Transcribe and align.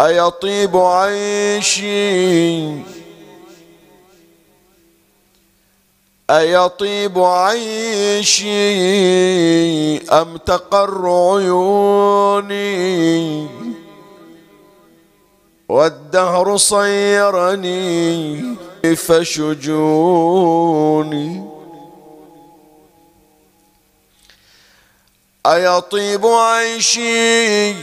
أيطيب 0.00 0.76
عيشي 0.76 1.88
أيطيب 6.30 7.18
عيشي 7.18 8.48
أم 9.98 10.36
تقر 10.36 11.08
عيوني 11.34 12.68
والدهر 15.68 16.56
صيرني 16.56 18.44
فشجوني 18.96 20.38
أيطيب 25.46 26.26
عيشي 26.26 27.74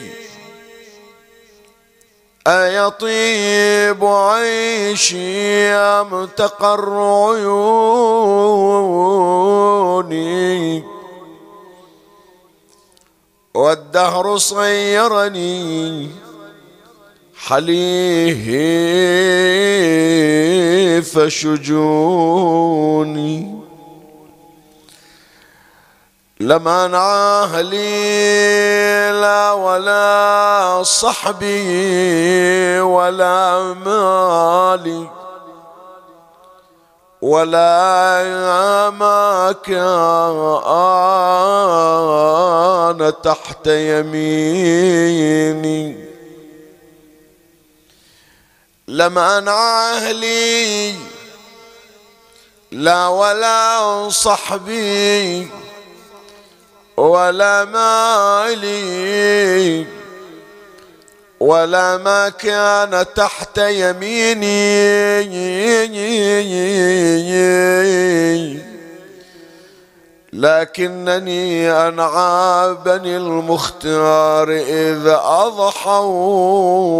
أيطيب 2.48 4.06
عيشي 4.06 5.68
أم 5.74 6.26
تقر 6.26 6.94
عيوني. 7.02 7.56
والدهر 13.53 14.38
صيرني 14.38 16.09
حليه 17.38 18.46
فشجوني. 21.02 22.36
لما 26.45 26.94
أهلي 26.94 27.81
لا 29.22 29.51
ولا 29.51 30.83
صحبي 30.83 32.79
ولا 32.79 33.73
مالي 33.73 35.09
ولا 37.22 38.89
ما 38.89 39.56
كان 39.66 39.94
تحت 43.23 43.67
يميني. 43.67 45.16
لما 48.88 49.50
أهلي 49.50 50.95
لا 52.72 53.07
ولا 53.07 54.09
صحبي 54.09 55.65
ولا 56.97 57.66
مالي 57.66 58.75
ولا 61.39 61.97
ما 61.97 62.29
كان 62.29 63.06
تحت 63.16 63.57
يميني. 63.57 65.06
لكنني 70.33 71.72
أنعى 71.72 72.75
بني 72.85 73.17
المختار 73.17 74.51
إذ 74.51 75.07
أضحوا 75.23 76.03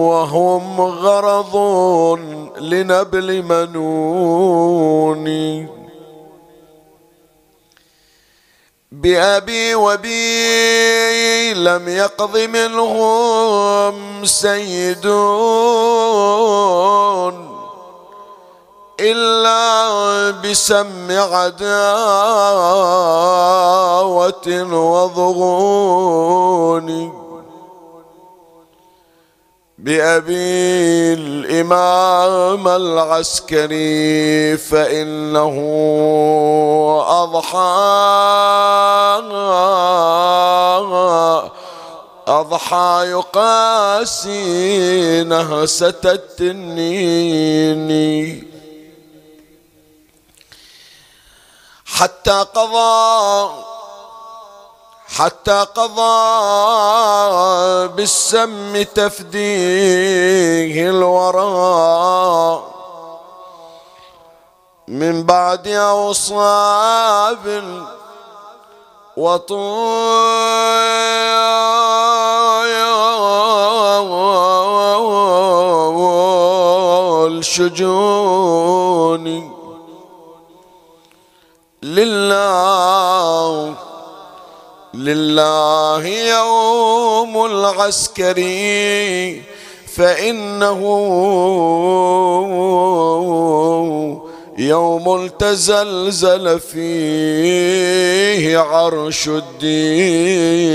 وهم 0.10 0.82
غرض 0.82 1.56
لنبل 2.60 3.44
منوني. 3.76 5.68
بأبي 9.06 9.76
وبي 9.76 11.54
لم 11.54 11.90
يقض 11.90 12.38
منهم 12.38 14.26
سيدون 14.26 15.06
إلا 19.00 20.32
بسم 20.42 21.12
عداوة 21.12 21.66
وضغون 24.74 26.06
بأبي 29.86 31.14
الإمام 31.14 32.68
العسكري 32.68 34.58
فإنه 34.58 35.56
أضحى 37.08 38.16
أضحى 42.28 43.06
يقاسي 43.08 44.44
نهسة 45.24 46.02
التنين 46.06 47.92
حتى 51.86 52.46
قضى 52.56 53.75
حتى 55.16 55.66
قضى 55.76 56.12
بالسم 57.88 58.84
تفديه 58.84 60.90
الورى. 60.90 62.64
من 64.88 65.24
بعد 65.24 65.68
أوصاب 65.68 67.64
وطول 69.18 70.26
شجوني 77.46 79.52
لله 81.84 83.76
لله 84.96 86.08
يوم 86.08 87.46
العسكري 87.46 88.62
فإنه 89.96 90.82
يوم 94.58 95.28
تزلزل 95.28 96.60
فيه 96.60 97.78
عرش 98.58 99.28
الدين. 99.28 100.66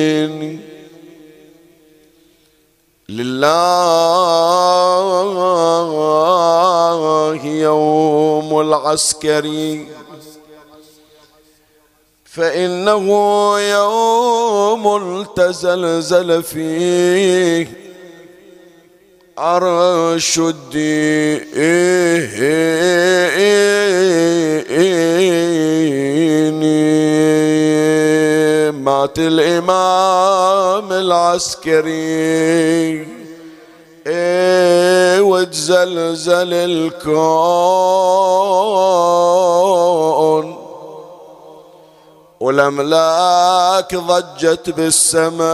لله 6.40 7.40
يوم 7.44 8.60
العسكري 8.60 9.99
فإنه 12.34 13.06
يوم 13.60 15.24
تزلزل 15.36 16.42
فيه 16.42 17.66
عرش 19.38 20.38
الدين. 20.38 21.40
مات 28.84 29.18
الإمام 29.18 30.92
العسكري. 30.92 31.90
إيه 34.06 35.20
وتزلزل 35.20 36.54
الكون. 36.54 37.90
والأملاك 42.40 43.94
ضجت 43.94 44.70
بالسماء 44.70 45.50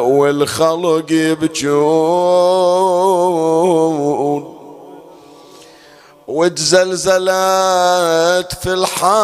والخلق 0.00 1.12
يبجون 1.12 2.56
وتزلزلت 6.28 7.26
في 8.62 8.72
الحال 8.72 9.16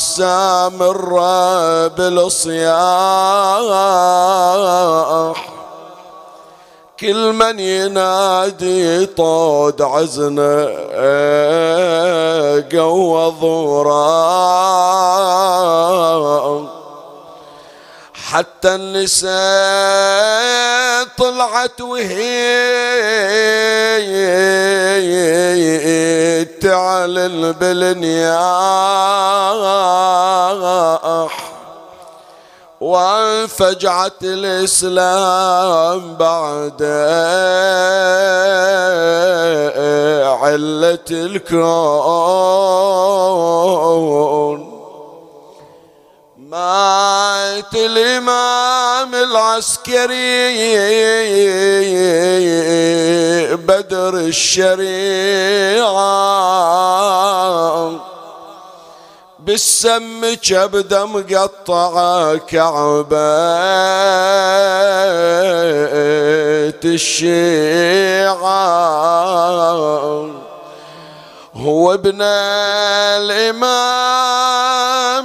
سامرة 0.00 1.86
بالصياح. 1.88 2.74
كل 7.00 7.32
من 7.32 7.58
ينادي 7.58 9.06
طود 9.06 9.82
عزنا 9.82 10.64
قوى 12.72 13.34
ضورا 13.40 13.94
حتى 18.14 18.74
النساء 18.74 19.34
طلعت 21.18 21.80
وهي 21.80 22.34
تعلن 26.44 27.52
بالنياح. 27.52 28.34
وانفجعت 32.84 34.20
الإسلام 34.22 36.00
بعد 36.20 36.82
علة 40.44 41.08
الكون. 41.10 41.54
مات 46.36 47.74
الإمام 47.74 49.14
العسكري 49.14 50.54
بدر 53.56 54.14
الشريعة. 54.14 54.94
بالسم 59.44 60.34
كبده 60.42 61.06
مقطعة 61.06 62.36
كعبة 62.36 63.14
الشيعة. 66.84 68.44
هو 71.54 71.94
ابن 71.94 72.22
الإمام 73.22 73.72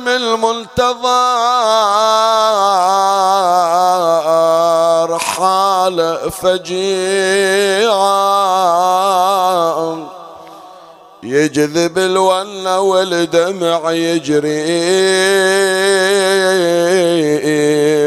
المنتظر 0.08 1.00
حال 5.20 6.32
فجيعة 6.32 7.80
يجذب 11.24 11.98
الون 11.98 12.68
والدمع 12.68 13.92
يجري 13.92 14.50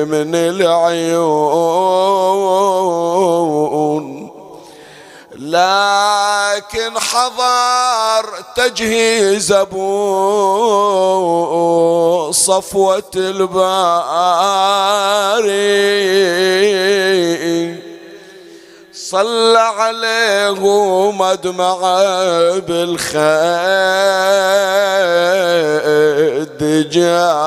من 0.05 0.35
العيون. 0.35 1.53
لكن 5.37 6.99
حضر 6.99 8.25
تجهيز 8.56 9.53
أبو 9.53 9.82
صفوة 12.32 13.03
الباري. 13.17 13.93
صلى 19.10 19.58
عليه 19.58 20.50
ومدمع 20.62 21.78
بالخد 22.69 23.10
جاري. 26.90 27.43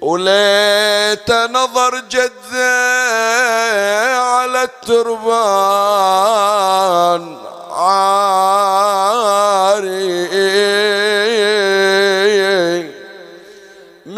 وليت 0.00 1.30
نظر 1.30 2.02
جده 2.10 2.74
على 4.18 4.62
التربان. 4.62 5.44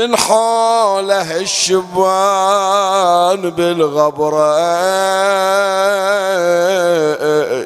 من 0.06 0.16
حوله 0.16 1.36
الشبان 1.40 1.80
بالغبرة 3.50 4.58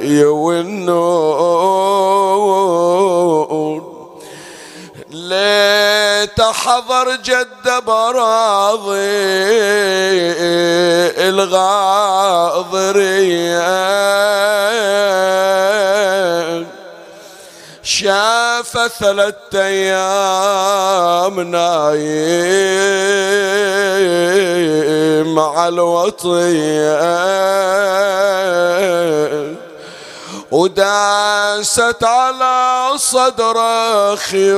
يونون. 0.04 1.40
ليت 5.10 6.40
حضر 6.40 7.16
جد 7.24 7.84
براضي 7.86 8.90
الغاضريه 11.28 12.80
شاف 17.90 18.78
ثلاث 19.00 19.34
أيام 19.54 21.40
نايم 21.40 21.90
مع 25.34 25.68
الوطيه 25.68 27.00
وداست 30.50 32.04
على 32.04 32.90
صدره 32.96 34.14
خيول 34.14 34.50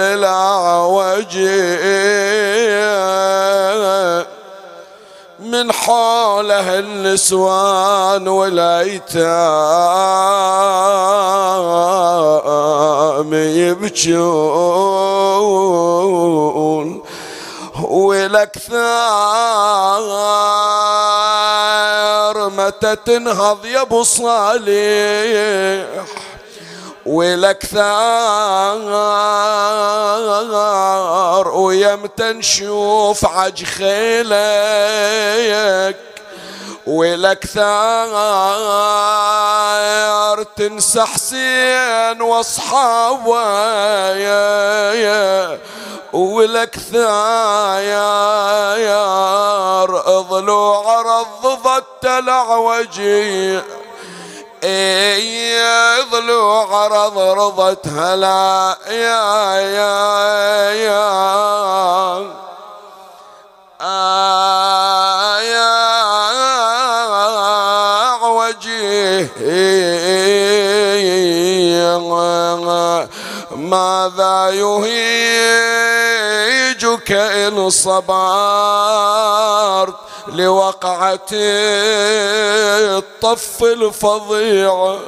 العوجيه 0.00 1.46
من 5.50 5.72
حوله 5.72 6.78
النسوان 6.78 8.28
والأيتام 8.28 9.16
يبكون 13.34 14.96
والأكثار 21.36 22.50
متى 22.50 22.96
تنهض 22.96 23.66
يا 23.66 23.80
أبو 23.82 24.02
صالح. 24.02 24.66
والأكثار 27.06 27.88
ويمتى 31.48 32.32
نشوف 32.32 33.24
عج 33.24 33.64
خيلك 33.64 34.86
والأكثار 36.86 37.66
تنسى 40.56 41.02
حسين 41.02 42.22
واصحابه 42.22 43.42
يا 44.94 45.58
والأكثار 46.12 47.06
ضلوع 50.20 51.02
رضضت 51.02 51.84
اي 52.04 53.62
ضلوع 56.10 56.84
عرض 56.84 57.18
رضت 57.18 57.88
هلا 57.88 58.76
يا 58.88 59.60
يا 59.60 60.70
يا. 60.72 61.06
يا 65.40 65.76
وجيه 68.22 69.30
ماذا 73.56 74.50
يهيجك 74.50 75.52
إن 77.12 77.70
صبرت؟ 77.70 78.06
لوقعة 80.28 81.28
الطف 82.98 83.62
الفظيع. 83.62 84.98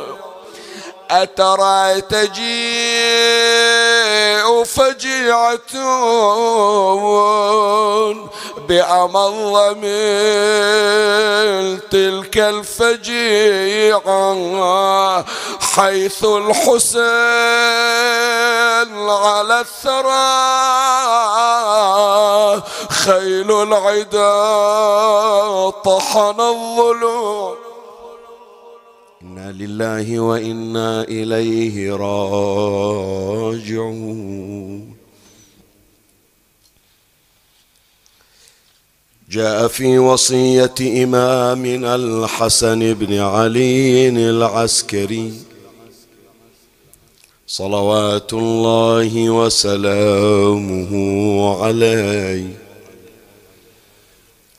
أترى 1.10 2.00
تجيء 2.00 3.48
فجيعة 4.64 5.72
بأمض 8.68 9.76
من 9.76 9.88
تلك 11.90 12.38
الفجيعة 12.38 13.94
حيث 15.60 16.24
الحسين 16.24 17.08
على 19.08 19.60
الثرى 19.60 20.58
خيل 22.88 23.52
العدا 23.52 24.30
طحن 25.70 26.40
الظلوم 26.40 27.56
إنا 29.22 29.52
لله 29.52 30.20
وإنا 30.20 31.02
إليه 31.02 31.92
راجعون. 31.96 33.28
جاء 39.30 39.68
في 39.68 39.98
وصية 39.98 41.04
إمامنا 41.04 41.94
الحسن 41.94 42.94
بن 42.94 43.18
علي 43.18 44.08
العسكري. 44.08 45.47
صلوات 47.50 48.32
الله 48.32 49.30
وسلامه 49.30 50.92
عليه 51.62 52.58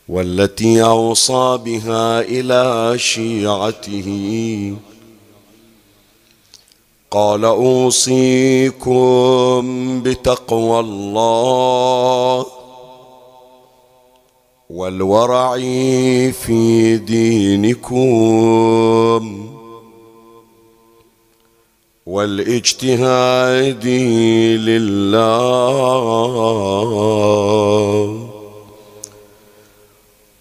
والتي 0.09 0.83
أوصى 0.83 1.59
بها 1.65 2.21
إلى 2.21 2.93
شيعته. 2.97 4.75
قال 7.11 7.45
أوصيكم 7.45 8.91
بتقوى 10.01 10.79
الله 10.79 12.45
والورع 14.69 15.57
في 16.31 16.97
دينكم. 16.97 17.99
والإجتهاد 22.09 23.85
لله 24.65 25.39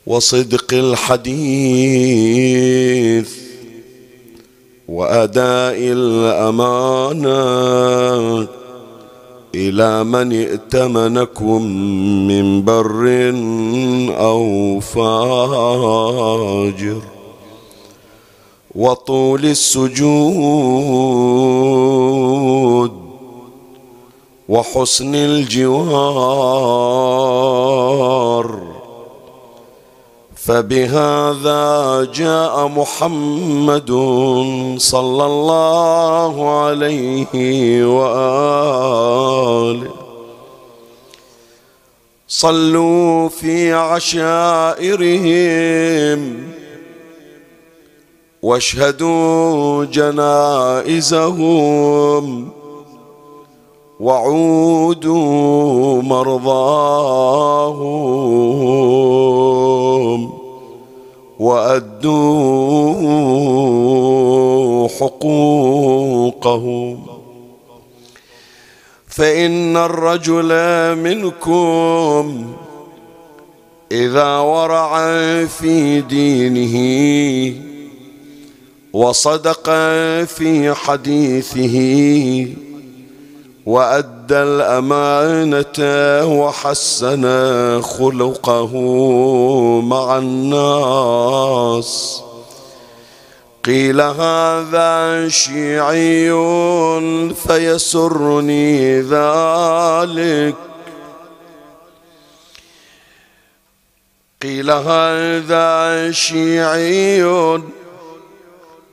وصدق 0.06 0.74
الحديث 0.74 1.88
وأداء 4.88 5.76
الأمانة 5.78 7.28
إلى 9.54 10.04
من 10.04 10.32
ائتمنكم 10.32 11.62
من 12.28 12.64
بر 12.64 13.32
أو 14.18 14.80
فاجر. 14.80 15.98
وطول 18.74 19.44
السجود 19.44 19.98
وحسن 24.48 25.14
الجوار. 25.14 26.38
فبهذا 30.36 32.04
جاء 32.14 32.68
محمد 32.68 33.90
صلى 34.78 35.26
الله 35.26 36.50
عليه 36.50 37.84
وآله. 37.98 39.90
صلوا 42.28 43.28
في 43.28 43.72
عشائرهم. 43.72 44.88
واشهدوا 48.42 49.84
جنائزهم 49.84 51.48
وعودوا 54.00 56.02
مرضاهم 56.02 57.58
وأدوا 61.38 62.88
حقوقهم. 64.88 66.98
فإن 69.06 69.76
الرجل 69.76 70.50
منكم 70.96 72.46
إذا 73.92 74.38
ورع 74.38 74.98
في 75.44 76.00
دينه 76.00 77.67
وصدق 78.92 79.70
في 80.24 80.74
حديثه 80.74 81.76
وأدى 83.66 84.34
الأمانة 84.34 85.78
وحسن 86.40 87.24
خلقه 87.82 88.72
مع 89.80 90.18
الناس. 90.18 92.22
قيل 93.64 94.00
هذا 94.00 95.28
شيعي 95.28 96.30
فيسرني 97.34 99.00
ذلك. 99.00 100.54
قيل 104.42 104.70
هذا 104.70 106.10
شيعي 106.12 107.22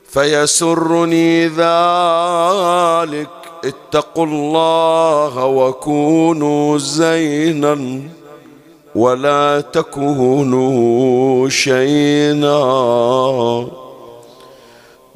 فيسرني 0.08 1.46
ذلك. 1.46 3.28
اتقوا 3.64 4.26
الله 4.26 5.44
وكونوا 5.44 6.78
زينا 6.78 8.00
ولا 8.94 9.60
تكونوا 9.60 11.48
شينا. 11.48 12.58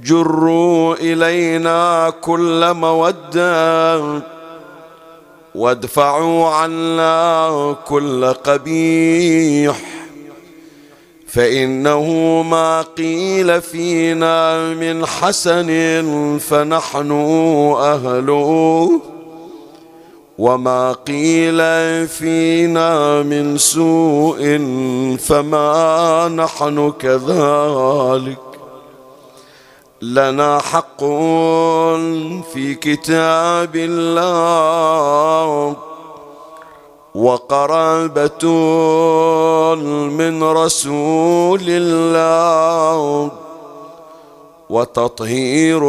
جروا 0.01 0.95
إلينا 0.95 2.11
كل 2.21 2.75
مودة 2.75 4.23
وادفعوا 5.55 6.49
عنا 6.49 7.77
كل 7.89 8.25
قبيح. 8.27 10.00
فإنه 11.33 12.43
ما 12.43 12.83
قيل 12.83 13.63
فينا 13.63 14.69
من 14.75 15.07
حسن 15.07 15.69
فنحن 16.39 17.11
أهله. 17.77 18.91
وما 20.39 20.93
قيل 20.93 21.59
فينا 22.09 23.23
من 23.23 23.59
سوء 23.59 24.59
فما 25.19 26.29
نحن 26.29 26.93
كذلك. 27.01 28.39
لنا 30.03 30.59
حق 30.59 31.05
في 32.53 32.75
كتاب 32.81 33.77
الله. 33.77 35.77
وقرابة 37.15 38.45
من 40.09 40.43
رسول 40.43 41.65
الله 41.67 43.31
وتطهير 44.71 45.85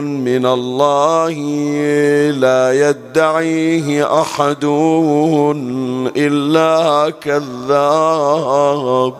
من 0.00 0.46
الله 0.46 1.32
لا 2.30 2.88
يدعيه 2.88 4.20
احد 4.20 4.64
إلا 6.16 7.12
كذاب. 7.20 9.14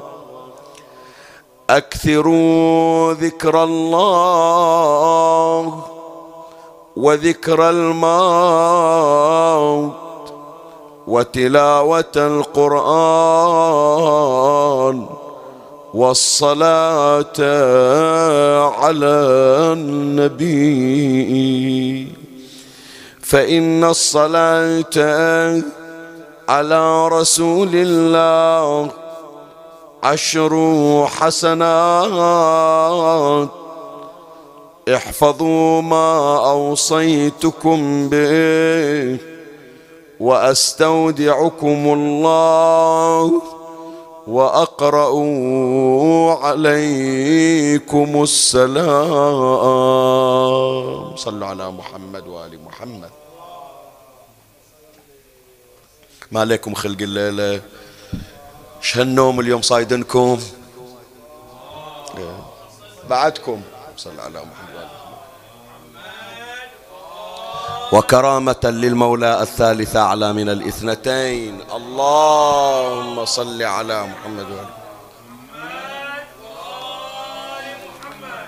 أكثروا 1.71 3.13
ذكر 3.13 3.65
الله 3.65 4.65
وذكر 6.97 7.71
الموت 7.71 8.05
وتلاوة 11.07 12.15
القرآن 12.17 13.07
والصلاة 15.95 17.39
على 18.81 19.15
النبي. 19.79 21.05
فإن 23.21 23.85
الصلاة 23.85 25.63
على 26.49 27.09
رسول 27.09 27.71
الله 27.73 28.91
عشر 30.03 30.53
حسنات. 31.07 32.05
احفظوا 34.95 35.83
ما 35.83 36.37
أوصيتكم 36.51 38.09
به. 38.09 39.34
وأستودعكم 40.25 41.81
الله 41.97 43.43
وأقرأ 44.27 45.13
عليكم 46.45 48.11
السلام. 48.23 49.05
صلوا 51.17 51.49
على 51.49 51.71
محمد 51.71 52.25
وآل 52.29 52.65
محمد. 52.65 53.11
ما 56.33 56.41
عليكم 56.41 56.75
خلق 56.75 57.01
الليلة؟ 57.01 57.61
شهالنوم 58.81 59.41
اليوم 59.41 59.63
صايدنكم. 59.63 60.41
بعدكم. 63.11 63.61
صلى 63.97 64.23
على 64.23 64.41
محمد 64.41 64.75
وآل 64.75 65.04
وكرامة 67.95 68.61
للمولى 68.65 69.43
الثالثة 69.43 70.01
أعلى 70.01 70.33
من 70.33 70.49
الاثنتين. 70.49 71.61
اللهم 71.73 73.25
صل 73.25 73.63
على 73.63 74.07
محمد 74.07 74.47
وآل 74.51 74.67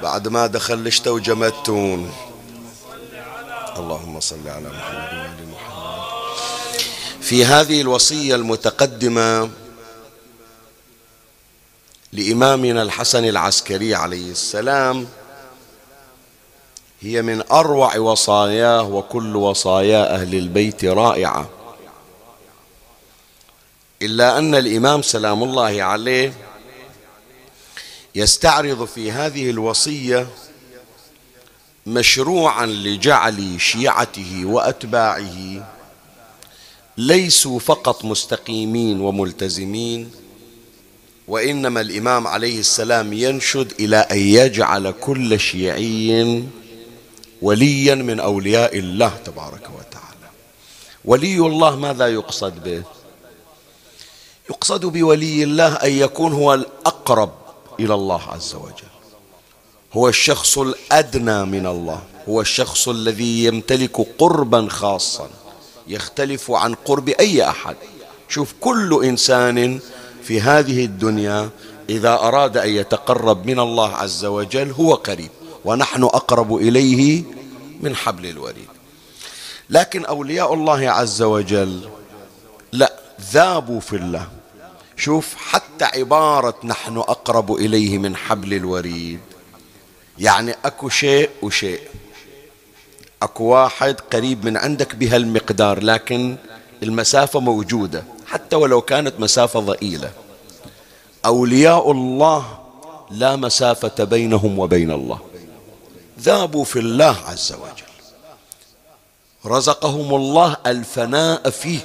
بعد 0.03 0.29
ما 0.29 0.47
دخل 0.47 0.75
الشتاء 0.75 1.15
وجمدتون 1.15 2.13
اللهم 3.77 4.21
صل 4.21 4.49
على 4.49 4.69
محمد 4.69 5.13
وآل 5.13 5.49
محمد. 5.53 6.81
في 7.21 7.45
هذه 7.45 7.81
الوصية 7.81 8.35
المتقدمة 8.35 9.51
لإمامنا 12.13 12.83
الحسن 12.83 13.25
العسكري 13.25 13.95
عليه 13.95 14.31
السلام 14.31 15.07
هي 17.01 17.23
من 17.23 17.43
أروع 17.53 17.97
وصاياه 17.97 18.83
وكل 18.89 19.37
وصايا 19.37 20.15
أهل 20.15 20.35
البيت 20.35 20.85
رائعة. 20.85 21.49
إلا 24.03 24.39
أن 24.39 24.55
الإمام 24.55 25.03
سلام 25.03 25.43
الله 25.43 25.83
عليه 25.83 26.33
يستعرض 28.15 28.85
في 28.85 29.13
هذه 29.13 29.51
الوصية 29.51 30.27
مشروعا 31.87 32.67
لجعل 32.67 33.61
شيعته 33.61 34.43
وأتباعه 34.45 35.67
ليسوا 36.99 37.59
فقط 37.59 38.05
مستقيمين 38.05 39.01
وملتزمين 39.01 40.11
وإنما 41.29 41.81
الإمام 41.81 42.27
عليه 42.27 42.59
السلام 42.61 43.13
ينشد 43.13 43.73
إلى 43.81 43.97
أن 43.97 44.19
يجعل 44.19 44.91
كل 44.91 45.41
شيعي 45.41 46.45
وليا 47.47 47.95
من 47.95 48.21
أولياء 48.21 48.79
الله 48.79 49.13
تبارك 49.25 49.67
وتعالى. 49.79 50.29
ولي 51.05 51.39
الله 51.39 51.77
ماذا 51.77 52.07
يقصد 52.09 52.55
به؟ 52.65 52.83
يقصد 54.51 54.87
بولي 54.87 55.43
الله 55.43 55.73
أن 55.75 55.93
يكون 55.93 56.33
هو 56.33 56.55
الأقرب 56.55 57.33
إلى 57.81 57.95
الله 57.95 58.23
عز 58.23 58.55
وجل. 58.55 58.95
هو 59.93 60.09
الشخص 60.09 60.59
الأدنى 60.59 61.45
من 61.45 61.67
الله. 61.67 62.03
هو 62.29 62.41
الشخص 62.41 62.89
الذي 62.89 63.45
يمتلك 63.45 63.97
قربا 64.19 64.69
خاصا. 64.69 65.29
يختلف 65.89 66.51
عن 66.51 66.75
قرب 66.75 67.09
أي 67.09 67.49
أحد. 67.49 67.77
شوف 68.29 68.55
كل 68.61 69.05
إنسان 69.05 69.81
في 70.23 70.41
هذه 70.41 70.85
الدنيا 70.85 71.51
إذا 71.89 72.15
أراد 72.15 72.57
أن 72.57 72.69
يتقرب 72.69 73.47
من 73.47 73.61
الله 73.61 73.91
عز 73.95 74.25
وجل 74.25 74.71
هو 74.71 74.95
قريب. 74.95 75.36
ونحن 75.67 76.03
أقرب 76.03 76.57
إليه 76.57 77.23
من 77.81 77.97
حبل 77.97 78.27
الوريد. 78.27 78.69
لكن 79.71 80.05
أولياء 80.05 80.55
الله 80.55 80.91
عز 80.91 81.23
وجل 81.23 81.89
لا 82.73 82.93
ذابوا 83.33 83.81
في 83.81 83.97
الله. 83.97 84.29
شوف 84.97 85.35
حتى 85.35 85.85
عبارة 85.85 86.55
نحن 86.65 86.97
أقرب 86.97 87.53
إليه 87.53 87.99
من 87.99 88.17
حبل 88.17 88.55
الوريد. 88.55 89.21
يعني 90.19 90.55
أكو 90.65 90.89
شيء 90.89 91.31
وشيء. 91.43 91.81
أكو 93.23 93.45
واحد 93.45 94.01
قريب 94.13 94.45
من 94.45 94.57
عندك 94.57 94.95
بهالمقدار 94.95 95.83
لكن 95.83 96.37
المسافة 96.83 97.41
موجودة 97.41 98.05
حتى 98.27 98.57
ولو 98.57 98.81
كانت 98.81 99.21
مسافة 99.21 99.61
ضئيلة. 99.61 100.11
أولياء 101.25 101.91
الله 101.91 102.59
لا 103.11 103.37
مسافة 103.37 104.05
بينهم 104.05 104.59
وبين 104.59 104.91
الله. 104.91 105.19
ذابوا 106.21 106.65
في 106.65 106.79
الله 106.79 107.17
عز 107.27 107.53
وجل. 107.53 107.87
رزقهم 109.47 110.15
الله 110.15 110.57
الفناء 110.67 111.51
فيه. 111.51 111.79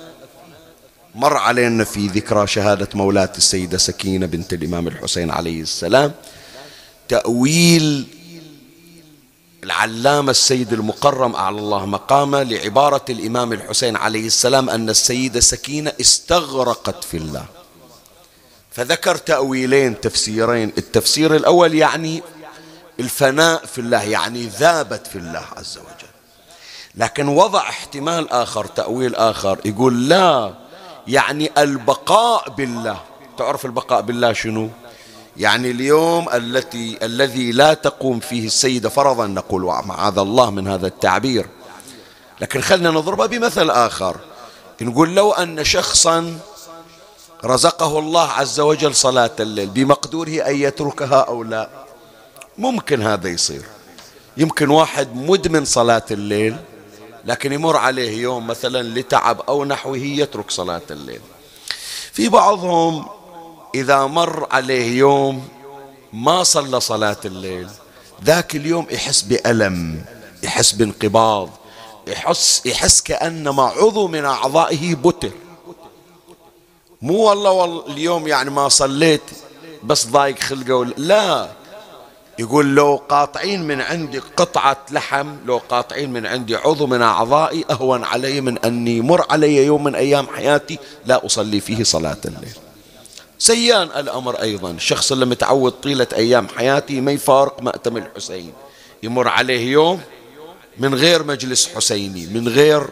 مر 1.16 1.38
علينا 1.38 1.84
في 1.84 2.08
ذكرى 2.08 2.48
شهادة 2.48 2.88
مولاة 2.94 3.32
السيدة 3.38 3.78
سكينة 3.78 4.26
بنت 4.26 4.54
الإمام 4.54 4.88
الحسين 4.88 5.32
عليه 5.32 5.62
السلام. 5.62 6.12
تأويل 7.08 8.08
العلامة 9.64 10.32
السيد 10.32 10.74
المقرم 10.74 11.36
أعلى 11.36 11.60
الله 11.60 11.86
مقامه 11.86 12.44
لعبارة 12.44 13.06
الإمام 13.10 13.54
الحسين 13.54 13.96
عليه 13.96 14.28
السلام 14.28 14.70
أن 14.70 14.90
السيدة 14.90 15.40
سكينة 15.40 15.94
استغرقت 16.02 17.04
في 17.04 17.18
الله. 17.18 17.46
فذكر 18.72 19.16
تأويلين 19.16 20.02
تفسيرين. 20.02 20.74
التفسير 20.78 21.36
الأول 21.36 21.76
يعني 21.76 22.24
الفناء 23.02 23.66
في 23.66 23.82
الله 23.82 24.04
يعني 24.04 24.48
ذابت 24.48 25.08
في 25.08 25.16
الله 25.16 25.46
عز 25.58 25.78
وجل. 25.78 26.12
لكن 26.96 27.28
وضع 27.28 27.60
احتمال 27.60 28.32
آخر 28.32 28.66
تأويل 28.66 29.16
آخر 29.16 29.60
يقول 29.66 30.10
لا 30.10 30.54
يعني 31.08 31.52
البقاء 31.58 32.50
بالله. 32.50 32.98
تعرف 33.38 33.66
البقاء 33.66 34.02
بالله 34.02 34.34
شنو؟ 34.34 34.70
يعني 35.38 35.72
اليوم 35.72 36.30
التي 36.34 36.98
الذي 37.02 37.52
لا 37.52 37.74
تقوم 37.74 38.20
فيه 38.20 38.46
السيدة 38.48 38.90
فرضا 38.90 39.28
نقول 39.28 39.62
معاذ 39.62 40.18
الله 40.18 40.52
من 40.52 40.68
هذا 40.68 40.88
التعبير. 40.88 41.48
لكن 42.42 42.62
خلنا 42.62 42.92
نضربها 42.92 43.26
بمثل 43.26 43.70
آخر. 43.70 44.18
نقول 44.82 45.16
لو 45.16 45.32
أن 45.32 45.64
شخصا 45.64 46.40
رزقه 47.46 48.00
الله 48.00 48.28
عز 48.28 48.60
وجل 48.60 48.96
صلاة 48.96 49.32
الليل 49.40 49.68
بمقدوره 49.68 50.30
أن 50.30 50.56
يتركها 50.56 51.20
أو 51.20 51.44
لا. 51.44 51.81
ممكن 52.58 53.02
هذا 53.02 53.30
يصير. 53.30 53.62
يمكن 54.38 54.70
واحد 54.70 55.16
مدمن 55.16 55.66
صلاة 55.66 56.06
الليل 56.12 56.58
لكن 57.26 57.54
يمر 57.54 57.78
عليه 57.78 58.22
يوم 58.22 58.48
مثلا 58.48 59.00
لتعب 59.00 59.42
أو 59.42 59.66
نحوه 59.66 59.98
يترك 59.98 60.52
صلاة 60.52 60.82
الليل. 60.92 61.22
في 62.14 62.30
بعضهم 62.30 63.06
إذا 63.76 64.06
مر 64.06 64.48
عليه 64.52 64.98
يوم 64.98 65.48
ما 66.14 66.44
صلى 66.44 66.80
صلاة 66.80 67.18
الليل 67.26 67.68
ذاك 68.24 68.56
اليوم 68.56 68.88
يحس 68.92 69.22
بألم 69.22 70.06
يحس 70.44 70.72
بانقباض 70.72 71.50
يحس 72.08 72.62
يحس 72.66 73.02
كأنما 73.02 73.64
عضو 73.64 74.08
من 74.08 74.26
أعضائه 74.26 74.96
بتر. 74.96 75.32
مو 77.02 77.14
والله, 77.14 77.52
والله 77.52 77.88
اليوم 77.88 78.28
يعني 78.28 78.50
ما 78.50 78.70
صليت 78.70 79.22
بس 79.84 80.08
ضايق 80.08 80.40
خلقه 80.40 80.86
لا 80.86 81.50
يقول 82.42 82.76
لو 82.76 83.02
قاطعين 83.10 83.68
من 83.68 83.82
عندي 83.82 84.20
قطعة 84.20 84.86
لحم 84.92 85.36
لو 85.46 85.62
قاطعين 85.70 86.14
من 86.14 86.26
عندي 86.26 86.56
عضو 86.56 86.88
من 86.88 87.02
أعضائي 87.02 87.66
أهون 87.72 88.04
علي 88.04 88.42
من 88.42 88.58
أني 88.58 88.98
يمر 88.98 89.26
علي 89.30 89.66
يوم 89.66 89.84
من 89.84 89.96
أيام 89.96 90.28
حياتي 90.28 90.80
لا 91.06 91.26
أصلي 91.26 91.60
فيه 91.60 91.84
صلاة 91.84 92.18
الليل. 92.26 92.56
سيان 93.40 93.88
الأمر 93.98 94.42
أيضا. 94.42 94.72
الشخص 94.72 95.12
اللي 95.12 95.26
متعود 95.26 95.72
طيلة 95.72 96.08
أيام 96.14 96.48
حياتي 96.48 97.02
ما 97.02 97.12
يفارق 97.12 97.62
مأتم 97.62 97.98
الحسين. 97.98 98.54
يمر 99.04 99.28
عليه 99.28 99.72
يوم 99.72 100.02
من 100.78 100.96
غير 100.96 101.24
مجلس 101.24 101.70
حسيني 101.76 102.26
من 102.26 102.48
غير 102.48 102.88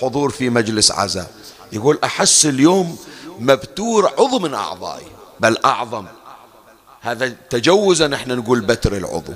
حضور 0.00 0.30
في 0.30 0.50
مجلس 0.50 0.90
عزاء. 0.90 1.30
يقول 1.72 1.98
أحس 2.04 2.46
اليوم 2.46 2.96
مبتور 3.38 4.06
عضو 4.06 4.38
من 4.38 4.54
أعضائي 4.54 5.06
بل 5.40 5.56
أعظم. 5.64 6.06
هذا 7.02 7.32
تجوزا 7.50 8.06
نحن 8.08 8.32
نقول 8.32 8.60
بتر 8.60 8.96
العضو. 8.96 9.32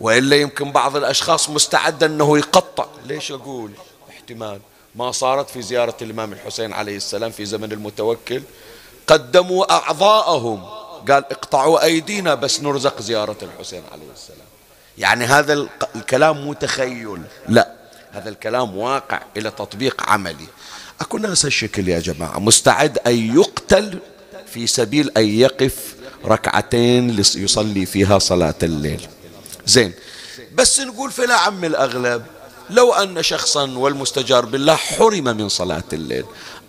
وإلا 0.00 0.36
يمكن 0.36 0.72
بعض 0.72 0.96
الأشخاص 0.96 1.50
مستعد 1.50 2.04
أنه 2.04 2.38
يقطع. 2.38 2.86
ليش 3.06 3.32
أقول؟ 3.32 3.70
احتمال. 4.10 4.60
ما 4.94 5.12
صارت 5.12 5.50
في 5.50 5.62
زيارة 5.62 5.96
الإمام 6.02 6.32
الحسين 6.32 6.72
عليه 6.72 6.96
السلام 6.96 7.30
في 7.30 7.44
زمن 7.44 7.72
المتوكل. 7.72 8.42
قدموا 9.06 9.72
أعضاءهم. 9.72 10.64
قال 11.08 11.24
اقطعوا 11.30 11.84
أيدينا 11.84 12.34
بس 12.34 12.60
نرزق 12.60 13.02
زيارة 13.02 13.36
الحسين 13.42 13.82
عليه 13.92 14.12
السلام. 14.14 14.46
يعني 14.98 15.24
هذا 15.24 15.68
الكلام 15.96 16.44
مو 16.44 16.52
تخيل. 16.52 17.22
لا. 17.48 17.72
هذا 18.12 18.28
الكلام 18.28 18.76
واقع 18.76 19.22
إلى 19.36 19.50
تطبيق 19.50 20.10
عملي. 20.10 20.46
أكو 21.00 21.18
ناس 21.18 21.44
هالشكل 21.44 21.88
يا 21.88 21.98
جماعة. 21.98 22.38
مستعد 22.38 22.98
أن 22.98 23.36
يقتل 23.36 23.98
في 24.46 24.66
سبيل 24.66 25.10
أن 25.16 25.28
يقف 25.28 25.95
ركعتين 26.26 27.18
يصلي 27.18 27.86
فيها 27.86 28.18
صلاة 28.18 28.54
الليل. 28.62 29.06
زين 29.66 29.92
بس 30.54 30.80
نقول 30.80 31.10
في 31.10 31.24
الأعم 31.24 31.64
الأغلب 31.64 32.22
لو 32.70 32.92
أن 32.92 33.22
شخصا 33.22 33.70
والمستجار 33.70 34.44
بالله 34.44 34.74
حرم 34.74 35.24
من 35.24 35.48
صلاة 35.48 35.84
الليل 35.92 36.24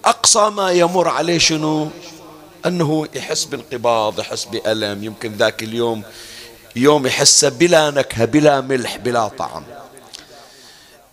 أقصى 0.05 0.49
ما 0.49 0.71
يمر 0.71 1.07
عليه 1.07 1.37
شنو؟ 1.37 1.89
أنه 2.65 3.07
يحس 3.15 3.45
بانقباض 3.45 4.19
يحس 4.19 4.45
بألم 4.45 5.03
يمكن 5.03 5.31
ذاك 5.33 5.63
اليوم 5.63 6.03
يوم 6.75 7.07
يحس 7.07 7.45
بلا 7.45 7.91
نكهة 7.91 8.25
بلا 8.25 8.61
ملح 8.61 8.97
بلا 8.97 9.27
طعم. 9.27 9.63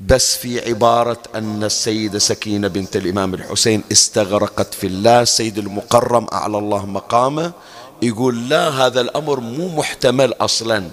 بس 0.01 0.37
في 0.37 0.69
عبارة 0.69 1.23
أن 1.35 1.65
السيدة 1.65 2.19
سكينة 2.19 2.69
بنت 2.69 2.97
الإمام 2.97 3.35
الحسين 3.35 3.83
استغرقت 3.93 4.75
في 4.75 4.87
الله 4.87 5.23
السيد 5.23 5.59
المقرم 5.59 6.27
أعلى 6.33 6.59
الله 6.59 6.87
مقامه 6.87 7.53
يقول 8.03 8.49
لا 8.49 8.69
هذا 8.69 9.01
الأمر 9.01 9.41
مو 9.41 9.69
محتمل 9.69 10.33
أصلا 10.33 10.85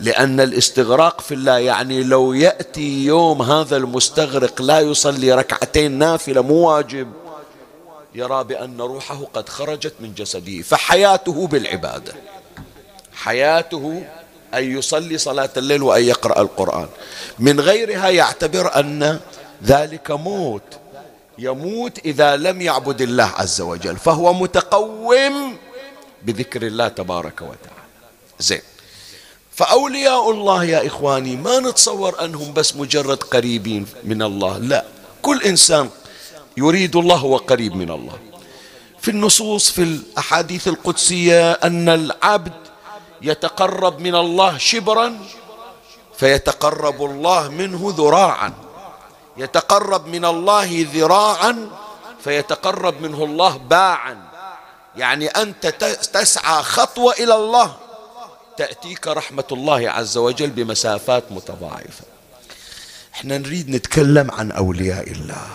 لأن 0.00 0.40
الاستغراق 0.40 1.20
في 1.20 1.34
الله 1.34 1.58
يعني 1.58 2.02
لو 2.02 2.32
يأتي 2.32 3.04
يوم 3.04 3.42
هذا 3.42 3.76
المستغرق 3.76 4.62
لا 4.62 4.80
يصلي 4.80 5.32
ركعتين 5.32 5.92
نافلة 5.92 6.42
مو 6.42 6.54
واجب. 6.54 7.08
يرى 8.14 8.44
بأن 8.44 8.80
روحه 8.80 9.20
قد 9.34 9.48
خرجت 9.48 9.94
من 10.00 10.14
جسده 10.14 10.62
فحياته 10.62 11.46
بالعبادة. 11.46 12.14
حياته 13.12 14.02
أن 14.54 14.78
يصلي 14.78 15.18
صلاة 15.18 15.50
الليل 15.56 15.82
وأن 15.82 16.02
يقرأ 16.02 16.40
القرآن. 16.40 16.88
من 17.38 17.60
غيرها 17.60 18.08
يعتبر 18.08 18.80
أن 18.80 19.20
ذلك 19.64 20.10
موت. 20.10 20.62
يموت 21.38 21.98
إذا 22.04 22.36
لم 22.36 22.60
يعبد 22.60 23.00
الله 23.00 23.24
عز 23.36 23.60
وجل 23.60 23.96
فهو 23.96 24.32
متقوم 24.32 25.56
بذكر 26.22 26.62
الله 26.66 26.88
تبارك 26.88 27.40
وتعالى. 27.42 27.84
زين. 28.38 28.62
فأولياء 29.52 30.30
الله 30.30 30.64
يا 30.64 30.86
إخواني 30.86 31.36
ما 31.36 31.58
نتصور 31.58 32.24
أنهم 32.24 32.52
بس 32.52 32.76
مجرد 32.76 33.22
قريبين 33.22 33.86
من 34.04 34.22
الله 34.22 34.58
لا. 34.58 34.84
كل 35.22 35.42
إنسان 35.42 35.90
يريد 36.56 36.96
الله 36.96 37.16
هو 37.16 37.36
قريب 37.36 37.76
من 37.76 37.90
الله. 37.90 38.18
في 39.00 39.10
النصوص 39.10 39.70
في 39.70 39.82
الأحاديث 39.82 40.68
القدسية 40.68 41.52
أن 41.52 41.88
العبد 41.88 42.52
يتقرب 43.22 44.00
من 44.00 44.14
الله 44.14 44.58
شبرا 44.58 45.18
فيتقرب 46.18 47.04
الله 47.04 47.48
منه 47.48 47.94
ذراعا. 47.96 48.52
يتقرب 49.36 50.06
من 50.06 50.24
الله 50.24 50.86
ذراعا 50.94 51.70
فيتقرب 52.24 53.02
منه 53.02 53.24
الله 53.24 53.56
باعا. 53.56 54.27
يعني 54.98 55.26
أنت 55.26 55.66
تسعى 56.12 56.62
خطوة 56.62 57.12
إلى 57.12 57.34
الله. 57.34 57.76
تأتيك 58.56 59.06
رحمة 59.06 59.44
الله 59.52 59.90
عز 59.90 60.16
وجل 60.16 60.50
بمسافات 60.50 61.32
متضاعفة. 61.32 62.04
إحنا 63.14 63.38
نريد 63.38 63.70
نتكلم 63.70 64.30
عن 64.30 64.50
أولياء 64.50 65.10
الله. 65.10 65.46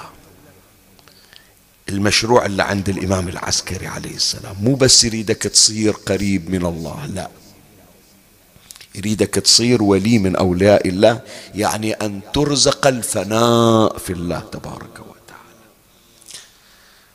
المشروع 1.89 2.45
اللي 2.45 2.63
عند 2.63 2.89
الإمام 2.89 3.27
العسكري 3.27 3.88
عليه 3.88 4.15
السلام. 4.15 4.56
مو 4.62 4.75
بس 4.75 5.03
يريدك 5.03 5.41
تصير 5.41 5.91
قريب 5.91 6.49
من 6.49 6.65
الله 6.65 7.06
لا. 7.06 7.29
يريدك 8.95 9.34
تصير 9.34 9.84
ولي 9.84 10.19
من 10.19 10.36
أولياء 10.36 10.88
الله 10.88 11.21
يعني 11.56 11.93
أن 11.93 12.21
ترزق 12.34 12.88
الفناء 12.88 13.97
في 13.97 14.13
الله 14.13 14.39
تبارك 14.39 14.99
وتعالى. 14.99 15.12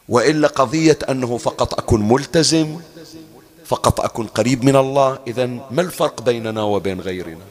وإلا 0.08 0.48
قضية 0.48 0.98
أنه 1.10 1.38
فقط 1.38 1.78
أكون 1.78 2.08
ملتزم 2.08 2.80
فقط 3.64 4.00
أكون 4.00 4.26
قريب 4.26 4.64
من 4.64 4.76
الله 4.76 5.18
إذا 5.26 5.46
ما 5.46 5.82
الفرق 5.82 6.22
بيننا 6.22 6.62
وبين 6.62 7.00
غيرنا؟ 7.00 7.44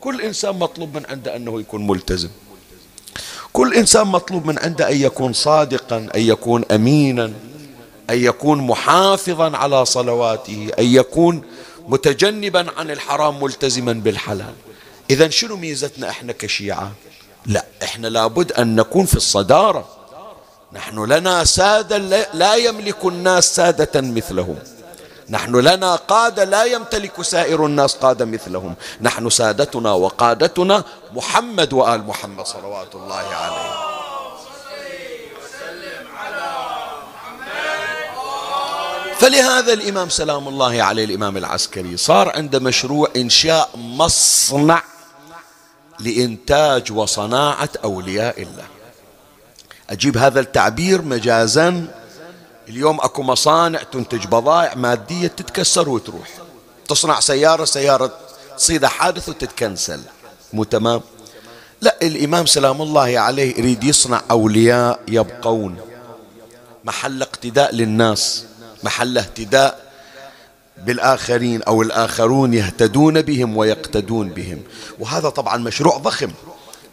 كل 0.00 0.20
إنسان 0.20 0.58
مطلوب 0.58 0.96
من 0.96 1.06
عنده 1.08 1.36
أنه 1.36 1.60
يكون 1.60 1.86
ملتزم. 1.86 2.28
كل 3.52 3.74
إنسان 3.74 4.06
مطلوب 4.06 4.46
من 4.46 4.58
عنده 4.58 4.90
أن 4.90 4.96
يكون 4.96 5.32
صادقا 5.32 5.96
أن 5.96 6.20
يكون 6.20 6.64
أمينا 6.70 7.32
أن 8.10 8.18
يكون 8.18 8.58
محافظا 8.58 9.56
على 9.56 9.84
صلواته 9.84 10.70
أن 10.78 10.84
يكون 10.84 11.42
متجنبا 11.88 12.66
عن 12.76 12.90
الحرام 12.90 13.42
ملتزما 13.42 13.92
بالحلال. 13.92 14.54
إذا 15.10 15.28
شنو 15.28 15.56
ميزتنا 15.56 16.10
إحنا 16.10 16.32
كشيعة؟ 16.32 16.92
لا 17.46 17.64
إحنا 17.82 18.06
لابد 18.06 18.52
أن 18.52 18.76
نكون 18.76 19.06
في 19.06 19.16
الصدارة. 19.16 20.01
نحن 20.72 21.04
لنا 21.04 21.44
سادة 21.44 21.98
لا 22.34 22.54
يملك 22.54 23.04
الناس 23.04 23.56
سادة 23.56 24.00
مثلهم. 24.00 24.58
نحن 25.28 25.56
لنا 25.56 25.96
قادة 25.96 26.44
لا 26.44 26.64
يمتلك 26.64 27.22
سائر 27.22 27.66
الناس 27.66 27.94
قادة 27.94 28.24
مثلهم. 28.24 28.74
نحن 29.00 29.30
سادتنا 29.30 29.92
وقادتنا 29.92 30.84
محمد 31.12 31.72
وآل 31.72 32.06
محمد 32.06 32.46
صلوات 32.46 32.94
الله 32.94 33.14
عليه. 33.14 33.92
فلهذا 39.18 39.72
الإمام 39.72 40.08
سلام 40.08 40.48
الله 40.48 40.82
عليه 40.82 41.04
الإمام 41.04 41.36
العسكري 41.36 41.96
صار 41.96 42.32
عنده 42.36 42.58
مشروع 42.58 43.08
إنشاء 43.16 43.70
مصنع 43.74 44.82
لإنتاج 46.00 46.92
وصناعة 46.92 47.68
أولياء 47.84 48.42
الله. 48.42 48.64
أجيب 49.92 50.16
هذا 50.16 50.40
التعبير 50.40 51.02
مجازا. 51.02 51.86
اليوم 52.68 53.00
أكو 53.00 53.22
مصانع 53.22 53.82
تنتج 53.82 54.26
بضائع 54.26 54.74
مادية 54.74 55.26
تتكسر 55.28 55.88
وتروح. 55.88 56.28
تصنع 56.88 57.20
سيارة 57.20 57.64
سيارة 57.64 58.12
تصير 58.56 58.86
حادث 58.86 59.28
وتتكنسل. 59.28 60.00
مو 60.52 60.64
تمام؟ 60.64 61.00
لا 61.80 61.96
الإمام 62.02 62.46
سلام 62.46 62.82
الله 62.82 63.18
عليه 63.18 63.58
يريد 63.58 63.84
يصنع 63.84 64.22
أولياء 64.30 65.00
يبقون. 65.08 65.76
محل 66.84 67.22
اقتداء 67.22 67.74
للناس 67.74 68.44
محل 68.84 69.18
اهتداء 69.18 69.92
بالآخرين 70.86 71.62
أو 71.62 71.82
الآخرون 71.82 72.54
يهتدون 72.54 73.22
بهم 73.22 73.56
ويقتدون 73.56 74.28
بهم. 74.28 74.62
وهذا 74.98 75.28
طبعا 75.28 75.56
مشروع 75.56 75.96
ضخم. 75.96 76.30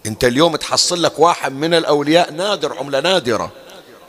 أنت 0.05 0.23
اليوم 0.23 0.55
تحصل 0.55 1.03
لك 1.03 1.19
واحد 1.19 1.51
من 1.51 1.73
الأولياء 1.73 2.33
نادر 2.33 2.77
عملة 2.77 2.99
نادرة. 2.99 3.51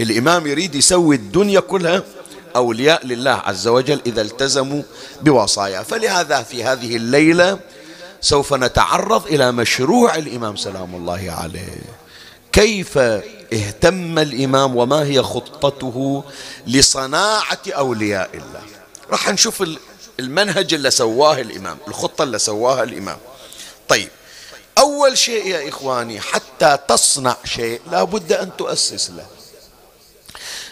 الإمام 0.00 0.46
يريد 0.46 0.74
يسوي 0.74 1.16
الدنيا 1.16 1.61
كلها 1.61 2.03
أولياء 2.57 3.07
لله 3.07 3.31
عز 3.31 3.68
وجل 3.68 4.00
إذا 4.07 4.22
التزموا 4.22 4.83
بوصايا. 5.22 5.83
فلهذا 5.83 6.42
في 6.42 6.64
هذه 6.64 6.96
الليلة 6.96 7.59
سوف 8.20 8.55
نتعرض 8.55 9.26
إلى 9.26 9.53
مشروع 9.53 10.14
الإمام 10.14 10.57
سلام 10.57 10.94
الله 10.94 11.35
عليه. 11.38 11.83
كيف 12.53 12.98
اهتم 13.53 14.18
الإمام 14.18 14.76
وما 14.76 15.03
هي 15.03 15.22
خطته 15.22 16.24
لصناعة 16.66 17.62
أولياء 17.68 18.31
الله؟ 18.35 18.62
راح 19.11 19.29
نشوف 19.31 19.64
المنهج 20.20 20.74
اللي 20.74 20.90
سواه 20.90 21.40
الإمام 21.40 21.79
الخطة 21.88 22.24
اللي 22.24 22.38
سواها 22.38 22.83
الإمام. 22.83 23.18
طيب 23.88 24.09
أول 24.78 25.18
شيء 25.18 25.46
يا 25.46 25.68
إخواني 25.68 26.20
حتى 26.20 26.78
تصنع 26.88 27.37
شيء 27.44 27.80
لا 27.90 28.04
بد 28.04 28.33
أن 28.33 28.50
تؤسس 28.59 29.11
له. 29.11 29.26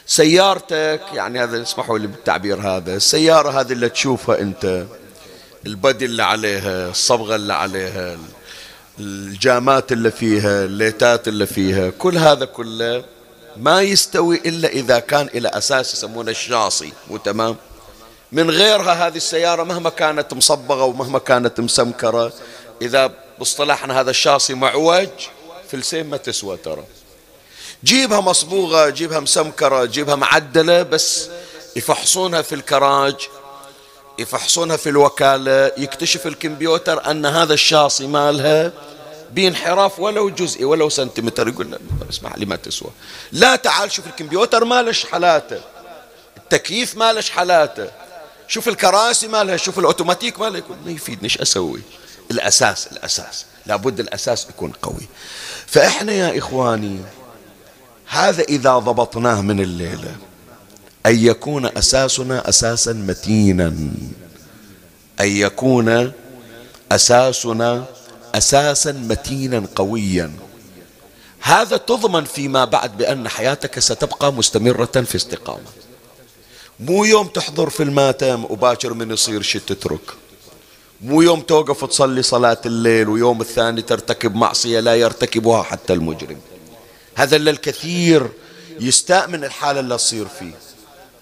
سيارتك 0.07 1.01
يعني 1.13 1.43
هذا 1.43 1.63
اسمحوا 1.63 1.99
لي 1.99 2.07
بالتعبير 2.07 2.61
هذا 2.61 2.97
السيارة 2.97 3.61
هذه 3.61 3.73
اللي 3.73 3.89
تشوفها 3.89 4.41
أنت 4.41 4.85
البدي 5.67 6.05
اللي 6.05 6.23
عليها 6.23 6.91
الصبغة 6.91 7.37
اللي 7.37 7.55
عليها 7.55 8.17
الجامات 9.01 9.93
اللي 9.93 10.11
فيها 10.11 10.65
الليتات 10.65 11.29
اللي 11.29 11.47
فيها 11.47 11.91
كل 11.91 12.19
هذا 12.19 12.45
كله 12.45 13.05
ما 13.57 13.83
يستوي 13.83 14.37
إلا 14.37 14.69
إذا 14.69 14.99
كان 14.99 15.29
إلى 15.35 15.49
أساس 15.49 15.95
يسمونه 15.95 16.31
الشاصي 16.31 16.93
مو 17.11 17.17
تمام؟ 17.17 17.57
من 18.33 18.51
غيرها 18.51 19.07
هذه 19.07 19.17
السيارة 19.17 19.63
مهما 19.63 19.91
كانت 19.91 20.35
مصبغة 20.35 20.85
ومهما 20.85 21.19
كانت 21.19 21.61
مسمكرة 21.61 22.33
إذا 22.83 23.13
باصطلاحنا 23.39 24.01
هذا 24.01 24.11
الشاصي 24.11 24.55
معوج 24.55 25.09
فلسين 25.71 26.11
ما 26.11 26.17
تسوى 26.17 26.57
ترى. 26.57 26.85
جيبها 27.85 28.21
مصبوغة 28.21 28.89
جيبها 28.89 29.21
مسمكرة 29.21 29.85
جيبها 29.85 30.15
معدلة 30.15 30.83
بس 30.83 31.29
يفحصونها 31.77 32.43
في 32.43 32.55
الكراج 32.55 33.29
يفحصونها 34.19 34.77
في 34.77 34.89
الوكالة 34.89 35.73
يكتشف 35.77 36.27
الكمبيوتر 36.27 37.11
أن 37.11 37.27
هذا 37.27 37.55
الشاصي 37.55 38.07
مالها 38.07 38.73
بانحراف 39.33 40.01
ولو 40.01 40.31
جزئي 40.31 40.65
ولو 40.65 40.89
سنتيمتر. 40.89 41.49
يقول 41.49 41.71
له 41.71 41.79
اسمع 42.11 42.35
لي 42.37 42.47
ما 42.47 42.57
تسوى. 42.57 42.91
لا 43.33 43.57
تعال 43.57 43.93
شوف 43.93 44.07
الكمبيوتر 44.07 44.65
مالش 44.65 45.05
حالاته. 45.05 45.61
التكييف 46.37 46.97
مالش 46.97 47.31
حالاته. 47.31 47.91
شوف 48.49 48.69
الكراسي 48.69 49.29
مالها 49.29 49.57
شوف 49.57 49.79
الأوتوماتيك 49.79 50.41
مالها. 50.41 50.59
يقول 50.59 50.77
ما 50.87 50.93
يفيدني 50.93 51.25
إيش 51.25 51.39
أسوي؟ 51.39 51.81
الأساس 52.31 52.87
الأساس. 52.87 53.45
لابد 53.67 54.01
الأساس 54.01 54.47
يكون 54.51 54.73
قوي. 54.83 55.09
فإحنا 55.67 56.13
يا 56.13 56.39
إخواني 56.39 57.01
هذا 58.07 58.43
إذا 58.43 58.79
ضبطناه 58.79 59.41
من 59.41 59.61
الليلة 59.61 60.17
أن 61.07 61.25
يكون 61.25 61.67
أساسنا 61.67 62.49
أساسا 62.49 62.93
متينا. 62.93 63.67
أن 65.21 65.27
يكون 65.27 66.13
أساسنا 66.93 67.85
أساسا 68.35 68.93
متينا 68.93 69.67
قويا. 69.75 70.33
هذا 71.41 71.77
تضمن 71.77 72.25
فيما 72.25 72.65
بعد 72.65 72.97
بأن 72.97 73.29
حياتك 73.29 73.79
ستبقى 73.79 74.33
مستمرة 74.33 74.85
في 74.85 75.17
استقامة. 75.17 75.71
مو 76.81 77.05
يوم 77.05 77.27
تحضر 77.27 77.71
في 77.71 77.83
الماتم 77.83 78.45
وباكر 78.45 78.95
من 78.95 79.11
يصير 79.11 79.43
شي 79.43 79.59
تترك. 79.59 80.28
مو 81.01 81.23
يوم 81.23 81.41
توقف 81.41 81.85
تصلي 81.85 82.23
صلاة 82.23 82.61
الليل 82.67 83.09
ويوم 83.09 83.41
الثاني 83.41 83.83
ترتكب 83.83 84.35
معصية 84.35 84.81
لا 84.81 84.95
يرتكبها 84.95 85.63
حتى 85.63 85.93
المجرم. 85.93 86.41
هذا 87.15 87.37
اللي 87.37 87.51
الكثير 87.51 88.29
يستاء 88.81 89.29
من 89.29 89.45
الحالة 89.45 89.81
اللي 89.81 89.97
تصير 89.97 90.27
فيه. 90.39 90.53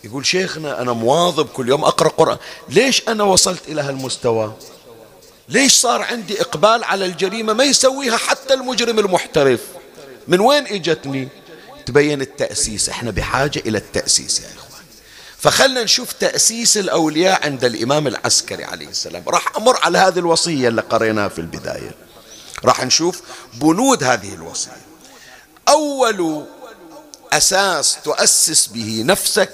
يقول 0.04 0.26
شيخنا 0.26 0.80
أنا 0.82 0.92
مواظب 0.92 1.46
كل 1.46 1.68
يوم 1.68 1.84
أقرأ 1.84 2.08
قرآن. 2.08 2.36
ليش 2.68 3.02
أنا 3.08 3.24
وصلت 3.24 3.68
إلى 3.68 3.80
هالمستوى؟ 3.82 4.54
ليش 5.48 5.72
صار 5.72 6.02
عندي 6.02 6.40
إقبال 6.40 6.84
على 6.84 7.04
الجريمة 7.04 7.52
ما 7.52 7.64
يسويها 7.64 8.16
حتى 8.16 8.54
المجرم 8.54 8.98
المحترف؟ 8.98 9.60
من 10.28 10.40
وين 10.40 10.66
إجتني؟ 10.66 11.28
تبين 11.86 12.20
التأسيس. 12.20 12.88
إحنا 12.88 13.10
بحاجة 13.10 13.62
إلى 13.66 13.78
التأسيس 13.78 14.40
يا 14.40 14.46
إخوان 14.46 14.65
فخلنا 15.46 15.82
نشوف 15.82 16.12
تأسيس 16.12 16.76
الأولياء 16.76 17.44
عند 17.44 17.64
الإمام 17.64 18.06
العسكري 18.06 18.64
عليه 18.64 18.88
السلام. 18.88 19.28
راح 19.28 19.56
أمر 19.56 19.76
على 19.82 19.98
هذه 19.98 20.18
الوصية 20.18 20.68
اللي 20.68 20.82
قريناها 20.82 21.28
في 21.28 21.38
البداية. 21.38 21.94
راح 22.64 22.84
نشوف 22.84 23.22
بنود 23.54 24.04
هذه 24.04 24.34
الوصية. 24.34 24.86
أول 25.68 26.46
أساس 27.32 27.98
تؤسس 28.04 28.66
به 28.66 29.02
نفسك 29.06 29.52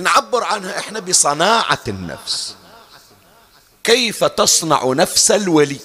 نعبر 0.00 0.44
عنها 0.44 0.78
إحنا 0.78 1.00
بصناعة 1.00 1.80
النفس. 1.88 2.54
كيف 3.84 4.24
تصنع 4.24 4.84
نفس 4.84 5.30
الولي؟ 5.30 5.80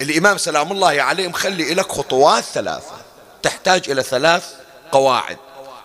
الإمام 0.00 0.38
سلام 0.38 0.72
الله 0.72 1.02
عليه 1.02 1.28
مخلي 1.28 1.74
لك 1.74 1.92
خطوات 1.92 2.44
ثلاثة 2.44 2.96
تحتاج 3.42 3.90
إلى 3.90 4.02
ثلاث 4.02 4.44
قواعد. 4.92 5.38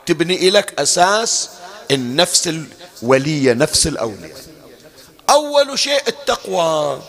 تبني 0.06 0.50
لك 0.50 0.80
أساس 0.80 1.50
النفس 1.92 2.50
الولية 3.02 3.54
نفس 3.54 3.88
الأولياء. 3.88 4.38
أول 5.30 5.80
شيء 5.80 6.02
التقوى. 6.08 7.02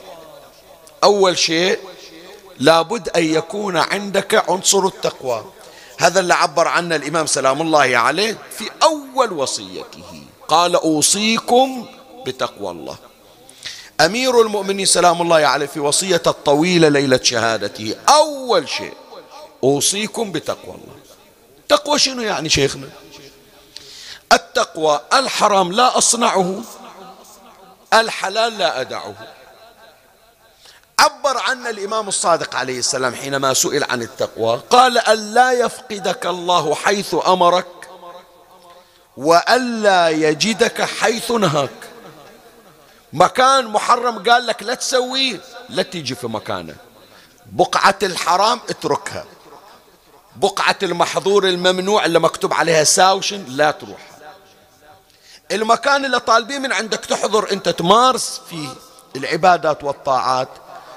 أول 1.04 1.38
شيء 1.38 1.78
لابد 2.58 3.08
أن 3.08 3.24
يكون 3.24 3.76
عندك 3.76 4.50
عنصر 4.50 4.86
التقوى. 4.86 5.44
هذا 5.98 6.20
اللي 6.20 6.34
عبر 6.34 6.68
عنه 6.68 6.96
الإمام 6.96 7.26
سلام 7.26 7.62
الله 7.62 7.96
عليه 7.96 8.38
في 8.58 8.70
أول 8.82 9.32
وصيته. 9.32 10.22
قال 10.48 10.74
أوصيكم 10.74 11.86
بتقوى 12.26 12.70
الله. 12.70 12.96
أمير 14.00 14.40
المؤمنين 14.40 14.86
سلام 14.86 15.22
الله 15.22 15.36
عليه 15.36 15.66
في 15.66 15.80
وصية 15.80 16.22
الطويلة 16.26 16.88
ليلة 16.88 17.20
شهادته. 17.22 17.94
أول 18.08 18.68
شيء 18.68 18.94
أوصيكم 19.64 20.32
بتقوى 20.32 20.74
الله. 20.74 20.93
تقوى 21.68 21.98
شنو 21.98 22.22
يعني 22.22 22.48
شيخنا؟ 22.48 22.88
التقوى 24.32 25.00
الحرام 25.12 25.72
لا 25.72 25.98
أصنعه 25.98 26.62
الحلال 27.94 28.58
لا 28.58 28.80
أدعه. 28.80 29.14
عبر 30.98 31.38
عنا 31.38 31.70
الإمام 31.70 32.08
الصادق 32.08 32.56
عليه 32.56 32.78
السلام 32.78 33.14
حينما 33.14 33.54
سئل 33.54 33.84
عن 33.84 34.02
التقوى 34.02 34.60
قال 34.70 34.98
ألا 34.98 35.52
يفقدك 35.52 36.26
الله 36.26 36.74
حيث 36.74 37.16
أمرك 37.26 37.90
وألا 39.16 40.08
يجدك 40.08 40.82
حيث 40.82 41.30
نهاك. 41.30 41.70
مكان 43.12 43.66
محرم 43.66 44.30
قال 44.30 44.46
لك 44.46 44.62
لا 44.62 44.74
تسويه 44.74 45.40
لا 45.68 45.82
تيجي 45.82 46.14
في 46.14 46.26
مكانه. 46.26 46.76
بقعة 47.46 47.98
الحرام 48.02 48.60
اتركها. 48.68 49.24
بقعة 50.36 50.78
المحظور 50.82 51.48
الممنوع 51.48 52.04
اللي 52.04 52.18
مكتوب 52.18 52.54
عليها 52.54 52.84
ساوشن 52.84 53.44
لا 53.48 53.70
تروح. 53.70 54.10
المكان 55.52 56.04
اللي 56.04 56.20
طالبين 56.20 56.62
من 56.62 56.72
عندك 56.72 57.04
تحضر 57.04 57.52
انت 57.52 57.68
تمارس 57.68 58.40
فيه 58.50 58.68
العبادات 59.16 59.84
والطاعات. 59.84 60.48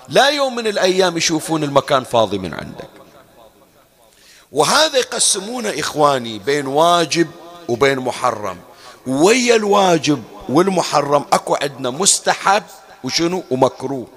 لا 0.10 0.30
يوم 0.30 0.56
من 0.56 0.68
الأيام 0.68 1.18
يشوفون 1.18 1.64
المكان 1.64 2.04
فاضي 2.04 2.38
من 2.38 2.54
عندك. 2.54 2.90
وهذا 4.52 4.98
يقسمونه 4.98 5.74
إخواني 5.80 6.40
بين 6.40 6.68
واجب 6.68 7.28
وبين 7.68 8.00
محرم. 8.00 8.58
ويا 9.08 9.56
الواجب 9.56 10.24
والمحرم 10.50 11.26
أكو 11.34 11.56
عندنا 11.56 11.90
مستحب 11.90 12.64
وشنو؟ 13.04 13.44
ومكروه. 13.52 14.08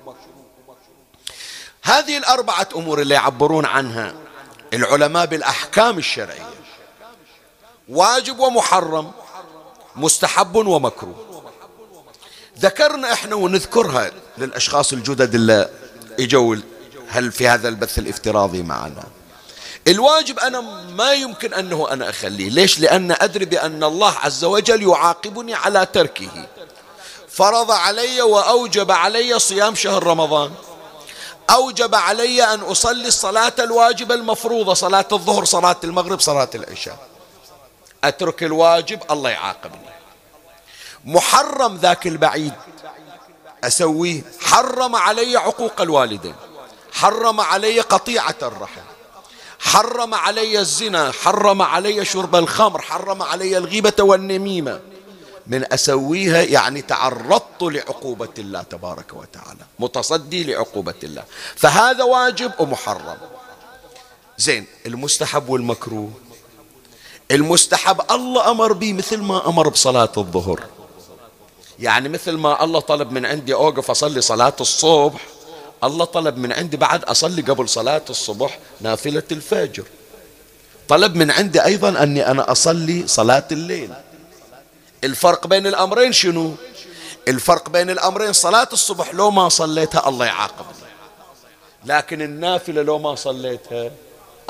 هذه 1.82 2.18
الأربعة 2.18 2.68
أمور 2.76 3.00
اللي 3.00 3.14
يعبرون 3.14 3.64
عنها. 3.64 4.14
العلماء 4.72 5.26
بالأحكام 5.26 5.98
الشرعية. 5.98 6.50
واجب 7.88 8.38
ومحرم 8.38 9.12
مستحب 9.96 10.56
ومكروه. 10.56 11.42
ذكرنا 12.58 13.12
إحنا 13.12 13.34
ونذكرها 13.34 14.10
للأشخاص 14.38 14.92
الجدد 14.92 15.34
اللي 15.34 15.70
إجوا 16.20 16.56
هل 17.08 17.32
في 17.32 17.48
هذا 17.48 17.68
البث 17.68 17.98
الافتراضي 17.98 18.62
معنا. 18.62 19.04
الواجب 19.88 20.38
أنا 20.38 20.60
ما 20.90 21.12
يمكن 21.12 21.54
أنه 21.54 21.88
أنا 21.90 22.10
أخليه. 22.10 22.50
ليش؟ 22.50 22.80
لأن 22.80 23.16
أدري 23.20 23.44
بأن 23.44 23.84
الله 23.84 24.14
عز 24.18 24.44
وجل 24.44 24.82
يعاقبني 24.82 25.54
على 25.54 25.86
تركه. 25.86 26.46
فرض 27.28 27.70
علي 27.70 28.22
وأوجب 28.22 28.90
علي 28.90 29.38
صيام 29.38 29.74
شهر 29.74 30.06
رمضان. 30.06 30.52
أوجب 31.50 31.94
علي 31.94 32.54
أن 32.54 32.60
أصلي 32.60 33.08
الصلاة 33.08 33.52
الواجبة 33.58 34.14
المفروضة 34.14 34.74
صلاة 34.74 35.08
الظهر 35.12 35.44
صلاة 35.44 35.76
المغرب 35.84 36.20
صلاة 36.20 36.50
العشاء. 36.54 36.98
أترك 38.04 38.42
الواجب 38.42 39.00
الله 39.10 39.30
يعاقبني. 39.30 39.90
محرم 41.04 41.76
ذاك 41.76 42.06
البعيد 42.06 42.52
أسويه. 43.64 44.22
حرم 44.40 44.96
علي 44.96 45.36
عقوق 45.36 45.80
الوالدين. 45.80 46.34
حرم 46.92 47.40
علي 47.40 47.80
قطيعة 47.80 48.34
الرحم. 48.42 48.86
حرم 49.60 50.14
علي 50.14 50.58
الزنا. 50.58 51.12
حرم 51.12 51.62
علي 51.62 52.04
شرب 52.04 52.36
الخمر. 52.36 52.82
حرم 52.82 53.22
علي 53.22 53.56
الغيبة 53.56 53.92
والنميمة. 54.00 54.80
من 55.50 55.72
أسويها 55.72 56.42
يعني 56.42 56.82
تعرضت 56.82 57.62
لعقوبة 57.62 58.28
الله 58.38 58.62
تبارك 58.62 59.14
وتعالى 59.14 59.64
متصدي 59.78 60.44
لعقوبة 60.44 60.94
الله. 61.02 61.24
فهذا 61.56 62.04
واجب 62.04 62.52
ومحرم. 62.58 63.16
زين 64.38 64.66
المستحب 64.86 65.48
والمكروه. 65.48 66.10
المستحب 67.30 68.00
الله 68.10 68.50
أمر 68.50 68.72
به 68.72 68.92
مثل 68.92 69.18
ما 69.18 69.48
أمر 69.48 69.68
بصلاة 69.68 70.12
الظهر. 70.16 70.60
يعني 71.78 72.08
مثل 72.08 72.32
ما 72.32 72.64
الله 72.64 72.80
طلب 72.80 73.12
من 73.12 73.26
عندي 73.26 73.54
أوقف 73.54 73.90
أصلي 73.90 74.20
صلاة 74.20 74.56
الصبح 74.60 75.20
الله 75.84 76.04
طلب 76.04 76.36
من 76.36 76.52
عندي 76.52 76.76
بعد 76.76 77.04
أصلي 77.04 77.42
قبل 77.42 77.68
صلاة 77.68 78.02
الصبح 78.10 78.58
نافلة 78.80 79.22
الفجر. 79.32 79.84
طلب 80.88 81.16
من 81.16 81.30
عندي 81.30 81.64
أيضا 81.64 82.02
أني 82.02 82.26
أنا 82.26 82.52
أصلي 82.52 83.06
صلاة 83.06 83.48
الليل. 83.52 83.94
الفرق 85.04 85.46
بين 85.46 85.66
الأمرين 85.66 86.12
شنو؟ 86.12 86.54
الفرق 87.28 87.68
بين 87.68 87.90
الأمرين 87.90 88.32
صلاة 88.32 88.68
الصبح 88.72 89.14
لو 89.14 89.30
ما 89.30 89.48
صليتها 89.48 90.08
الله 90.08 90.26
يعاقبني 90.26 90.90
لكن 91.84 92.22
النافلة 92.22 92.82
لو 92.82 92.98
ما 92.98 93.14
صليتها 93.14 93.90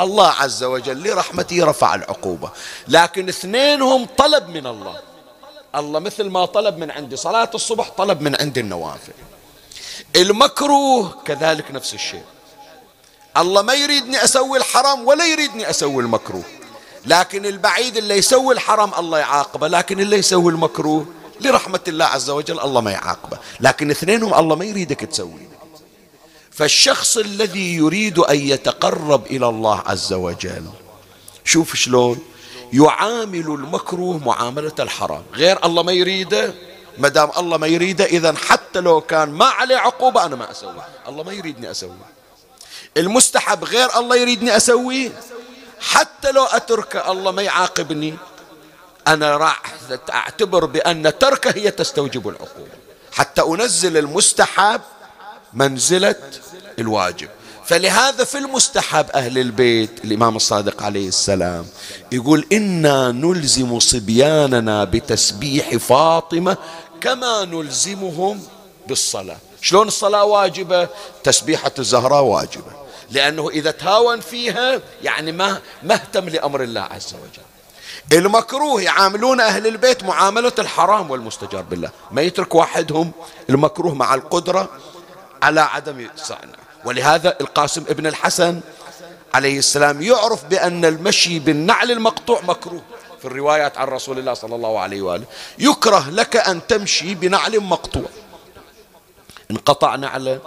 الله 0.00 0.28
عز 0.28 0.64
وجل 0.64 1.08
لرحمته 1.08 1.64
رفع 1.64 1.94
العقوبة. 1.94 2.50
لكن 2.88 3.28
اثنينهم 3.28 4.06
طلب 4.18 4.48
من 4.48 4.66
الله. 4.66 5.00
الله 5.74 5.98
مثل 5.98 6.24
ما 6.24 6.44
طلب 6.44 6.78
من 6.78 6.90
عندي 6.90 7.16
صلاة 7.16 7.50
الصبح 7.54 7.88
طلب 7.88 8.20
من 8.20 8.40
عندي 8.40 8.60
النوافل. 8.60 9.12
المكروه 10.16 11.14
كذلك 11.24 11.70
نفس 11.70 11.94
الشيء. 11.94 12.22
الله 13.36 13.62
ما 13.62 13.74
يريدني 13.74 14.24
أسوي 14.24 14.58
الحرام 14.58 15.06
ولا 15.06 15.26
يريدني 15.26 15.70
أسوي 15.70 16.02
المكروه. 16.02 16.44
لكن 17.06 17.46
البعيد 17.46 17.96
اللي 17.96 18.14
يسوي 18.14 18.54
الحرام 18.54 18.94
الله 18.98 19.18
يعاقبه 19.18 19.68
لكن 19.68 20.00
اللي 20.00 20.16
يسوي 20.16 20.52
المكروه 20.52 21.06
لرحمة 21.40 21.80
الله 21.88 22.04
عز 22.04 22.30
وجل 22.30 22.60
الله 22.60 22.80
ما 22.80 22.90
يعاقبه. 22.90 23.38
لكن 23.60 23.90
اثنينهم 23.90 24.34
الله 24.34 24.56
ما 24.56 24.64
يريدك 24.64 25.00
تسوي. 25.00 25.48
فالشخص 26.50 27.16
الذي 27.16 27.74
يريد 27.74 28.18
أن 28.18 28.36
يتقرب 28.36 29.26
إلى 29.26 29.48
الله 29.48 29.82
عز 29.86 30.12
وجل 30.12 30.64
شوف 31.44 31.76
شلون 31.76 32.18
يعامل 32.72 33.46
المكروه 33.46 34.18
معاملة 34.18 34.74
الحرام. 34.78 35.22
غير 35.34 35.66
الله 35.66 35.82
ما 35.82 35.92
يريده 35.92 36.54
ما 36.98 37.08
دام 37.08 37.30
الله 37.38 37.56
ما 37.56 37.66
يريده 37.66 38.04
إذا 38.04 38.34
حتى 38.36 38.80
لو 38.80 39.00
كان 39.00 39.28
ما 39.28 39.44
عليه 39.46 39.76
عقوبة 39.76 40.24
أنا 40.24 40.36
ما 40.36 40.50
أسوي. 40.50 40.82
الله 41.08 41.22
ما 41.22 41.32
يريدني 41.32 41.70
أسوي. 41.70 41.96
المستحب 42.96 43.64
غير 43.64 43.98
الله 43.98 44.16
يريدني 44.16 44.56
أسويه 44.56 45.12
حتى 45.80 46.32
لو 46.32 46.44
أتركه 46.44 47.12
الله 47.12 47.30
ما 47.30 47.42
يعاقبني 47.42 48.14
أنا 49.06 49.36
راح 49.36 49.62
أعتبر 50.10 50.64
بأن 50.64 51.18
تركه 51.18 51.50
هي 51.50 51.70
تستوجب 51.70 52.28
العقوبة. 52.28 52.70
حتى 53.12 53.42
أنزل 53.42 53.96
المستحب 53.96 54.80
منزلة 55.52 56.14
الواجب. 56.78 57.28
فلهذا 57.66 58.24
في 58.24 58.38
المستحب 58.38 59.06
أهل 59.10 59.38
البيت 59.38 60.04
الإمام 60.04 60.36
الصادق 60.36 60.82
عليه 60.82 61.08
السلام 61.08 61.66
يقول 62.12 62.46
إنا 62.52 63.12
نلزم 63.12 63.78
صبياننا 63.78 64.84
بتسبيح 64.84 65.76
فاطمة 65.76 66.56
كما 67.00 67.44
نلزمهم 67.44 68.42
بالصلاة. 68.88 69.36
شلون 69.62 69.88
الصلاة 69.88 70.24
واجبة؟ 70.24 70.88
تسبيحة 71.24 71.72
الزهراء 71.78 72.22
واجبة. 72.22 72.79
لأنه 73.10 73.48
إذا 73.48 73.70
تهاون 73.70 74.20
فيها 74.20 74.80
يعني 75.02 75.32
ما 75.32 75.60
ما 75.82 75.94
اهتم 75.94 76.28
لأمر 76.28 76.62
الله 76.62 76.80
عز 76.80 77.14
وجل. 77.14 77.42
المكروه 78.18 78.82
يعاملون 78.82 79.40
أهل 79.40 79.66
البيت 79.66 80.04
معاملة 80.04 80.52
الحرام 80.58 81.10
والمستجار 81.10 81.62
بالله. 81.62 81.90
ما 82.10 82.22
يترك 82.22 82.54
واحدهم 82.54 83.12
المكروه 83.50 83.94
مع 83.94 84.14
القدرة 84.14 84.68
على 85.42 85.60
عدم 85.60 86.08
صنع. 86.16 86.38
ولهذا 86.84 87.36
القاسم 87.40 87.84
ابن 87.88 88.06
الحسن 88.06 88.60
عليه 89.34 89.58
السلام 89.58 90.02
يعرف 90.02 90.44
بأن 90.44 90.84
المشي 90.84 91.38
بالنعل 91.38 91.90
المقطوع 91.90 92.40
مكروه. 92.40 92.82
في 93.18 93.24
الروايات 93.24 93.78
عن 93.78 93.88
رسول 93.88 94.18
الله 94.18 94.34
صلى 94.34 94.54
الله 94.54 94.80
عليه 94.80 95.02
وآله 95.02 95.24
يكره 95.58 96.10
لك 96.10 96.36
أن 96.36 96.66
تمشي 96.66 97.14
بنعل 97.14 97.60
مقطوع. 97.60 98.08
انقطع 99.50 99.96
نعله 99.96 100.40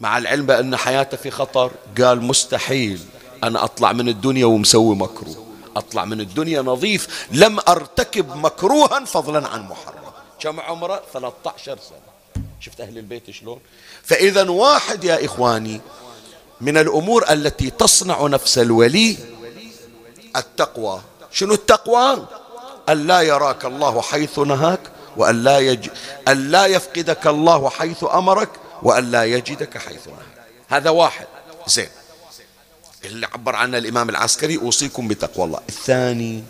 مع 0.00 0.18
العلم 0.18 0.46
بأن 0.46 0.76
حياته 0.76 1.16
في 1.16 1.30
خطر. 1.30 1.70
قال 2.00 2.22
مستحيل 2.22 3.00
أنا 3.44 3.64
أطلع 3.64 3.92
من 3.92 4.08
الدنيا 4.08 4.46
ومسوي 4.46 4.96
مكروه. 4.96 5.46
أطلع 5.76 6.04
من 6.04 6.20
الدنيا 6.20 6.62
نظيف 6.62 7.26
لم 7.30 7.58
أرتكب 7.68 8.36
مكروها 8.36 9.04
فضلا 9.04 9.48
عن 9.48 9.62
محرم. 9.62 10.12
كم 10.40 10.60
عمره؟ 10.60 11.02
13 11.12 11.78
سنة. 11.88 12.44
شفت 12.60 12.80
أهل 12.80 12.98
البيت 12.98 13.30
شلون؟ 13.30 13.60
فإذا 14.02 14.50
واحد 14.50 15.04
يا 15.04 15.24
إخواني 15.24 15.80
من 16.60 16.78
الأمور 16.78 17.24
التي 17.30 17.70
تصنع 17.70 18.26
نفس 18.26 18.58
الولي 18.58 19.16
التقوى. 20.36 21.00
شنو 21.32 21.54
التقوى؟ 21.54 22.26
أن 22.88 23.06
لا 23.06 23.20
يراك 23.20 23.64
الله 23.64 24.00
حيث 24.00 24.38
نهاك 24.38 24.80
وأن 25.16 25.44
لا, 25.44 25.58
يج... 25.58 25.88
أن 26.28 26.50
لا 26.50 26.66
يفقدك 26.66 27.26
الله 27.26 27.70
حيث 27.70 28.04
أمرك 28.14 28.48
وأن 28.82 29.10
لا 29.10 29.24
يجدك 29.24 29.78
حيث 29.78 30.06
نهاك 30.06 30.38
هذا 30.68 30.90
واحد. 30.90 31.26
زين. 31.66 31.88
اللي 33.04 33.26
عبر 33.26 33.56
عنه 33.56 33.78
الإمام 33.78 34.08
العسكري 34.08 34.56
أوصيكم 34.56 35.08
بتقوى 35.08 35.46
الله. 35.46 35.60
الثاني 35.68 36.44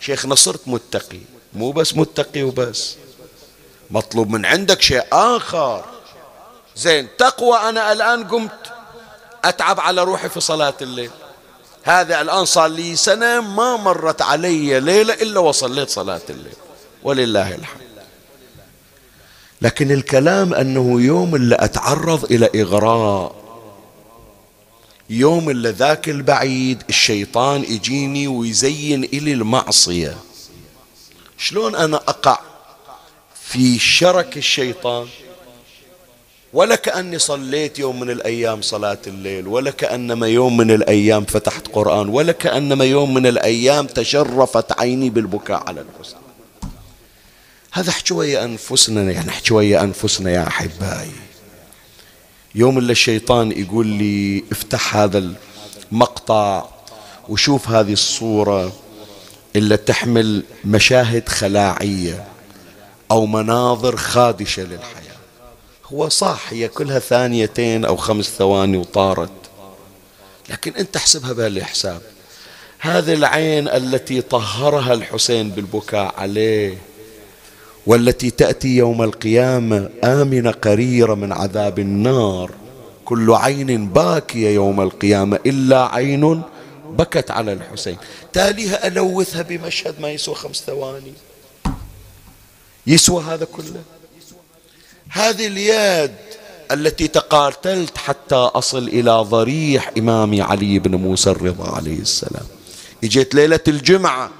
شيخنا 0.00 0.34
صرت 0.34 0.60
متقي. 0.66 1.20
مو 1.52 1.72
بس 1.72 1.96
متقي 1.96 2.42
وبس. 2.42 2.96
مطلوب 3.90 4.30
من 4.30 4.46
عندك 4.46 4.82
شيء 4.82 5.04
آخر. 5.12 5.84
زين. 6.76 7.08
تقوى 7.18 7.58
أنا 7.58 7.92
الآن 7.92 8.28
قمت. 8.28 8.72
أتعب 9.44 9.80
على 9.80 10.04
روحي 10.04 10.28
في 10.28 10.40
صلاة 10.40 10.74
الليل. 10.82 11.10
هذا 11.82 12.20
الآن 12.20 12.44
صار 12.44 12.66
لي 12.66 12.96
سنة 12.96 13.40
ما 13.40 13.76
مرت 13.76 14.22
علي 14.22 14.80
ليلة 14.80 15.14
إلا 15.14 15.40
وصليت 15.40 15.90
صلاة 15.90 16.20
الليل. 16.30 16.56
ولله 17.02 17.54
الحمد. 17.54 17.87
لكن 19.62 19.90
الكلام 19.90 20.54
أنه 20.54 21.00
يوم 21.00 21.34
اللي 21.34 21.56
أتعرض 21.60 22.24
إلى 22.24 22.50
إغراء 22.62 23.34
يوم 25.10 25.50
اللي 25.50 25.70
ذاك 25.70 26.08
البعيد 26.08 26.82
الشيطان 26.88 27.64
يجيني 27.64 28.28
ويزين 28.28 29.04
إلي 29.04 29.32
المعصية. 29.32 30.16
شلون 31.38 31.74
أنا 31.74 31.96
أقع 31.96 32.38
في 33.34 33.78
شرك 33.78 34.36
الشيطان؟ 34.36 35.06
ولا 36.52 36.74
كأني 36.74 37.18
صليت 37.18 37.78
يوم 37.78 38.00
من 38.00 38.10
الأيام 38.10 38.62
صلاة 38.62 38.98
الليل 39.06 39.46
ولا 39.48 39.70
كأنما 39.70 40.28
يوم 40.28 40.56
من 40.56 40.70
الأيام 40.70 41.24
فتحت 41.24 41.68
قرآن 41.68 42.08
ولا 42.08 42.32
كأنما 42.32 42.84
يوم 42.84 43.14
من 43.14 43.26
الأيام 43.26 43.86
تشرفت 43.86 44.80
عيني 44.80 45.10
بالبكاء 45.10 45.68
على 45.68 45.80
الحسن. 45.80 46.16
هذا 47.72 47.92
حجوية 47.92 48.44
أنفسنا 48.44 49.12
يعني 49.12 49.30
حجوية 49.30 49.82
أنفسنا 49.82 50.30
يا 50.30 50.46
أحبائي. 50.46 51.12
يوم 52.54 52.78
اللي 52.78 52.92
الشيطان 52.92 53.52
يقول 53.52 53.86
لي 53.86 54.44
افتح 54.52 54.96
هذا 54.96 55.34
المقطع 55.92 56.66
وشوف 57.28 57.68
هذه 57.68 57.92
الصورة 57.92 58.72
اللي 59.56 59.76
تحمل 59.76 60.42
مشاهد 60.64 61.28
خلاعية 61.28 62.24
أو 63.10 63.26
مناظر 63.26 63.96
خادشة 63.96 64.62
للحياة. 64.62 65.18
هو 65.86 66.08
صح 66.08 66.40
هي 66.50 66.68
كلها 66.68 66.98
ثانيتين 66.98 67.84
أو 67.84 67.96
خمس 67.96 68.24
ثواني 68.24 68.76
وطارت. 68.76 69.30
لكن 70.48 70.72
أنت 70.72 70.96
احسبها 70.96 71.32
بهالحساب. 71.32 72.02
هذه 72.78 73.14
العين 73.14 73.68
التي 73.68 74.20
طهرها 74.20 74.94
الحسين 74.94 75.50
بالبكاء 75.50 76.14
عليه. 76.18 76.78
والتي 77.88 78.30
تأتي 78.30 78.76
يوم 78.76 79.02
القيامة 79.02 79.90
آمنة 80.04 80.50
قريرة 80.50 81.14
من 81.14 81.32
عذاب 81.32 81.78
النار. 81.78 82.50
كل 83.04 83.32
عين 83.34 83.88
باكية 83.88 84.48
يوم 84.48 84.80
القيامة 84.80 85.38
إلا 85.46 85.94
عين 85.94 86.42
بكت 86.90 87.30
على 87.30 87.52
الحسين. 87.52 87.96
تاليها 88.32 88.86
ألوثها 88.86 89.42
بمشهد 89.42 90.00
ما 90.00 90.10
يسوى 90.10 90.34
خمس 90.34 90.56
ثواني. 90.66 91.12
يسوى 92.86 93.22
هذا 93.22 93.44
كله؟ 93.44 93.82
هذه 95.08 95.46
اليد 95.46 96.14
التي 96.72 97.08
تقاتلت 97.08 97.98
حتى 97.98 98.34
أصل 98.34 98.88
إلى 98.88 99.10
ضريح 99.10 99.90
إمامي 99.98 100.42
علي 100.42 100.78
بن 100.78 100.94
موسى 100.94 101.30
الرضا 101.30 101.76
عليه 101.76 101.98
السلام. 101.98 102.46
إجيت 103.04 103.34
ليلة 103.34 103.60
الجمعة 103.68 104.30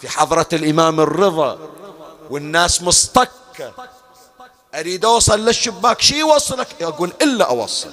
في 0.00 0.08
حضرة 0.08 0.48
الإمام 0.52 1.00
الرضا. 1.00 1.75
والناس 2.30 2.82
مصطكة 2.82 3.72
أريد 4.74 5.04
أوصل 5.04 5.44
للشباك. 5.44 6.00
شي 6.00 6.18
يوصلك؟ 6.18 6.68
يقول 6.80 7.12
إلا 7.22 7.44
أوصل. 7.44 7.90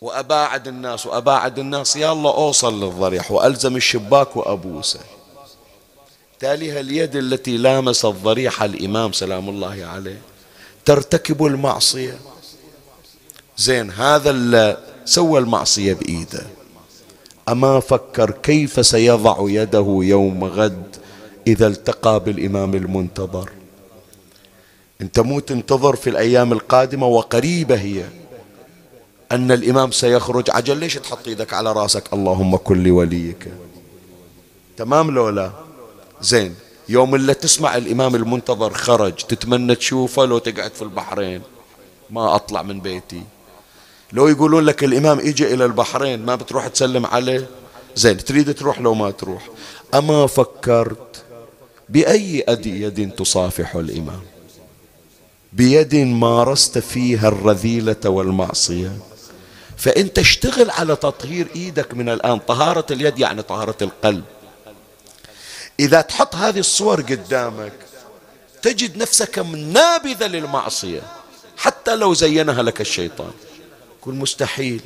وأباعد 0.00 0.68
الناس 0.68 1.06
وأباعد 1.06 1.58
الناس. 1.58 1.96
الله 1.96 2.30
أوصل 2.30 2.84
للضريح 2.84 3.30
وألزم 3.32 3.76
الشباك 3.76 4.36
وأبوسه. 4.36 5.00
تاليها 6.40 6.80
اليد 6.80 7.16
التي 7.16 7.56
لامست 7.56 8.06
ضريح 8.06 8.62
الإمام 8.62 9.12
سلام 9.12 9.48
الله 9.48 9.84
عليه. 9.92 10.22
ترتكب 10.84 11.44
المعصية. 11.44 12.18
زين 13.56 13.90
هذا 13.90 14.30
اللي 14.30 14.78
سوى 15.04 15.40
المعصية 15.40 15.92
بإيده. 15.92 16.46
أما 17.48 17.80
فكر 17.80 18.30
كيف 18.30 18.86
سيضع 18.86 19.36
يده 19.40 19.98
يوم 20.02 20.44
غد؟ 20.44 21.03
إذا 21.46 21.66
التقى 21.66 22.20
بالإمام 22.20 22.74
المنتظر. 22.74 23.50
أنت 25.00 25.20
مو 25.20 25.40
تنتظر 25.40 25.96
في 25.96 26.10
الأيام 26.10 26.52
القادمة 26.52 27.06
وقريبة 27.06 27.74
هي 27.74 28.04
أن 29.32 29.52
الإمام 29.52 29.90
سيخرج. 29.90 30.50
عجل 30.50 30.76
ليش 30.76 30.94
تحط 30.94 31.26
يدك 31.26 31.52
على 31.52 31.72
رأسك؟ 31.72 32.12
اللهم 32.12 32.56
كن 32.56 32.82
لوليك. 32.82 33.48
تمام 34.76 35.10
لو 35.10 35.28
لا؟ 35.28 35.50
زين. 36.20 36.54
يوم 36.88 37.14
اللي 37.14 37.34
تسمع 37.34 37.76
الإمام 37.76 38.14
المنتظر 38.14 38.74
خرج 38.74 39.12
تتمنى 39.12 39.74
تشوفه 39.74 40.24
لو 40.24 40.38
تقعد 40.38 40.72
في 40.74 40.82
البحرين. 40.82 41.42
ما 42.10 42.34
أطلع 42.34 42.62
من 42.62 42.80
بيتي. 42.80 43.22
لو 44.12 44.28
يقولون 44.28 44.64
لك 44.64 44.84
الإمام 44.84 45.18
إجا 45.18 45.54
إلى 45.54 45.64
البحرين 45.64 46.24
ما 46.24 46.34
بتروح 46.34 46.68
تسلم 46.68 47.06
عليه؟ 47.06 47.48
زين. 47.96 48.16
تريد 48.16 48.54
تروح 48.54 48.80
لو 48.80 48.94
ما 48.94 49.10
تروح. 49.10 49.48
أما 49.94 50.26
فكرت 50.26 51.23
بأي 51.88 52.44
يد 52.66 53.10
تصافح 53.10 53.76
الإمام؟ 53.76 54.20
بيد 55.52 55.94
مارست 55.94 56.78
فيها 56.78 57.28
الرذيلة 57.28 57.96
والمعصية. 58.04 58.98
فأنت 59.76 60.18
اشتغل 60.18 60.70
على 60.70 60.96
تطهير 60.96 61.46
إيدك 61.56 61.94
من 61.94 62.08
الآن 62.08 62.38
طهارة 62.38 62.86
اليد 62.90 63.18
يعني 63.18 63.42
طهارة 63.42 63.76
القلب. 63.82 64.24
إذا 65.80 66.00
تحط 66.00 66.34
هذه 66.34 66.58
الصور 66.58 67.00
قدامك 67.00 67.72
تجد 68.62 68.96
نفسك 68.96 69.38
نابذة 69.56 70.26
للمعصية 70.26 71.02
حتى 71.56 71.96
لو 71.96 72.14
زينها 72.14 72.62
لك 72.62 72.80
الشيطان. 72.80 73.30
يقول 74.00 74.14
مستحيل. 74.14 74.80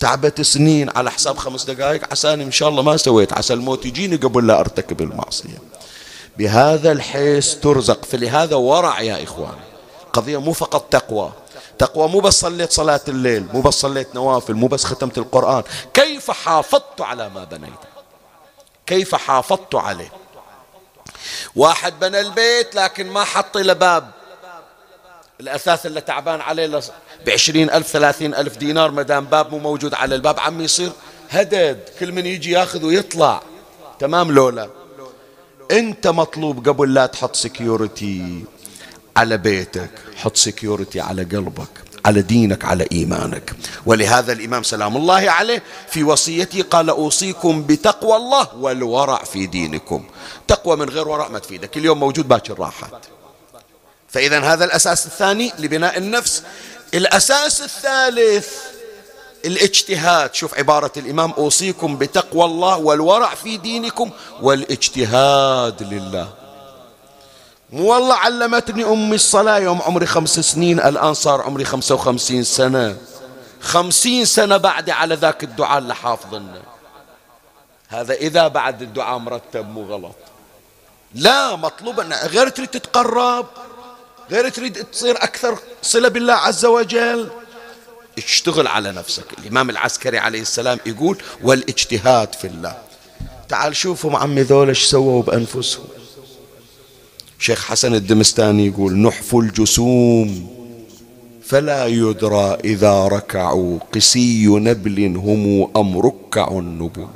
تعبت 0.00 0.40
سنين 0.40 0.90
على 0.90 1.10
حساب 1.10 1.36
خمس 1.36 1.64
دقائق 1.64 2.10
عساني 2.10 2.44
إن 2.44 2.52
شاء 2.52 2.68
الله 2.68 2.82
ما 2.82 2.96
سويت 2.96 3.32
عسى 3.32 3.54
الموت 3.54 3.86
يجيني 3.86 4.16
قبل 4.16 4.46
لا 4.46 4.60
أرتكب 4.60 5.00
المعصية. 5.00 5.58
بهذا 6.38 6.92
الحيث 6.92 7.54
ترزق. 7.54 8.04
فلهذا 8.04 8.56
ورع 8.56 9.00
يا 9.00 9.22
إخوان. 9.22 9.56
قضية 10.12 10.40
مو 10.40 10.52
فقط 10.52 10.84
تقوى. 10.90 11.32
تقوى 11.78 12.08
مو 12.08 12.20
بس 12.20 12.40
صليت 12.40 12.72
صلاة 12.72 13.00
الليل 13.08 13.46
مو 13.52 13.60
بس 13.60 13.74
صليت 13.74 14.14
نوافل 14.14 14.54
مو 14.54 14.66
بس 14.66 14.84
ختمت 14.84 15.18
القرآن. 15.18 15.62
كيف 15.94 16.30
حافظت 16.30 17.00
على 17.00 17.28
ما 17.28 17.44
بنيت؟ 17.44 17.80
كيف 18.86 19.14
حافظت 19.14 19.74
عليه؟ 19.74 20.12
واحد 21.56 22.00
بنى 22.00 22.20
البيت 22.20 22.74
لكن 22.74 23.06
ما 23.06 23.24
حط 23.24 23.58
له 23.58 23.72
باب. 23.72 24.10
الأثاث 25.40 25.86
اللي 25.86 26.00
تعبان 26.00 26.40
عليه 26.40 26.80
بعشرين 27.26 27.70
ألف 27.70 27.86
ثلاثين 27.86 28.34
ألف 28.34 28.56
دينار 28.56 28.90
مدام 28.90 29.24
باب 29.24 29.50
مو 29.50 29.58
موجود 29.58 29.94
على 29.94 30.14
الباب 30.14 30.40
عم 30.40 30.60
يصير 30.60 30.92
هدد. 31.30 31.88
كل 32.00 32.12
من 32.12 32.26
يجي 32.26 32.50
ياخذ 32.50 32.84
ويطلع. 32.84 33.42
تمام 33.98 34.32
لو 34.32 34.55
لا؟ 34.55 34.79
انت 35.70 36.06
مطلوب 36.06 36.68
قبل 36.68 36.94
لا 36.94 37.06
تحط 37.06 37.36
security 37.36 38.44
على 39.16 39.36
بيتك. 39.36 39.90
حط 40.16 40.36
security 40.36 41.00
على 41.00 41.22
قلبك 41.24 41.68
على 42.04 42.22
دينك 42.22 42.64
على 42.64 42.86
إيمانك. 42.92 43.52
ولهذا 43.86 44.32
الإمام 44.32 44.62
سلام 44.62 44.96
الله 44.96 45.30
عليه 45.30 45.62
في 45.88 46.04
وصيته 46.04 46.62
قال 46.62 46.90
أوصيكم 46.90 47.62
بتقوى 47.62 48.16
الله 48.16 48.56
والورع 48.56 49.24
في 49.24 49.46
دينكم. 49.46 50.04
تقوى 50.48 50.76
من 50.76 50.88
غير 50.88 51.08
ورع 51.08 51.28
ما 51.28 51.38
تفيدك. 51.38 51.76
اليوم 51.76 52.00
موجود 52.00 52.28
باكر 52.28 52.58
راحت. 52.58 52.92
فإذا 54.08 54.40
هذا 54.40 54.64
الأساس 54.64 55.06
الثاني 55.06 55.52
لبناء 55.58 55.98
النفس. 55.98 56.42
الأساس 56.94 57.60
الثالث 57.60 58.48
الاجتهاد. 59.44 60.34
شوف 60.34 60.58
عبارة 60.58 60.92
الإمام 60.96 61.32
أوصيكم 61.38 61.96
بتقوى 61.96 62.44
الله 62.44 62.78
والورع 62.78 63.34
في 63.34 63.56
دينكم 63.56 64.10
والاجتهاد 64.42 65.82
لله. 65.82 66.28
مو 67.72 67.92
والله 67.92 68.14
علمتني 68.14 68.84
أمي 68.84 69.14
الصلاة 69.14 69.58
يوم 69.58 69.82
عمري 69.82 70.06
خمس 70.06 70.40
سنين 70.40 70.80
الآن 70.80 71.14
صار 71.14 71.42
عمري 71.42 71.64
خمسة 71.64 71.94
وخمسين 71.94 72.44
سنة. 72.44 72.96
خمسين 73.60 74.24
سنة 74.24 74.56
بعد 74.56 74.90
على 74.90 75.14
ذاك 75.14 75.44
الدعاء 75.44 75.78
اللي 75.78 75.94
حافظنا 75.94 76.62
هذا 77.88 78.14
إذا 78.14 78.48
بعد 78.48 78.82
الدعاء 78.82 79.18
مرتب 79.18 79.68
مو 79.68 79.82
غلط. 79.82 80.16
لا 81.14 81.56
مطلوب 81.56 82.00
أن 82.00 82.12
غير 82.12 82.48
تريد 82.48 82.68
تتقرب 82.68 83.46
غير 84.30 84.48
تريد 84.48 84.84
تصير 84.84 85.16
أكثر 85.16 85.58
صلة 85.82 86.08
بالله 86.08 86.34
عز 86.34 86.64
وجل. 86.64 87.30
اشتغل 88.24 88.66
على 88.66 88.92
نفسك. 88.92 89.24
الإمام 89.38 89.70
العسكري 89.70 90.18
عليه 90.18 90.40
السلام 90.40 90.78
يقول 90.86 91.18
والإجتهاد 91.42 92.34
في 92.34 92.46
الله. 92.46 92.76
تعال 93.48 93.76
شوفوا 93.76 94.18
عمي 94.18 94.42
ذول 94.42 94.68
إيش 94.68 94.84
سووا 94.84 95.22
بأنفسهم. 95.22 95.84
شيخ 97.38 97.64
حسن 97.64 97.94
الدمستاني 97.94 98.66
يقول 98.66 98.98
نحف 98.98 99.34
الجسوم 99.34 100.56
فلا 101.44 101.86
يدرى 101.86 102.58
إذا 102.64 103.08
ركعوا. 103.08 103.78
قسي 103.94 104.46
نبل 104.46 105.16
هم 105.16 105.70
أم 105.76 105.98
ركع 105.98 106.48
النبل. 106.48 107.08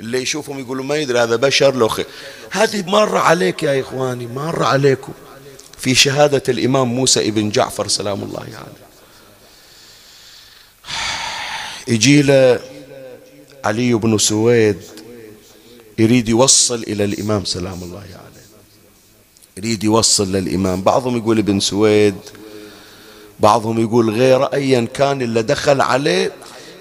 اللي 0.00 0.22
يشوفهم 0.22 0.58
يقولوا 0.58 0.84
ما 0.84 0.96
يدري 0.96 1.18
هذا 1.18 1.36
بشر 1.36 1.74
لو 1.74 1.88
خير 1.88 2.06
هذه 2.50 2.84
مرة 2.86 3.18
عليك 3.18 3.62
يا 3.62 3.80
إخواني 3.80 4.26
مرة 4.26 4.64
عليكم. 4.64 5.12
في 5.78 5.94
شهادة 5.94 6.42
الإمام 6.48 6.88
موسى 6.88 7.28
ابن 7.28 7.50
جعفر 7.50 7.88
سلام 7.88 8.22
الله 8.22 8.40
عليه. 8.40 8.52
يعني. 8.52 8.85
يجي 11.88 12.22
له 12.22 12.60
علي 13.64 13.94
بن 13.94 14.18
سويد 14.18 14.78
يريد 15.98 16.28
يوصل 16.28 16.82
إلى 16.82 17.04
الإمام 17.04 17.44
سلام 17.44 17.82
الله 17.82 17.98
عليه. 17.98 18.10
يعني. 18.10 18.22
يريد 19.56 19.84
يوصل 19.84 20.32
للإمام. 20.32 20.82
بعضهم 20.82 21.16
يقول 21.16 21.38
ابن 21.38 21.60
سويد 21.60 22.14
بعضهم 23.40 23.80
يقول 23.80 24.10
غير 24.10 24.44
أيا 24.44 24.88
كان 24.94 25.22
اللي 25.22 25.42
دخل 25.42 25.80
عليه 25.80 26.32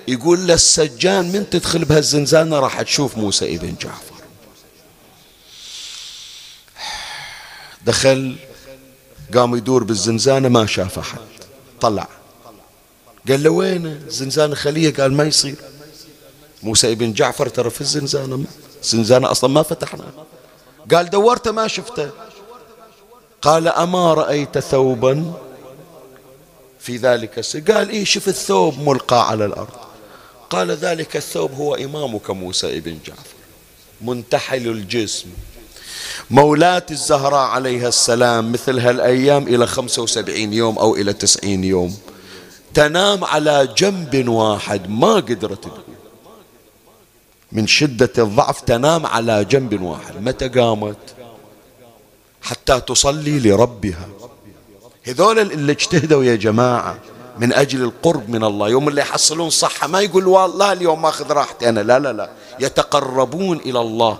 يقول 0.07 0.39
للسجان 0.39 1.31
من 1.31 1.49
تدخل 1.49 1.85
بهالزنزانة 1.85 2.59
راح 2.59 2.81
تشوف 2.81 3.17
موسى 3.17 3.55
ابن 3.55 3.75
جعفر. 3.81 4.15
دخل 7.85 8.35
قام 9.33 9.55
يدور 9.55 9.83
بالزنزانة 9.83 10.49
ما 10.49 10.65
شاف 10.65 10.99
أحد. 10.99 11.19
طلع. 11.81 12.07
قال 13.29 13.43
له 13.43 13.49
وين 13.49 13.85
الزنزانة 13.85 14.55
خلية؟ 14.55 14.93
قال 14.93 15.13
ما 15.13 15.23
يصير. 15.23 15.55
موسى 16.63 16.91
ابن 16.91 17.13
جعفر 17.13 17.49
ترى 17.49 17.69
في 17.69 17.81
الزنزانة 17.81 18.43
الزنزانة 18.83 19.31
أصلا 19.31 19.49
ما 19.49 19.63
فتحنا. 19.63 20.03
قال 20.93 21.09
دورته 21.09 21.51
ما 21.51 21.67
شفته. 21.67 22.09
قال 23.41 23.67
أما 23.67 24.13
رأيت 24.13 24.59
ثوبا 24.59 25.33
في 26.79 26.97
ذلك 26.97 27.39
السر 27.39 27.59
قال 27.59 27.89
إيه 27.89 28.05
شوف 28.05 28.27
الثوب 28.27 28.79
ملقى 28.79 29.29
على 29.29 29.45
الأرض. 29.45 29.75
قال 30.49 30.71
ذلك 30.71 31.17
الثوب 31.17 31.51
هو 31.51 31.75
إمامك 31.75 32.29
موسى 32.29 32.77
ابن 32.77 32.97
جعفر. 33.05 33.35
منتحل 34.01 34.67
الجسم. 34.67 35.29
مولاة 36.29 36.85
الزهراء 36.91 37.47
عليها 37.49 37.87
السلام 37.87 38.51
مثل 38.51 38.79
هالأيام 38.79 39.47
إلى 39.47 39.67
خمسة 39.67 40.01
وسبعين 40.01 40.53
يوم 40.53 40.79
أو 40.79 40.95
إلى 40.95 41.13
تسعين 41.13 41.63
يوم. 41.63 41.97
تنام 42.75 43.23
على 43.23 43.69
جنب 43.77 44.27
واحد 44.27 44.89
ما 44.89 45.13
قدرت 45.13 45.63
تقوم. 45.63 45.95
من 47.51 47.67
شدة 47.67 48.11
الضعف 48.17 48.61
تنام 48.61 49.05
على 49.05 49.45
جنب 49.45 49.81
واحد. 49.81 50.21
متى 50.21 50.47
قامت؟ 50.47 50.97
حتى 52.41 52.81
تصلي 52.81 53.39
لربها. 53.39 54.07
هذول 55.03 55.39
اللي 55.39 55.71
اجتهدوا 55.71 56.23
يا 56.23 56.35
جماعة 56.35 56.97
من 57.37 57.53
أجل 57.53 57.83
القرب 57.83 58.29
من 58.29 58.43
الله 58.43 58.69
يوم 58.69 58.87
اللي 58.87 59.01
يحصلون 59.01 59.49
صحة 59.49 59.87
ما 59.87 60.01
يقول 60.01 60.27
والله 60.27 60.71
اليوم 60.71 61.01
ما 61.01 61.09
أخذ 61.09 61.31
راحتي 61.31 61.69
أنا. 61.69 61.79
لا 61.79 61.99
لا 61.99 62.13
لا. 62.13 62.29
يتقربون 62.59 63.57
إلى 63.57 63.81
الله. 63.81 64.17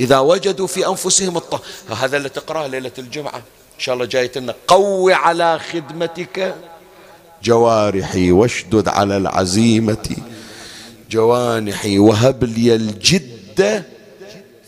إذا 0.00 0.18
وجدوا 0.18 0.66
في 0.66 0.86
أنفسهم 0.86 1.36
الطه 1.36 1.60
هذا 1.96 2.16
اللي 2.16 2.28
تقرأه 2.28 2.66
ليلة 2.66 2.92
الجمعة. 2.98 3.36
إن 3.76 3.80
شاء 3.84 3.94
الله 3.94 4.06
جايتنا. 4.06 4.54
قوي 4.68 5.12
على 5.14 5.58
خدمتك 5.72 6.54
جوارحي 7.42 8.32
واشدد 8.32 8.88
على 8.88 9.16
العزيمة. 9.16 10.16
جوانحي 11.10 11.98
وهب 11.98 12.44
لي 12.44 12.74
الجد 12.74 13.84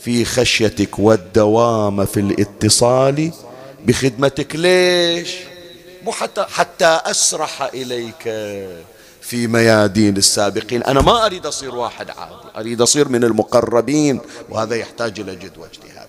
في 0.01 0.25
خشيتك 0.25 0.99
والدوام 0.99 2.05
في 2.05 2.21
الاتصال. 2.21 3.33
بخدمتك 3.87 4.57
ليش؟ 4.57 5.35
مو 6.05 6.13
حتى 6.13 6.43
حتى 6.43 7.01
أسرح 7.05 7.63
إليك 7.63 8.23
في 9.21 9.47
ميادين 9.47 10.17
السابقين. 10.17 10.83
أنا 10.83 11.01
ما 11.01 11.27
أريد 11.27 11.47
أصير 11.47 11.75
واحد 11.75 12.11
عادي 12.11 12.35
أريد 12.57 12.81
أصير 12.81 13.09
من 13.09 13.25
المقربين 13.25 14.21
وهذا 14.51 14.77
يحتاج 14.77 15.21
إلى 15.21 15.37
جد 15.37 15.59
واجتهاد 15.59 16.02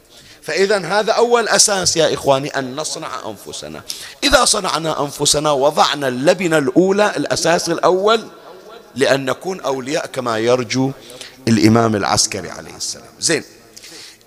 فإذا 0.46 0.86
هذا 0.86 1.12
أول 1.12 1.48
أساس 1.48 1.98
يا 1.98 2.14
إخواني 2.14 2.50
أن 2.50 2.76
نصنع 2.76 3.10
أنفسنا. 3.26 3.82
إذا 4.24 4.46
صنعنا 4.46 5.02
أنفسنا 5.02 5.52
وضعنا 5.52 6.08
اللبنة 6.08 6.58
الأولى 6.58 7.14
الأساس 7.18 7.70
الأول 7.70 8.28
لأن 8.96 9.26
نكون 9.26 9.62
أولياء 9.62 10.06
كما 10.06 10.38
يرجو 10.38 10.92
الإمام 11.48 11.96
العسكري 11.96 12.50
عليه 12.50 12.76
السلام. 12.76 13.08
زين 13.20 13.44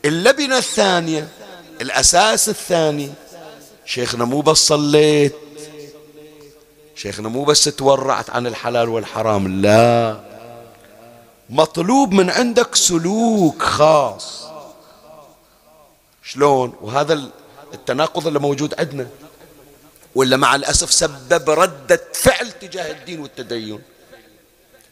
اللبنة 0.05 0.59
الثانية 0.59 1.29
الأساس 1.81 2.49
الثاني 2.49 3.13
شيخنا 3.85 4.25
مو 4.25 4.41
بس 4.41 4.57
صليت 4.57 5.35
شيخنا 6.97 7.29
مو 7.29 7.45
بس 7.45 7.65
تورعت 7.65 8.31
عن 8.31 8.47
الحلال 8.47 8.89
والحرام 8.89 9.63
لا. 9.63 10.21
مطلوب 11.51 12.13
من 12.13 12.31
عندك 12.31 12.75
سلوك 12.75 13.63
خاص. 13.63 14.46
شلون؟ 16.27 16.77
وهذا 16.81 17.31
التناقض 17.75 18.27
اللي 18.27 18.39
موجود 18.39 18.75
عندنا. 18.79 19.09
ولا 20.15 20.37
مع 20.37 20.55
الأسف 20.55 20.93
سبب 20.93 21.51
ردة 21.51 22.05
فعل 22.15 22.53
تجاه 22.53 22.91
الدين 22.91 23.21
والتدين. 23.21 23.83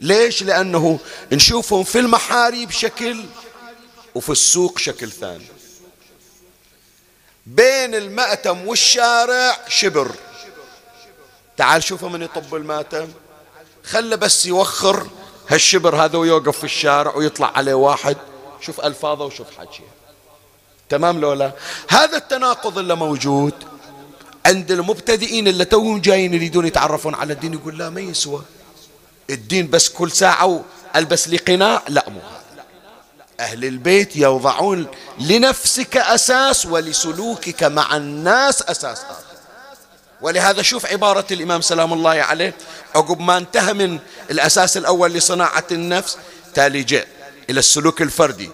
ليش؟ 0.00 0.42
لأنه 0.42 0.98
نشوفهم 1.32 1.84
في 1.84 1.98
المحاريب 1.98 2.70
شكل 2.70 3.24
وفي 4.14 4.30
السوق 4.30 4.78
شكل 4.78 5.10
ثاني. 5.10 5.46
بين 7.46 7.94
المأتم 7.94 8.68
والشارع 8.68 9.60
شبر. 9.68 10.10
تعال 11.56 11.82
شوفه 11.82 12.08
من 12.08 12.22
يطب 12.22 12.54
المأتم. 12.54 13.08
خله 13.84 14.16
بس 14.16 14.46
يوخر 14.46 15.06
هالشبر 15.48 15.96
هذا 15.96 16.18
ويوقف 16.18 16.58
في 16.58 16.64
الشارع 16.64 17.14
ويطلع 17.16 17.52
عليه 17.56 17.74
واحد. 17.74 18.16
شوف 18.60 18.80
ألفاظه 18.80 19.24
وشوف 19.24 19.58
حكيه. 19.58 20.03
تمام 20.88 21.20
لولا؟ 21.20 21.52
هذا 21.88 22.16
التناقض 22.16 22.78
اللي 22.78 22.94
موجود 22.94 23.54
عند 24.46 24.70
المبتدئين 24.70 25.48
اللي 25.48 25.64
توهم 25.64 26.00
جايين 26.00 26.34
يريدون 26.34 26.66
يتعرفون 26.66 27.14
على 27.14 27.32
الدين 27.32 27.52
يقول 27.52 27.78
لا 27.78 27.90
ما 27.90 28.00
يسوى. 28.00 28.42
الدين 29.30 29.70
بس 29.70 29.88
كل 29.88 30.12
ساعة 30.12 30.64
ألبس 30.96 31.28
لي 31.28 31.36
قناع؟ 31.36 31.82
لا 31.88 32.04
مو 32.08 32.20
أهل 33.40 33.64
البيت 33.64 34.16
يوضعون 34.16 34.86
لنفسك 35.20 35.96
أساس 35.96 36.66
ولسلوكك 36.66 37.62
مع 37.62 37.96
الناس 37.96 38.62
أساس 38.62 38.98
آخر. 38.98 39.24
ولهذا 40.20 40.62
شوف 40.62 40.86
عبارة 40.86 41.24
الإمام 41.30 41.60
سلام 41.60 41.92
الله 41.92 42.10
عليه 42.10 42.54
عقب 42.94 43.20
ما 43.20 43.36
انتهى 43.36 43.72
من 43.72 43.98
الأساس 44.30 44.76
الأول 44.76 45.12
لصناعة 45.12 45.64
النفس 45.72 46.18
تالي 46.54 46.82
جاء 46.82 47.06
إلى 47.50 47.58
السلوك 47.58 48.02
الفردي. 48.02 48.50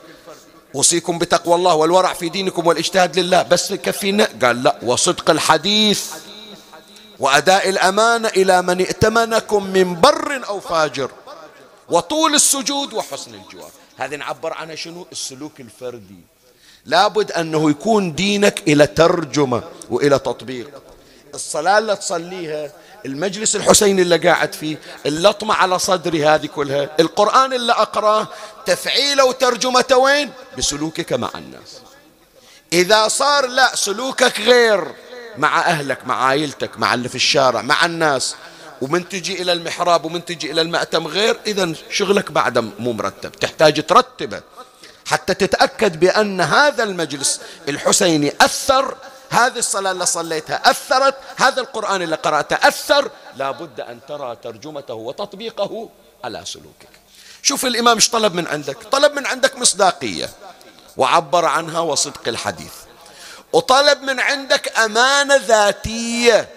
أوصيكم 0.74 1.18
بتقوى 1.18 1.54
الله 1.54 1.74
والورع 1.74 2.12
في 2.12 2.28
دينكم 2.28 2.66
والاجتهاد 2.66 3.18
لله. 3.18 3.42
بس 3.42 3.72
كفينا 3.72 4.28
قال 4.42 4.62
لا 4.62 4.78
وصدق 4.82 5.30
الحديث 5.30 6.04
وأداء 7.18 7.68
الأمانة 7.68 8.28
إلى 8.28 8.62
من 8.62 8.80
ائتمنكم 8.80 9.66
من 9.66 10.00
بر 10.00 10.46
أو 10.48 10.60
فاجر 10.60 11.10
وطول 11.88 12.34
السجود 12.34 12.94
وحسن 12.94 13.34
الجوار. 13.34 13.70
هذه 13.96 14.16
نعبر 14.16 14.52
عنها 14.52 14.74
شنو؟ 14.74 15.06
السلوك 15.12 15.60
الفردي. 15.60 16.20
لابد 16.86 17.32
أنه 17.32 17.70
يكون 17.70 18.14
دينك 18.14 18.68
إلى 18.68 18.86
ترجمة 18.86 19.62
وإلى 19.90 20.18
تطبيق. 20.18 20.70
الصلاة 21.34 21.78
اللي 21.78 21.96
تصليها 21.96 22.72
المجلس 23.06 23.56
الحسيني 23.56 24.02
اللي 24.02 24.16
قاعد 24.16 24.52
فيه 24.54 24.76
اللطمة 25.06 25.54
على 25.54 25.78
صدري 25.78 26.26
هذه 26.26 26.46
كلها. 26.46 26.90
القرآن 27.00 27.52
اللي 27.52 27.72
أقرأه 27.72 28.28
تفعيله 28.66 29.24
وترجمته 29.24 29.96
وين؟ 29.96 30.30
بسلوكك 30.58 31.12
مع 31.12 31.30
الناس. 31.34 31.78
إذا 32.72 33.08
صار 33.08 33.46
لا 33.46 33.76
سلوكك 33.76 34.40
غير. 34.40 34.94
مع 35.38 35.60
أهلك 35.60 36.06
مع 36.06 36.24
عائلتك 36.24 36.78
مع 36.78 36.94
اللي 36.94 37.08
في 37.08 37.14
الشارع 37.14 37.62
مع 37.62 37.84
الناس. 37.86 38.34
ومن 38.80 39.08
تجي 39.08 39.42
إلى 39.42 39.52
المحراب 39.52 40.04
ومن 40.04 40.24
تجي 40.24 40.52
إلى 40.52 40.60
المأتم 40.60 41.06
غير 41.06 41.36
إذا 41.46 41.72
شغلك 41.90 42.32
بعد 42.32 42.58
مو 42.58 42.92
مرتب. 42.92 43.32
تحتاج 43.32 43.86
ترتبه. 43.86 44.42
حتى 45.06 45.34
تتأكد 45.34 46.00
بأن 46.00 46.40
هذا 46.40 46.82
المجلس 46.82 47.40
الحسيني 47.68 48.32
أثر 48.40 48.96
هذه 49.30 49.58
الصلاة 49.58 49.90
اللي 49.92 50.06
صليتها 50.06 50.70
أثرت؟ 50.70 51.14
هذا 51.36 51.60
القرآن 51.60 52.02
اللي 52.02 52.16
قرأته 52.16 52.56
أثر؟ 52.56 53.10
لابد 53.36 53.80
أن 53.80 54.00
ترى 54.08 54.36
ترجمته 54.36 54.94
وتطبيقه 54.94 55.88
على 56.24 56.44
سلوكك. 56.44 56.88
شوف 57.42 57.64
الإمام 57.64 57.96
إيش 57.96 58.10
طلب 58.10 58.34
من 58.34 58.46
عندك؟ 58.46 58.82
طلب 58.82 59.12
من 59.12 59.26
عندك 59.26 59.56
مصداقية. 59.56 60.30
وعبر 60.96 61.44
عنها 61.44 61.80
وصدق 61.80 62.28
الحديث. 62.28 62.72
وطلب 63.52 64.02
من 64.02 64.20
عندك 64.20 64.78
أمانة 64.78 65.36
ذاتية. 65.36 66.48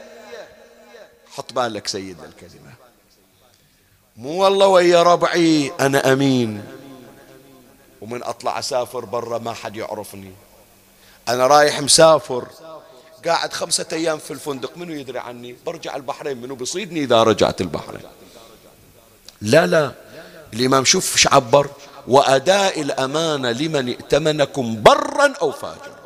حط 1.32 1.54
بالك 1.54 1.88
سيد 1.88 2.18
الكلمة. 2.24 2.74
مو 4.18 4.44
والله 4.44 4.68
ويا 4.68 5.04
ربعي 5.04 5.72
أنا 5.80 6.14
أمين. 6.14 6.66
ومن 8.02 8.24
أطلع 8.24 8.60
أسافر 8.60 9.06
برا 9.06 9.38
ما 9.38 9.54
حد 9.54 9.76
يعرفني. 9.76 10.34
أنا 11.30 11.48
رايح 11.48 11.82
مسافر. 11.82 12.48
قاعد 13.26 13.54
خمسة 13.54 13.86
أيام 13.94 14.18
في 14.18 14.32
الفندق 14.32 14.78
منو 14.78 14.94
يدري 14.94 15.20
عني؟ 15.20 15.56
برجع 15.66 15.96
البحرين 15.96 16.42
منو 16.42 16.56
بيصيدني 16.56 17.04
إذا 17.04 17.24
رجعت 17.24 17.62
البحرين. 17.62 18.02
لا 19.42 19.66
لا. 19.66 19.92
الإمام 20.54 20.86
شوف 20.86 21.14
إيش 21.14 21.28
عبر. 21.28 21.70
وأداء 22.08 22.82
الأمانة 22.82 23.52
لمن 23.52 23.90
ائتمنكم 23.90 24.84
برا 24.84 25.34
أو 25.42 25.52
فاجرا. 25.52 26.04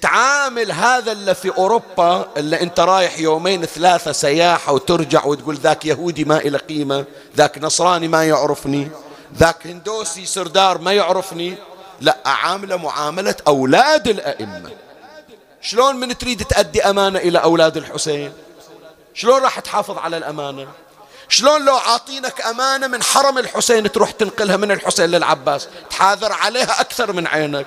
تعامل 0.00 0.72
هذا 0.72 1.12
اللي 1.12 1.34
في 1.34 1.56
أوروبا 1.58 2.28
اللي 2.36 2.60
أنت 2.60 2.80
رايح 2.80 3.18
يومين 3.18 3.64
ثلاثة 3.64 4.12
سياحة 4.12 4.72
وترجع 4.72 5.24
وتقول 5.24 5.56
ذاك 5.56 5.84
يهودي 5.84 6.24
ما 6.24 6.38
إلى 6.38 6.58
قيمة 6.58 7.04
ذاك 7.36 7.58
نصراني 7.58 8.08
ما 8.08 8.24
يعرفني 8.24 8.88
ذاك 9.36 9.66
هندوسي 9.66 10.26
سردار 10.26 10.78
ما 10.78 10.92
يعرفني. 10.92 11.54
لا 12.00 12.16
أعامله 12.26 12.76
معاملة 12.76 13.34
أولاد 13.46 14.08
الأئمة. 14.08 14.70
شلون 15.66 15.96
من 15.96 16.18
تريد 16.18 16.44
تأدي 16.44 16.82
أمانة 16.82 17.18
إلى 17.18 17.38
أولاد 17.38 17.76
الحسين؟ 17.76 18.32
شلون 19.14 19.42
راح 19.42 19.60
تحافظ 19.60 19.98
على 19.98 20.16
الأمانة؟ 20.16 20.68
شلون 21.28 21.64
لو 21.64 21.76
عاطينك 21.76 22.46
أمانة 22.46 22.86
من 22.86 23.02
حرم 23.02 23.38
الحسين 23.38 23.92
تروح 23.92 24.10
تنقلها 24.10 24.56
من 24.56 24.70
الحسين 24.70 25.10
للعباس؟ 25.10 25.68
تحاذر 25.90 26.32
عليها 26.32 26.80
أكثر 26.80 27.12
من 27.12 27.26
عينك. 27.26 27.66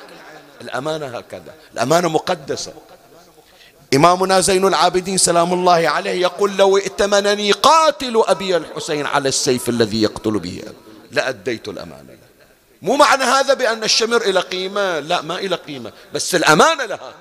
الأمانة 0.62 1.18
هكذا. 1.18 1.54
الأمانة 1.74 2.10
مقدسة. 2.10 2.74
إمامنا 3.94 4.40
زين 4.40 4.68
العابدين 4.68 5.18
سلام 5.18 5.54
الله 5.54 5.90
عليه 5.90 6.22
يقول 6.22 6.58
لو 6.58 6.78
ائتمنني 6.78 7.52
قاتل 7.52 8.24
أبي 8.28 8.58
الحسين 8.58 9.06
على 9.06 9.30
السيف 9.30 9.70
الذي 9.70 10.02
يقتل 10.02 10.40
به. 10.40 10.64
لأديت 11.12 11.68
الأمانة. 11.68 12.18
مو 12.82 12.96
معنى 12.96 13.24
هذا 13.24 13.54
بأن 13.54 13.84
الشمر 13.84 14.22
إلى 14.22 14.40
قيمة؟ 14.40 15.00
لا 15.00 15.22
ما 15.22 15.36
إلى 15.36 15.56
قيمة 15.56 15.92
بس 16.14 16.36
الأمانة 16.36 16.86
لها. 16.86 17.14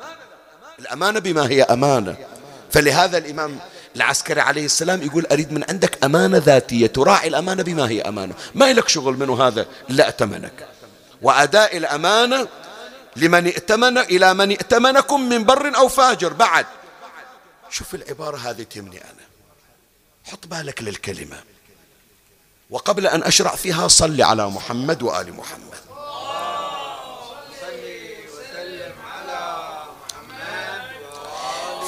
الأمانة 0.78 1.18
بما 1.18 1.48
هي 1.48 1.62
أمانة. 1.62 2.16
فلهذا 2.70 3.18
الإمام 3.18 3.58
العسكري 3.96 4.40
عليه 4.40 4.64
السلام 4.64 5.02
يقول 5.02 5.26
أريد 5.26 5.52
من 5.52 5.64
عندك 5.68 6.04
أمانة 6.04 6.38
ذاتية 6.38 6.86
تراعي 6.86 7.28
الأمانة 7.28 7.62
بما 7.62 7.88
هي 7.88 8.02
أمانة. 8.02 8.34
ما 8.54 8.72
لك 8.72 8.88
شغل 8.88 9.16
منه 9.16 9.46
هذا؟ 9.46 9.66
لا 9.88 10.08
أتمنك. 10.08 10.68
وأداء 11.22 11.76
الأمانة 11.76 12.48
لمن 13.16 13.46
ائتمن 13.46 13.98
إلى 13.98 14.34
من 14.34 14.50
ائتمنكم 14.50 15.28
من 15.28 15.44
بر 15.44 15.76
أو 15.76 15.88
فاجر 15.88 16.32
بعد. 16.32 16.66
شوف 17.70 17.94
العبارة 17.94 18.36
هذه 18.36 18.62
تهمني 18.62 19.00
أنا. 19.04 19.24
حط 20.24 20.46
بالك 20.46 20.82
للكلمة. 20.82 21.36
وقبل 22.70 23.06
أن 23.06 23.22
أشرع 23.22 23.54
فيها 23.54 23.88
صل 23.88 24.22
على 24.22 24.50
محمد 24.50 25.02
وآل 25.02 25.32
محمد. 25.32 25.87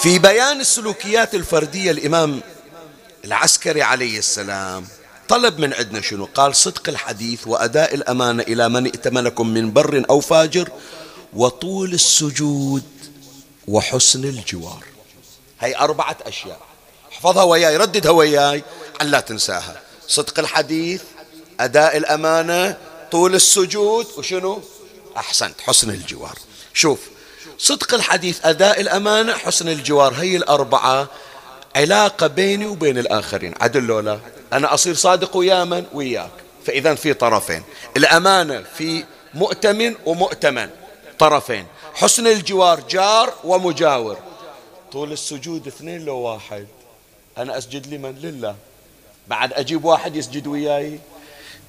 في 0.03 0.19
بيان 0.19 0.61
السلوكيات 0.61 1.35
الفردية 1.35 1.91
الإمام 1.91 2.41
العسكري 3.25 3.83
عليه 3.83 4.19
السلام 4.19 4.87
طلب 5.29 5.59
من 5.59 5.75
عندنا 5.75 6.01
شنو؟ 6.01 6.29
قال 6.35 6.57
صدق 6.57 6.89
الحديث 6.89 7.47
وأداء 7.47 7.95
الأمانة 7.95 8.43
إلى 8.43 8.69
من 8.69 8.87
ائتمنكم 8.87 9.49
من 9.49 9.73
بر 9.73 10.05
أو 10.11 10.21
فاجر 10.21 10.69
وطول 11.33 11.95
السجود 11.95 12.83
وحسن 13.69 14.25
الجوار. 14.25 14.85
هي 15.61 15.77
أربعة 15.77 16.17
أشياء. 16.23 16.61
احفظها 17.13 17.43
وياي 17.43 17.77
رددها 17.77 18.11
وياي 18.11 18.65
عن 19.01 19.07
لا 19.07 19.21
تنساها. 19.21 19.83
صدق 20.09 20.39
الحديث 20.39 21.03
أداء 21.61 21.97
الأمانة 21.97 22.77
طول 23.13 23.35
السجود 23.35 24.07
وشنو؟ 24.17 24.63
أحسنت 25.17 25.61
حسن 25.61 25.91
الجوار. 25.91 26.39
شوف 26.75 26.99
صدق 27.63 27.95
الحديث 27.95 28.47
أداء 28.47 28.81
الأمانة 28.81 29.33
حسن 29.33 29.69
الجوار 29.69 30.15
هي 30.15 30.37
الأربعة 30.37 31.09
علاقة 31.77 32.27
بيني 32.27 32.67
وبين 32.67 32.99
الآخرين. 32.99 33.55
عدل 33.61 33.83
لولا 33.83 34.21
أنا 34.53 34.75
أصير 34.75 34.95
صادق 34.95 35.37
ويا 35.37 35.65
من 35.65 35.87
وياك. 35.93 36.31
فإذا 36.67 36.95
في 36.95 37.15
طرفين. 37.15 37.63
الأمانة 37.97 38.63
في 38.77 39.05
مؤتمن 39.35 39.95
ومؤتمن. 40.07 40.71
طرفين. 41.19 41.67
حسن 41.95 42.27
الجوار 42.27 42.81
جار 42.81 43.35
ومجاور. 43.45 44.19
طول 44.93 45.13
السجود 45.13 45.67
اثنين 45.67 46.05
لو 46.05 46.17
واحد. 46.17 46.67
أنا 47.39 47.59
أسجد 47.59 47.95
لمن؟ 47.95 48.19
لله. 48.23 48.57
بعد 49.29 49.53
أجيب 49.53 49.85
واحد 49.85 50.17
يسجد 50.17 50.47
وياي. 50.47 51.01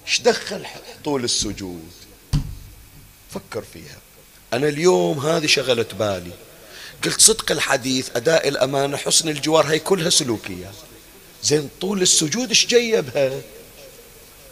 إيش 0.08 0.22
دخل 0.22 0.66
طول 1.04 1.24
السجود؟ 1.24 1.92
فكر 3.32 3.64
فيها. 3.74 3.98
أنا 4.54 4.68
اليوم 4.68 5.20
هذه 5.20 5.46
شغلت 5.46 5.96
بالي. 5.96 6.32
قلت 7.06 7.22
صدق 7.22 7.52
الحديث 7.52 8.10
أداء 8.16 8.48
الأمانة 8.48 8.98
حسن 8.98 9.30
الجوار 9.30 9.66
هي 9.66 9.80
كلها 9.80 10.10
سلوكيات 10.10 10.74
زين 11.44 11.70
طول 11.82 12.02
السجود 12.02 12.50
إيش 12.50 12.66
جيبها؟ 12.66 13.42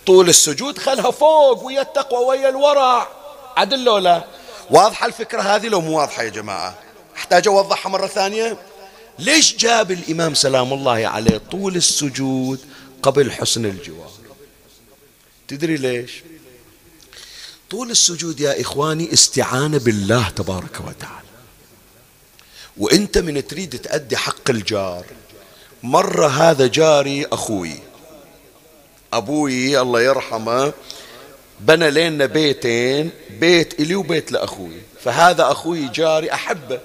طول 0.06 0.30
السجود 0.30 0.78
خلها 0.78 1.12
فوق 1.12 1.64
ويا 1.64 1.82
التقوى 1.82 2.26
ويا 2.26 2.50
الورع. 2.50 3.08
عدل 3.58 3.84
لو 3.84 3.97
لا؟ 3.97 4.24
واضحة 4.70 5.06
الفكرة 5.06 5.41
هذه 5.41 5.68
لو 5.68 5.82
مو 5.82 6.00
واضحة 6.00 6.24
يا 6.24 6.30
جماعة؟ 6.30 6.76
أحتاج 7.16 7.47
أوضحها 7.47 7.89
مرة 7.89 8.08
ثانية؟ 8.08 8.58
ليش 9.20 9.56
جاب 9.56 9.91
الإمام 9.91 10.34
سلام 10.34 10.74
الله 10.74 11.08
عليه 11.08 11.41
طول 11.52 11.76
السجود 11.76 12.60
قبل 13.04 13.32
حسن 13.32 13.66
الجوار؟ 13.66 14.12
تدري 15.47 15.78
ليش؟ 15.78 16.12
طول 17.70 17.91
السجود 17.91 18.39
يا 18.39 18.61
إخواني 18.61 19.13
استعانة 19.13 19.78
بالله 19.78 20.30
تبارك 20.30 20.80
وتعالى. 20.88 21.30
وإنت 22.78 23.17
من 23.17 23.47
تريد 23.47 23.80
تأدي 23.82 24.17
حق 24.17 24.49
الجار. 24.49 25.05
مرة 25.84 26.28
هذا 26.28 26.67
جاري 26.67 27.26
أخوي. 27.26 27.80
أبوي 29.13 29.82
الله 29.82 30.01
يرحمه 30.01 30.74
بنى 31.59 31.91
لنا 31.91 32.26
بيتين 32.26 33.11
بيت 33.30 33.80
إلي 33.80 33.95
وبيت 33.95 34.32
لأخوي. 34.32 34.82
فهذا 35.03 35.51
أخوي 35.51 35.88
جاري 35.88 36.34
أحبه. 36.34 36.80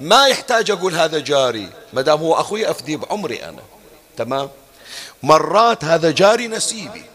ما 0.00 0.26
يحتاج 0.26 0.70
أقول 0.70 0.94
هذا 0.94 1.18
جاري 1.18 1.68
ما 1.92 2.02
دام 2.02 2.18
هو 2.18 2.34
أخوي 2.34 2.70
أفدي 2.70 2.96
بعمري 2.96 3.44
أنا. 3.44 3.62
تمام؟ 4.16 4.48
مرات 5.22 5.84
هذا 5.84 6.10
جاري 6.10 6.48
نسيبي. 6.48 7.09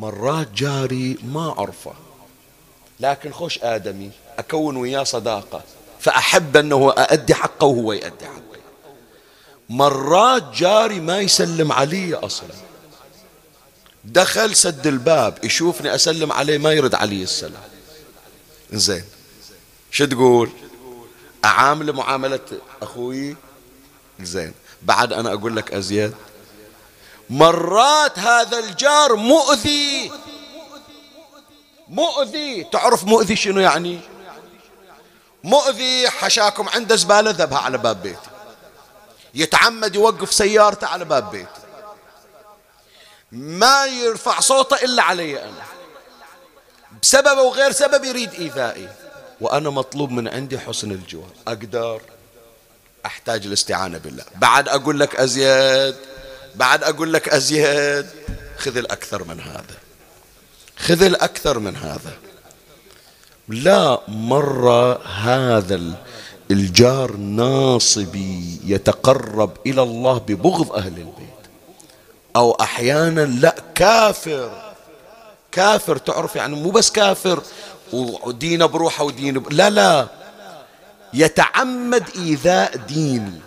مرات 0.00 0.48
جاري 0.52 1.18
ما 1.24 1.54
أعرفه. 1.58 1.92
لكن 3.00 3.32
خوش 3.32 3.58
آدمي 3.62 4.10
أكون 4.38 4.76
وياه 4.76 5.04
صداقة 5.04 5.62
فأحب 6.00 6.56
أنه 6.56 6.92
أأدي 6.98 7.34
حقه 7.34 7.66
وهو 7.66 7.92
يأدي 7.92 8.24
حقه. 8.26 8.60
مرات 9.68 10.54
جاري 10.54 11.00
ما 11.00 11.18
يسلم 11.18 11.72
علي 11.72 12.14
أصلا. 12.14 12.54
دخل 14.04 14.56
سد 14.56 14.86
الباب 14.86 15.44
يشوفني 15.44 15.94
أسلم 15.94 16.32
عليه 16.32 16.58
ما 16.58 16.72
يرد 16.72 16.94
علي 16.94 17.22
السلام. 17.22 17.62
زين 18.72 19.04
شو 19.90 20.04
تقول؟ 20.04 20.50
أعامل 21.44 21.92
معاملة 21.92 22.40
أخوي؟ 22.82 23.36
زين 24.20 24.52
بعد 24.82 25.12
أنا 25.12 25.32
أقول 25.32 25.56
لك 25.56 25.74
أزيد 25.74 26.14
مرات 27.30 28.18
هذا 28.18 28.58
الجار 28.58 29.16
مؤذي. 29.16 30.12
مؤذي. 31.88 32.64
تعرف 32.64 33.04
مؤذي 33.04 33.36
شنو 33.36 33.60
يعني؟ 33.60 34.00
مؤذي 35.44 36.10
حشاكم 36.10 36.68
عنده 36.68 36.96
زبالة 36.96 37.30
ذبها 37.30 37.58
على 37.58 37.78
باب 37.78 38.02
بيتي 38.02 38.30
يتعمد 39.34 39.94
يوقف 39.94 40.34
سيارته 40.34 40.86
على 40.86 41.04
باب 41.04 41.30
بيتي 41.30 41.60
ما 43.32 43.86
يرفع 43.86 44.40
صوته 44.40 44.76
إلا 44.76 45.02
علي 45.02 45.42
أنا. 45.42 45.64
بسبب 47.02 47.38
وغير 47.38 47.72
سبب 47.72 48.04
يريد 48.04 48.34
إيذائي. 48.34 48.88
وأنا 49.40 49.70
مطلوب 49.70 50.10
من 50.10 50.28
عندي 50.28 50.58
حسن 50.58 50.90
الجوار. 50.90 51.30
أقدر 51.48 52.00
أحتاج 53.06 53.46
الاستعانة 53.46 53.98
بالله. 53.98 54.24
بعد 54.36 54.68
أقول 54.68 55.00
لك 55.00 55.16
أزيد. 55.16 56.09
بعد 56.54 56.84
أقول 56.84 57.12
لك 57.12 57.28
أزيد 57.28 58.06
خذ 58.58 58.76
الأكثر 58.76 59.24
من 59.24 59.40
هذا. 59.40 59.76
خذ 60.76 61.02
الأكثر 61.02 61.58
من 61.58 61.76
هذا. 61.76 62.12
لا 63.48 64.00
مرة 64.08 65.06
هذا 65.06 65.80
الجار 66.50 67.12
ناصبي 67.12 68.60
يتقرب 68.64 69.56
إلى 69.66 69.82
الله 69.82 70.18
ببغض 70.18 70.72
أهل 70.72 70.98
البيت. 70.98 71.40
أو 72.36 72.52
أحيانا 72.52 73.20
لا 73.20 73.54
كافر. 73.74 74.72
كافر 75.52 75.96
تعرف 75.96 76.36
يعني 76.36 76.56
مو 76.56 76.70
بس 76.70 76.90
كافر 76.90 77.42
ودينه 77.92 78.66
بروحه 78.66 79.04
ودينه 79.04 79.44
لا 79.50 79.70
لا. 79.70 80.08
يتعمد 81.14 82.04
إيذاء 82.16 82.76
ديني 82.76 83.40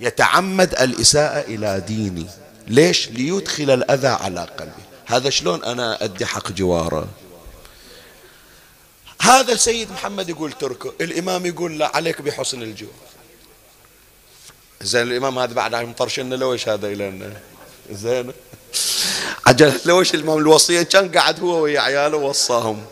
يتعمد 0.00 0.74
الإساءة 0.80 1.40
إلى 1.40 1.84
ديني. 1.86 2.26
ليش؟ 2.66 3.08
ليدخل 3.08 3.70
الأذى 3.70 4.08
على 4.08 4.40
قلبي. 4.58 4.82
هذا 5.06 5.30
شلون 5.30 5.64
أنا 5.64 6.04
أدي 6.04 6.26
حق 6.26 6.52
جواره؟ 6.52 7.08
هذا 9.20 9.56
سيد 9.56 9.92
محمد 9.92 10.28
يقول 10.28 10.52
تركه 10.52 10.92
الإمام 11.00 11.46
يقول 11.46 11.78
لا 11.78 11.96
عليك 11.96 12.22
بحسن 12.22 12.62
الجوار 12.62 12.92
زين 14.82 15.02
الإمام 15.02 15.38
هذا 15.38 15.52
بعد 15.52 15.74
مطرشنا 15.74 16.34
لويش 16.34 16.68
هذا 16.68 16.88
إلى 16.88 17.32
زين. 17.92 18.32
عجل 19.46 19.80
لويش 19.84 20.14
الإمام 20.14 20.38
الوصية؟ 20.38 20.82
كان 20.82 21.12
قاعد 21.12 21.40
هو 21.40 21.60
ويا 21.62 21.80
عياله 21.80 22.16
وصاهم. 22.16 22.84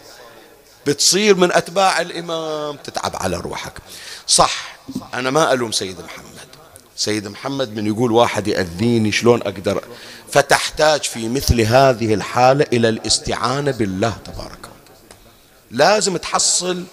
بتصير 0.87 1.35
من 1.35 1.53
أتباع 1.53 2.01
الإمام 2.01 2.77
تتعب 2.77 3.17
على 3.17 3.37
روحك. 3.37 3.73
صح 4.27 4.79
أنا 5.15 5.31
ما 5.31 5.53
ألوم 5.53 5.73
سيد 5.73 6.01
محمد. 6.01 6.38
سيد 6.99 7.29
محمد 7.29 7.77
من 7.77 7.87
يقول 7.87 8.13
واحد 8.13 8.49
يأذيني 8.49 9.13
شلون 9.13 9.43
أقدر؟ 9.43 9.85
فتحتاج 10.33 11.03
في 11.03 11.29
مثل 11.29 11.61
هذه 11.61 12.15
الحالة 12.15 12.67
إلى 12.73 12.89
الاستعانة 12.89 13.71
بالله 13.71 14.17
تبارك 14.25 14.59
لازم 15.71 16.17
تحصل 16.17 16.85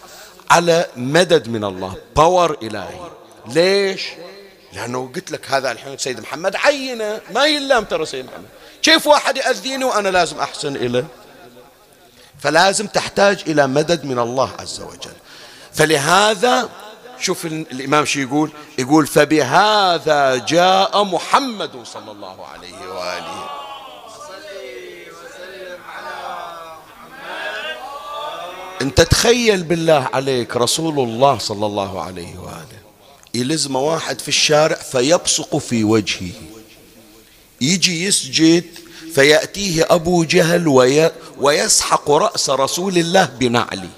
على 0.51 0.85
مدد 0.97 1.47
من 1.47 1.63
الله 1.63 1.95
باور 2.15 2.57
إلهي. 2.63 3.11
ليش؟ 3.47 4.03
لأنه 4.73 5.11
قلت 5.15 5.31
لك 5.31 5.51
هذا 5.51 5.71
الحين 5.71 5.97
سيد 5.97 6.19
محمد 6.19 6.55
عينه 6.55 7.21
ما 7.33 7.45
يلام 7.45 7.83
ترى 7.83 8.05
سيد 8.05 8.25
محمد. 8.25 8.45
كيف 8.81 9.07
واحد 9.07 9.37
يأذيني 9.37 9.83
وأنا 9.83 10.09
لازم 10.09 10.39
أحسن 10.39 10.75
إليه؟ 10.75 11.07
فلازم 12.39 12.87
تحتاج 12.87 13.43
إلى 13.47 13.67
مدد 13.67 14.05
من 14.05 14.19
الله 14.19 14.51
عز 14.59 14.81
وجل. 14.81 15.15
فلهذا 15.73 16.69
شوف 17.19 17.45
الإمام 17.45 18.05
شو 18.05 18.19
يقول؟ 18.19 18.51
يقول 18.77 19.07
فبهذا 19.07 20.35
جاء 20.35 21.03
محمد 21.03 21.71
صلى 21.83 22.11
الله 22.11 22.45
عليه 22.45 22.89
وآله. 22.93 23.49
انت 28.81 29.01
تخيل 29.01 29.63
بالله 29.63 30.09
عليك 30.13 30.57
رسول 30.57 30.99
الله 30.99 31.37
صلى 31.37 31.65
الله 31.65 32.01
عليه 32.01 32.37
وآله. 32.37 32.79
يلزم 33.33 33.75
واحد 33.75 34.21
في 34.21 34.27
الشارع 34.27 34.75
فيبصق 34.75 35.57
في 35.57 35.83
وجهه. 35.83 36.31
يجي 37.61 38.05
يسجد 38.05 38.63
فيأتيه 39.13 39.85
أبو 39.89 40.23
جهل 40.23 40.67
وي 40.67 41.11
ويسحق 41.39 42.11
رأس 42.11 42.49
رسول 42.49 42.97
الله 42.97 43.25
بنعلي 43.25 43.89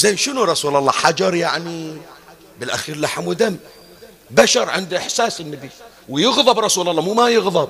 زين 0.00 0.16
شنو 0.16 0.44
رسول 0.44 0.76
الله؟ 0.76 0.92
حجر 0.92 1.34
يعني 1.34 1.96
بالأخير 2.58 2.96
لحم 2.96 3.26
ودم. 3.26 3.56
بشر 4.30 4.70
عنده 4.70 4.98
إحساس 4.98 5.40
النبي 5.40 5.70
ويغضب 6.08 6.58
رسول 6.58 6.88
الله 6.88 7.02
مو 7.02 7.14
ما 7.14 7.28
يغضب. 7.28 7.68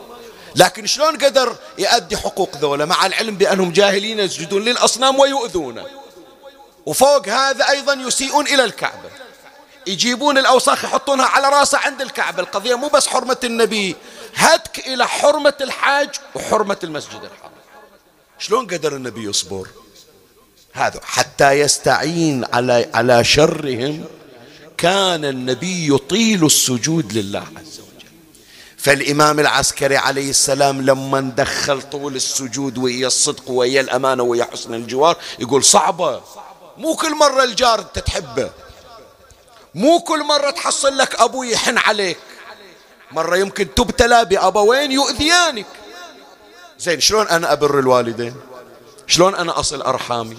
لكن 0.57 0.87
شلون 0.87 1.16
قدر 1.16 1.57
يؤدي 1.78 2.16
حقوق 2.16 2.57
ذولا؟ 2.57 2.85
مع 2.85 3.07
العلم 3.07 3.37
بأنهم 3.37 3.72
جاهلين 3.72 4.18
يسجدون 4.18 4.62
للأصنام 4.62 5.18
ويؤذونه 5.18 5.87
وفوق 6.87 7.28
هذا 7.28 7.68
أيضا 7.70 7.95
يسيئون 7.95 8.47
إلى 8.47 8.64
الكعبة. 8.64 9.11
يجيبون 9.87 10.39
الأوساخ 10.39 10.85
يحطونها 10.85 11.26
على 11.26 11.49
راسه 11.49 11.78
عند 11.78 12.01
الكعبة. 12.01 12.43
القضية 12.43 12.74
مو 12.74 12.89
بس 12.89 13.07
حرمة 13.07 13.39
النبي 13.45 13.97
هتك 14.35 14.78
إلى 14.78 15.09
حرمة 15.09 15.55
الحاج 15.61 16.11
وحرمة 16.35 16.78
المسجد 16.85 17.24
الحرام. 17.24 17.53
شلون 18.39 18.66
قدر 18.66 18.97
النبي 18.97 19.24
يصبر؟ 19.24 19.66
هذا 20.72 21.00
حتى 21.02 21.52
يستعين 21.52 22.44
على 22.52 22.90
على 22.94 23.24
شرهم 23.24 24.04
كان 24.78 25.24
النبي 25.24 25.94
يطيل 25.94 26.46
السجود 26.46 27.12
لله 27.12 27.44
عز 27.56 27.80
وجل. 27.80 28.08
فالإمام 28.76 29.40
العسكري 29.40 29.96
عليه 29.96 30.30
السلام 30.30 30.82
لما 30.82 31.20
دخل 31.20 31.82
طول 31.82 32.16
السجود 32.16 32.78
ويا 32.78 33.06
الصدق 33.06 33.50
ويا 33.50 33.80
الأمانة 33.80 34.22
ويا 34.22 34.44
حسن 34.44 34.74
الجوار 34.74 35.16
يقول 35.38 35.64
صعبة. 35.64 36.22
مو 36.78 36.94
كل 36.96 37.14
مرة 37.14 37.44
الجار 37.44 37.80
أنت 37.80 37.98
تحبه. 37.98 38.50
مو 39.74 40.00
كل 40.00 40.24
مرة 40.24 40.50
تحصل 40.50 40.98
لك 40.98 41.20
أبو 41.20 41.42
يحن 41.42 41.78
عليك. 41.78 42.18
مرة 43.12 43.36
يمكن 43.36 43.74
تبتلى 43.74 44.24
بأبوين 44.24 44.92
يؤذيانك. 44.92 45.66
زين 46.78 47.00
شلون 47.00 47.28
أنا 47.28 47.52
أبر 47.52 47.78
الوالدين؟ 47.78 48.34
شلون 49.06 49.34
أنا 49.34 49.60
أصل 49.60 49.82
أرحامي؟ 49.82 50.36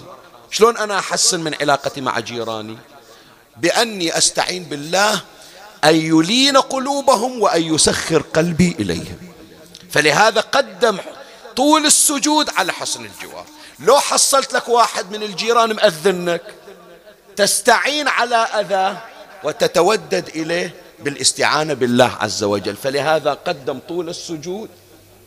شلون 0.52 0.76
أنا 0.76 0.98
أحسن 0.98 1.40
من 1.40 1.54
علاقتي 1.60 2.00
مع 2.00 2.20
جيراني؟ 2.20 2.78
بأني 3.56 4.18
أستعين 4.18 4.64
بالله 4.64 5.20
أن 5.84 5.94
يلين 5.94 6.56
قلوبهم 6.56 7.42
وأن 7.42 7.74
يسخر 7.74 8.22
قلبي 8.22 8.76
إليهم. 8.78 9.18
فلهذا 9.90 10.40
قدم 10.40 10.98
طول 11.56 11.86
السجود 11.86 12.50
على 12.56 12.72
حسن 12.72 13.04
الجوار. 13.04 13.44
لو 13.80 14.00
حصلت 14.00 14.52
لك 14.52 14.68
واحد 14.68 15.10
من 15.10 15.22
الجيران 15.22 15.72
مأذنك 15.72 16.42
تستعين 17.36 18.08
على 18.08 18.36
أذاه 18.36 18.96
وتتودد 19.44 20.28
إليه 20.28 20.74
بالاستعانة 20.98 21.74
بالله 21.74 22.16
عز 22.20 22.44
وجل. 22.44 22.76
فلهذا 22.76 23.32
قدم 23.32 23.78
طول 23.88 24.08
السجود 24.08 24.68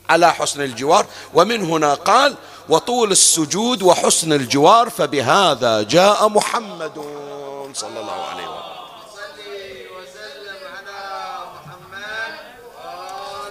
على 0.10 0.34
حسن 0.34 0.62
الجوار. 0.62 1.06
ومن 1.34 1.62
هنا 1.62 1.94
قال 1.94 2.36
وطول 2.70 3.12
السجود 3.12 3.84
وحسن 3.84 4.34
الجوار 4.34 4.90
فبهذا 4.90 5.82
جاء 5.82 6.30
محمد 6.30 6.96
صلى 7.74 8.00
الله 8.00 8.26
عليه 8.26 8.44
وسلم. 8.44 8.66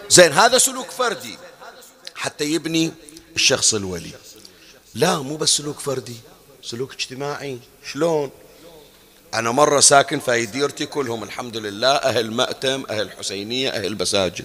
زين 0.09 0.33
هذا 0.33 0.59
سلوك 0.59 0.91
فردي. 0.91 1.39
حتى 2.15 2.45
يبني 2.45 2.93
الشخص 3.35 3.75
الولي. 3.75 4.11
لا 4.95 5.19
مو 5.19 5.37
بس 5.37 5.57
سلوك 5.57 5.79
فردي 5.81 6.17
سلوك 6.63 6.93
اجتماعي. 6.93 7.59
شلون؟ 7.93 8.31
أنا 9.35 9.51
مرة 9.51 9.81
ساكن 9.81 10.21
في 10.21 10.47
ديرتي 10.47 10.87
كلهم 10.87 11.23
الحمد 11.23 11.57
لله 11.57 11.93
أهل 11.93 12.31
مأتم 12.31 12.85
أهل 12.91 13.11
حسينية 13.11 13.71
أهل 13.71 13.99
مساجد 14.01 14.45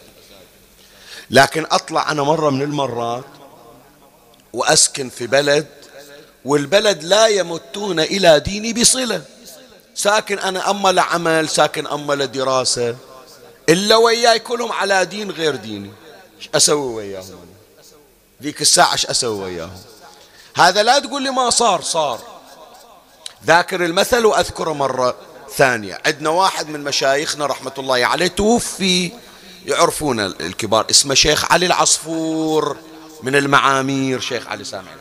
لكن 1.30 1.66
أطلع 1.72 2.12
أنا 2.12 2.24
مرة 2.24 2.50
من 2.50 2.62
المرات 2.62 3.26
وأسكن 4.54 5.10
في 5.10 5.28
بلد 5.28 5.68
والبلد 6.46 7.04
لا 7.04 7.28
يمتون 7.28 8.00
إلى 8.00 8.40
ديني 8.40 8.74
بصلة. 8.74 9.22
ساكن 9.96 10.40
أنا 10.40 10.70
أما 10.70 10.90
لعمل 10.90 11.50
ساكن 11.50 11.88
أما 11.88 12.14
لدراسة 12.14 12.96
إلا 13.70 13.96
وياي 13.96 14.40
كلهم 14.40 14.72
على 14.72 15.06
دين 15.06 15.32
غير 15.32 15.56
ديني. 15.56 15.92
أسوي 16.56 16.94
وياهم؟ 16.94 17.46
ذيك 18.44 18.62
الساعة 18.62 18.94
إيش 18.94 19.06
أسوي 19.06 19.44
وياهم؟ 19.44 19.82
هذا 20.56 20.84
لا 20.84 21.00
تقول 21.00 21.24
لي 21.24 21.30
ما 21.30 21.50
صار 21.50 21.82
صار. 21.82 22.20
ذاكر 23.46 23.86
المثل 23.86 24.26
وأذكره 24.26 24.74
مرة 24.74 25.16
ثانية. 25.56 26.02
عندنا 26.06 26.30
واحد 26.30 26.70
من 26.70 26.84
مشايخنا 26.84 27.46
رحمة 27.46 27.74
الله 27.78 28.06
عليه 28.06 28.28
توفي 28.28 29.12
يعرفون 29.66 30.20
الكبار 30.20 30.86
اسمه 30.90 31.14
شيخ 31.14 31.52
علي 31.52 31.66
العصفور. 31.66 32.78
من 33.24 33.36
المعامير 33.36 34.20
شيخ 34.20 34.48
علي 34.48 34.64
سامع 34.64 34.92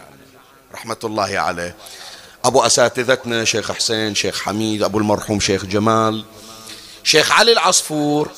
رحمة 0.75 0.97
الله 1.05 1.39
عليه. 1.39 1.77
أبو 2.45 2.61
أساتذتنا 2.61 3.45
شيخ 3.45 3.73
حسين 3.73 4.15
شيخ 4.15 4.43
حميد 4.43 4.83
أبو 4.83 4.99
المرحوم 4.99 5.41
شيخ 5.41 5.65
جمال 5.65 6.25
شيخ 7.05 7.33
علي 7.33 7.53
العصفور 7.53 8.31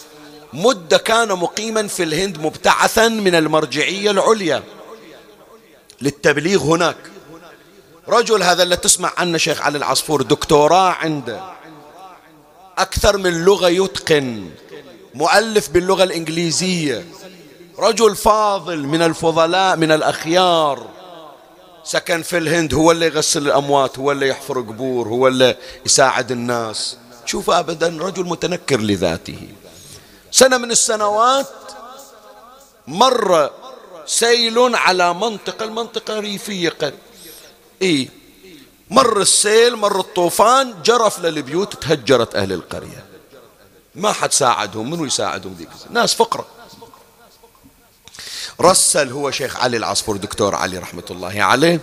مدة 0.52 0.98
كان 0.98 1.28
مقيما 1.28 1.86
في 1.86 2.02
الهند 2.02 2.38
مبتعثا 2.38 3.08
من 3.08 3.34
المرجعية 3.34 4.10
العليا 4.10 4.62
للتبليغ 6.00 6.62
هناك. 6.62 6.96
رجل 8.08 8.42
هذا 8.42 8.62
اللي 8.62 8.76
تسمع 8.76 9.12
عنه 9.16 9.38
شيخ 9.38 9.60
علي 9.60 9.78
العصفور 9.78 10.22
دكتوراه 10.22 10.90
عنده. 10.90 11.52
أكثر 12.78 13.16
من 13.16 13.44
لغة 13.44 13.68
يتقن. 13.68 14.50
مؤلف 15.14 15.68
باللغة 15.68 16.02
الإنجليزية. 16.02 17.04
رجل 17.80 18.16
فاضل 18.16 18.78
من 18.78 19.02
الفضلاء 19.02 19.76
من 19.76 19.92
الأخيار. 19.92 20.86
سكن 21.84 22.22
في 22.22 22.38
الهند 22.38 22.74
هو 22.74 22.90
اللي 22.90 23.06
يغسل 23.06 23.46
الأموات 23.46 23.98
هو 23.98 24.12
اللي 24.12 24.28
يحفر 24.28 24.60
قبور 24.60 25.08
هو 25.08 25.28
اللي 25.28 25.56
يساعد 25.86 26.30
الناس. 26.30 26.96
شوف 27.26 27.50
أبدا 27.50 27.98
رجل 28.00 28.24
متنكر 28.24 28.80
لذاته. 28.80 29.48
سنة 30.30 30.58
من 30.58 30.70
السنوات 30.70 31.46
مر 32.86 33.50
سيل 34.06 34.76
على 34.76 35.14
منطقة 35.14 35.64
المنطقة 35.64 36.20
ريفية 36.20 36.68
قد 36.68 36.94
إيه 37.82 38.08
مر 38.90 39.20
السيل 39.20 39.76
مر 39.76 40.00
الطوفان 40.00 40.74
جرف 40.84 41.20
للبيوت 41.20 41.82
تهجرت 41.82 42.34
أهل 42.34 42.52
القرية. 42.52 43.04
ما 43.94 44.12
حد 44.12 44.32
ساعدهم 44.32 44.90
منو 44.90 45.04
يساعدهم 45.04 45.54
ذيك 45.58 45.68
ناس 45.90 46.14
فقرة 46.14 46.46
رسل 48.60 49.12
هو 49.12 49.30
شيخ 49.30 49.56
علي 49.56 49.76
العصفور 49.76 50.16
دكتور 50.16 50.54
علي 50.54 50.78
رحمة 50.78 51.02
الله 51.10 51.42
عليه. 51.42 51.80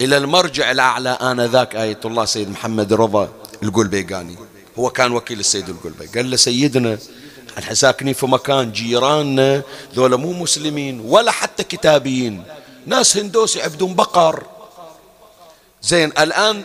إلى 0.00 0.16
المرجع 0.16 0.70
الأعلى 0.70 1.10
آنذاك 1.10 1.76
آية 1.76 2.00
الله 2.04 2.24
سيد 2.24 2.50
محمد 2.50 2.92
رضا 2.92 3.28
القلبيقاني. 3.62 4.36
هو 4.78 4.90
كان 4.90 5.12
وكيل 5.12 5.40
السيد 5.40 5.68
القلبي 5.68 6.06
قال 6.06 6.30
له 6.30 6.36
سيدنا 6.36 6.98
إحنا 7.58 7.74
ساكنين 7.74 8.14
في 8.14 8.26
مكان 8.26 8.72
جيراننا 8.72 9.62
ذولا 9.94 10.16
مو 10.16 10.32
مسلمين 10.32 11.00
ولا 11.00 11.30
حتى 11.30 11.62
كتابيين. 11.62 12.44
ناس 12.86 13.16
هندوس 13.16 13.56
يعبدون 13.56 13.94
بقر. 13.94 14.42
زين 15.82 16.12
الآن 16.18 16.62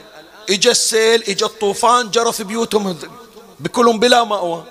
اجى 0.49 0.71
السيل 0.71 1.23
اجى 1.23 1.45
الطوفان 1.45 2.09
جرى 2.09 2.31
في 2.31 2.43
بيوتهم 2.43 2.97
بكلهم 3.59 3.99
بلا 3.99 4.23
مأوى. 4.23 4.63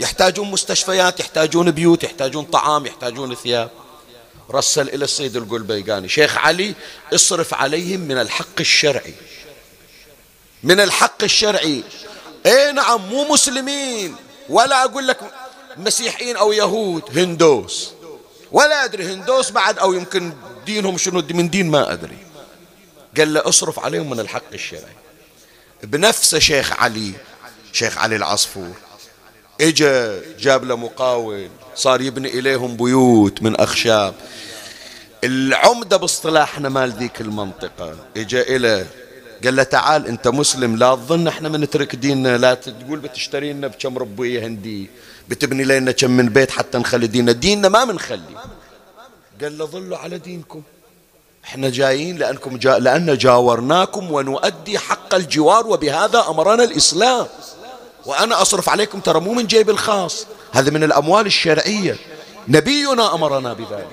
يحتاجون 0.00 0.50
مستشفيات 0.50 1.20
يحتاجون 1.20 1.70
بيوت 1.70 2.04
يحتاجون 2.04 2.44
طعام 2.44 2.86
يحتاجون 2.86 3.34
ثياب. 3.34 3.70
رسل 4.50 4.88
إلى 4.88 5.04
السيد 5.04 5.36
القلبيقاني 5.36 6.08
شيخ 6.08 6.38
علي 6.38 6.74
اصرف 7.14 7.54
عليهم 7.54 8.00
من 8.00 8.18
الحق 8.18 8.60
الشرعي. 8.60 9.14
من 10.62 10.80
الحق 10.80 11.22
الشرعي. 11.22 11.82
اي 12.46 12.72
نعم 12.72 13.00
مو 13.08 13.24
مسلمين. 13.24 14.16
ولا 14.48 14.84
أقول 14.84 15.08
لك 15.08 15.20
مسيحيين 15.76 16.36
أو 16.36 16.52
يهود 16.52 17.18
هندوس. 17.18 17.90
ولا 18.52 18.84
أدري 18.84 19.06
هندوس 19.06 19.50
بعد 19.50 19.78
أو 19.78 19.92
يمكن 19.92 20.32
دينهم 20.66 20.98
شنو 20.98 21.22
من 21.30 21.50
دين 21.50 21.70
ما 21.70 21.92
أدري. 21.92 22.18
قال 23.16 23.34
له 23.34 23.48
اصرف 23.48 23.78
عليهم 23.78 24.10
من 24.10 24.20
الحق 24.20 24.52
الشرعي. 24.52 24.96
بنفسه 25.82 26.38
شيخ 26.38 26.72
علي 26.72 27.12
شيخ 27.72 27.98
علي 27.98 28.16
العصفور 28.16 28.72
إجا 29.60 30.22
جاب 30.38 30.64
له 30.64 30.76
مقاول. 30.76 31.50
صار 31.74 32.00
يبني 32.00 32.28
إليهم 32.28 32.76
بيوت 32.76 33.42
من 33.42 33.56
أخشاب. 33.56 34.14
العمدة 35.24 35.96
باصطلاحنا 35.96 36.68
مال 36.68 36.92
ذيك 36.92 37.20
المنطقة. 37.20 37.96
إجا 38.16 38.40
إلى 38.40 38.86
قال 39.44 39.56
له 39.56 39.62
تعال 39.62 40.06
أنت 40.06 40.28
مسلم 40.28 40.76
لا 40.76 40.94
تظن 40.94 41.28
إحنا 41.28 41.48
بنترك 41.48 41.96
ديننا 41.96 42.38
لا 42.38 42.54
تقول 42.54 42.98
بتشتري 42.98 43.52
لنا 43.52 43.66
بكم 43.66 43.98
ربوية 43.98 44.46
هندي 44.46 44.90
بتبني 45.28 45.64
لنا 45.64 45.92
كم 45.92 46.10
من 46.10 46.28
بيت 46.28 46.50
حتى 46.50 46.78
نخلي 46.78 47.06
ديننا. 47.06 47.32
ديننا 47.32 47.68
ما 47.68 47.84
بنخلي 47.84 48.36
قال 49.42 49.58
له 49.58 49.64
ظلوا 49.64 49.98
على 49.98 50.18
دينكم. 50.18 50.62
إحنا 51.44 51.70
جايين 51.70 52.16
لأنكم 52.18 52.56
جا 52.56 52.78
لأن 52.78 53.16
جاورناكم 53.16 54.12
ونؤدي 54.12 54.78
حق 54.78 55.14
الجوار 55.14 55.66
وبهذا 55.66 56.24
أمرنا 56.28 56.64
الإسلام. 56.64 57.26
وأنا 58.06 58.42
أصرف 58.42 58.68
عليكم 58.68 59.00
ترى 59.00 59.20
مو 59.20 59.34
من 59.34 59.46
جيب 59.46 59.70
الخاص 59.70 60.26
هذا 60.52 60.70
من 60.70 60.84
الأموال 60.84 61.26
الشرعية. 61.26 61.96
نبينا 62.48 63.14
أمرنا 63.14 63.52
بذلك. 63.52 63.88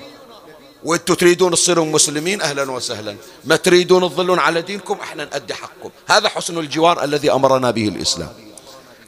وأنتم 0.84 1.14
تريدون 1.14 1.52
تصيرون 1.52 1.92
مسلمين 1.92 2.42
أهلا 2.42 2.70
وسهلا. 2.70 3.16
ما 3.44 3.56
تريدون 3.56 4.10
تظلون 4.10 4.38
على 4.38 4.62
دينكم 4.62 4.98
إحنا 5.02 5.24
نأدي 5.24 5.54
حقكم. 5.54 5.90
هذا 6.08 6.28
حسن 6.28 6.58
الجوار 6.58 7.04
الذي 7.04 7.32
أمرنا 7.32 7.70
به 7.70 7.88
الإسلام. 7.88 8.32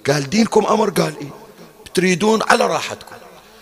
قال 0.06 0.30
دينكم 0.30 0.66
أمر؟ 0.66 0.90
قال 0.90 1.18
إيه؟ 1.20 1.30
تريدون 1.94 2.42
على 2.42 2.66
راحتكم. 2.66 3.16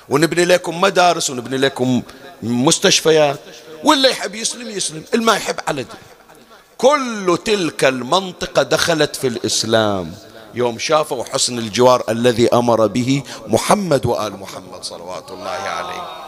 ونبني 0.09 0.45
لكم 0.45 0.80
مدارس 0.80 1.30
ونبني 1.30 1.57
لكم 1.57 2.03
مستشفيات. 2.43 3.40
واللي 3.84 4.11
يحب 4.11 4.34
يسلم 4.34 4.70
يسلم. 4.70 5.05
اللي 5.14 5.24
ما 5.24 5.36
يحب 5.36 5.57
على 5.68 5.82
دين. 5.82 5.93
كل 6.78 7.38
تلك 7.45 7.84
المنطقة 7.84 8.62
دخلت 8.62 9.16
في 9.16 9.26
الإسلام. 9.26 10.14
يوم 10.55 10.78
شافوا 10.78 11.24
حسن 11.24 11.59
الجوار 11.59 12.05
الذي 12.09 12.48
أمر 12.48 12.86
به 12.86 13.22
محمد 13.46 14.07
وآل 14.07 14.32
محمد 14.32 14.84
صلوات 14.84 15.30
الله 15.30 15.50
عليه. 15.50 16.22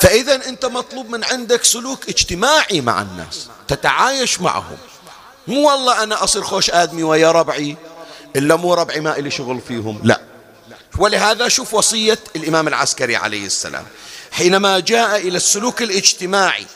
فإذا 0.00 0.48
أنت 0.48 0.64
مطلوب 0.64 1.10
من 1.10 1.24
عندك 1.24 1.64
سلوك 1.64 2.08
اجتماعي 2.08 2.80
مع 2.80 3.02
الناس 3.02 3.48
تتعايش 3.68 4.40
معهم. 4.40 4.78
مو 5.46 5.70
والله 5.70 6.02
أنا 6.02 6.24
أصير 6.24 6.42
خوش 6.42 6.70
آدمي 6.70 7.02
ويا 7.02 7.32
ربعي 7.32 7.76
إلا 8.36 8.56
مو 8.56 8.74
ربعي 8.74 9.00
ما 9.00 9.18
إلي 9.18 9.30
شغل 9.30 9.60
فيهم 9.60 10.00
لا. 10.04 10.20
ولهذا 10.98 11.48
شوف 11.48 11.74
وصية 11.74 12.18
الإمام 12.36 12.68
العسكري 12.68 13.16
عليه 13.16 13.46
السلام. 13.46 13.86
حينما 14.32 14.80
جاء 14.80 15.16
إلى 15.16 15.36
السلوك 15.36 15.82
الاجتماعي 15.82 16.66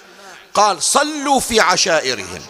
قال 0.56 0.82
صلوا 0.82 1.40
في 1.40 1.60
عشائرهم 1.60 2.42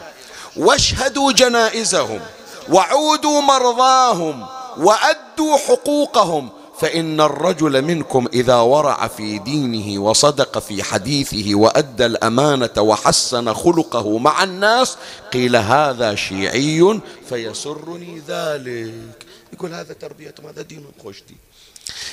واشهدوا 0.57 1.33
جنائزهم 1.33 2.21
وعودوا 2.69 3.41
مرضاهم 3.41 4.47
وأدوا 4.77 5.57
حقوقهم 5.57 6.49
فإن 6.81 7.21
الرجل 7.21 7.83
منكم 7.83 8.29
إذا 8.33 8.57
ورع 8.57 9.07
في 9.09 9.39
دينه 9.39 10.03
وصدق 10.03 10.59
في 10.59 10.83
حديثه 10.83 11.55
وأدى 11.55 12.07
الأمانة 12.07 12.71
وحسن 12.79 13.55
خلقه 13.55 14.19
مع 14.19 14.43
الناس 14.43 14.97
قيل 15.33 15.57
هذا 15.57 16.15
شيعي 16.15 17.01
فيسرني 17.29 18.23
ذلك. 18.29 19.27
يقول 19.53 19.75
هذا 19.75 19.93
تربيتهم 19.93 20.47
هذا 20.47 20.63
دين 20.63 20.87
خوش 21.03 21.23
دين 21.29 21.39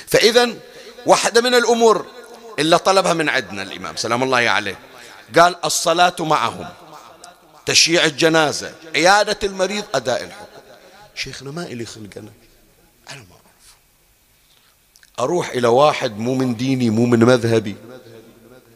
فإذا 0.06 0.54
واحدة 1.06 1.40
من 1.40 1.54
الأمور 1.54 2.06
إلا 2.58 2.76
طلبها 2.76 3.12
من 3.12 3.28
عندنا 3.28 3.62
الإمام. 3.62 3.96
سلام 3.96 4.22
الله 4.22 4.38
عليه. 4.38 4.78
قال 5.38 5.64
الصلاة 5.64 6.16
معهم. 6.20 6.68
تشييع 7.66 8.04
الجنازة 8.04 8.74
عيادة 8.94 9.38
المريض 9.42 9.84
أداء 9.94 10.24
الحكم. 10.24 10.44
شيخنا 11.14 11.50
ما 11.50 11.62
إلي 11.62 11.86
خلق 11.86 12.10
أنا 13.10 13.20
ما 13.20 13.36
أروح 15.20 15.48
إلى 15.48 15.68
واحد 15.68 16.18
مو 16.18 16.34
من 16.34 16.56
ديني 16.56 16.90
مو 16.90 17.06
من 17.06 17.24
مذهبي 17.24 17.76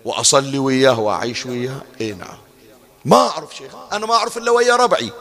وأصلي 0.05 0.59
وياه 0.59 0.99
وأعيش 1.01 1.47
وياه. 1.47 1.83
إيه 2.01 2.15
نعم. 2.15 2.39
ما 3.05 3.29
أعرف 3.29 3.57
شيخ. 3.57 3.75
أنا 3.93 4.07
ما 4.07 4.15
أعرف 4.15 4.39
إلا 4.39 4.51
ويا 4.51 4.77
ربعي. 4.77 5.13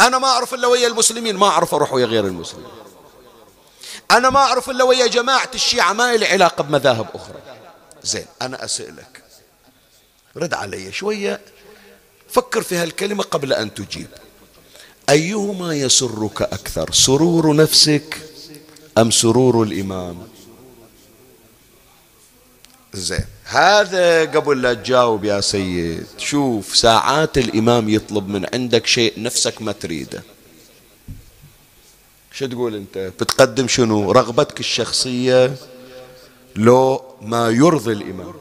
أنا 0.00 0.18
ما 0.18 0.28
أعرف 0.28 0.54
إلا 0.54 0.66
ويا 0.66 0.86
المسلمين. 0.86 1.36
ما 1.36 1.46
أعرف 1.46 1.74
أروح 1.74 1.92
ويا 1.92 2.06
غير 2.06 2.26
المسلمين. 2.26 2.70
أنا 4.10 4.30
ما 4.30 4.40
أعرف 4.40 4.70
إلا 4.70 4.84
ويا 4.84 5.06
جماعة 5.06 5.50
الشيعة. 5.54 5.92
ما 5.92 6.16
لي 6.16 6.26
علاقة 6.26 6.62
بمذاهب 6.62 7.06
أخرى. 7.14 7.38
زين 8.02 8.26
أنا 8.42 8.64
أسألك. 8.64 9.19
رد 10.36 10.54
علي 10.54 10.92
شوية. 10.92 11.40
فكر 12.28 12.62
في 12.62 12.76
هالكلمة 12.76 13.22
قبل 13.22 13.52
أن 13.52 13.74
تجيب. 13.74 14.08
أيهما 15.08 15.74
يسرك 15.74 16.42
أكثر 16.42 16.92
سرور 16.92 17.56
نفسك 17.56 18.16
أم 18.98 19.10
سرور 19.10 19.62
الإمام؟ 19.62 20.28
زين 22.94 23.24
هذا 23.44 24.24
قبل 24.24 24.62
لا 24.62 24.74
تجاوب 24.74 25.24
يا 25.24 25.40
سيد. 25.40 26.06
شوف 26.18 26.76
ساعات 26.76 27.38
الإمام 27.38 27.88
يطلب 27.88 28.28
من 28.28 28.46
عندك 28.54 28.86
شيء 28.86 29.22
نفسك 29.22 29.62
ما 29.62 29.72
تريده. 29.72 30.22
شو 32.32 32.46
تقول 32.46 32.74
أنت؟ 32.74 32.98
بتقدم 32.98 33.68
شنو؟ 33.68 34.12
رغبتك 34.12 34.60
الشخصية 34.60 35.56
لو 36.56 37.04
ما 37.22 37.50
يرضي 37.50 37.92
الإمام. 37.92 38.34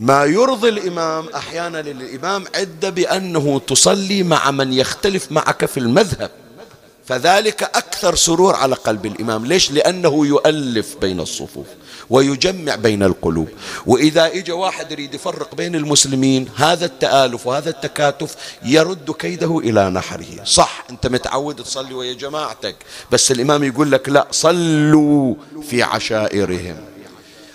ما 0.00 0.24
يرضي 0.24 0.68
الإمام 0.68 1.28
أحيانا 1.28 1.82
للإمام 1.82 2.44
عدة 2.54 2.90
بأنه 2.90 3.60
تصلي 3.66 4.22
مع 4.22 4.50
من 4.50 4.72
يختلف 4.72 5.32
معك 5.32 5.64
في 5.64 5.80
المذهب. 5.80 6.30
فذلك 7.06 7.62
أكثر 7.62 8.14
سرور 8.14 8.54
على 8.54 8.74
قلب 8.74 9.06
الإمام. 9.06 9.46
ليش؟ 9.46 9.70
لأنه 9.70 10.26
يؤلف 10.26 10.96
بين 11.00 11.20
الصفوف 11.20 11.66
ويجمع 12.10 12.74
بين 12.74 13.02
القلوب. 13.02 13.48
وإذا 13.86 14.26
إجا 14.26 14.52
واحد 14.54 14.92
يريد 14.92 15.14
يفرق 15.14 15.54
بين 15.54 15.74
المسلمين 15.74 16.48
هذا 16.56 16.84
التآلف 16.86 17.46
وهذا 17.46 17.70
التكاتف 17.70 18.36
يرد 18.64 19.10
كيده 19.10 19.58
إلى 19.58 19.90
نحره. 19.90 20.44
صح 20.44 20.84
أنت 20.90 21.06
متعود 21.06 21.56
تصلي 21.56 21.94
ويا 21.94 22.12
جماعتك 22.12 22.76
بس 23.12 23.30
الإمام 23.30 23.64
يقول 23.64 23.92
لك 23.92 24.08
لا 24.08 24.26
صلوا 24.30 25.34
في 25.62 25.82
عشائرهم. 25.82 26.89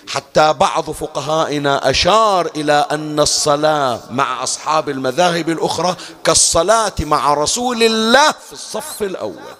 حتى 0.08 0.52
بعض 0.52 0.90
فقهائنا 0.90 1.90
أشار 1.90 2.46
إلى 2.46 2.86
أن 2.90 3.20
الصلاة 3.20 4.00
مع 4.10 4.42
أصحاب 4.42 4.88
المذاهب 4.88 5.48
الأخرى 5.48 5.96
كالصلاة 6.24 6.94
مع 7.00 7.34
رسول 7.34 7.82
الله 7.82 8.32
في 8.32 8.52
الصف 8.52 9.02
الأول. 9.02 9.54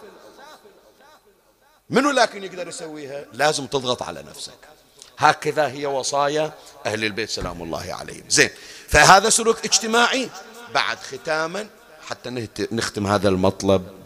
منو 1.90 2.11
لكن 2.11 2.44
يقدر 2.44 2.68
يسويها؟ 2.68 3.24
لازم 3.32 3.66
تضغط 3.66 4.03
على 4.03 4.22
نفسك. 4.22 4.59
هكذا 5.18 5.66
هي 5.66 5.86
وصايا 5.86 6.53
أهل 6.86 7.05
البيت 7.05 7.30
سلام 7.30 7.62
الله 7.62 7.94
عليهم. 7.94 8.24
زين 8.28 8.51
فهذا 8.88 9.30
سلوك 9.30 9.64
اجتماعي. 9.64 10.30
بعد 10.74 10.99
ختاما 10.99 11.66
حتى 12.09 12.49
نختم 12.72 13.07
هذا 13.07 13.28
المطلب. 13.28 14.05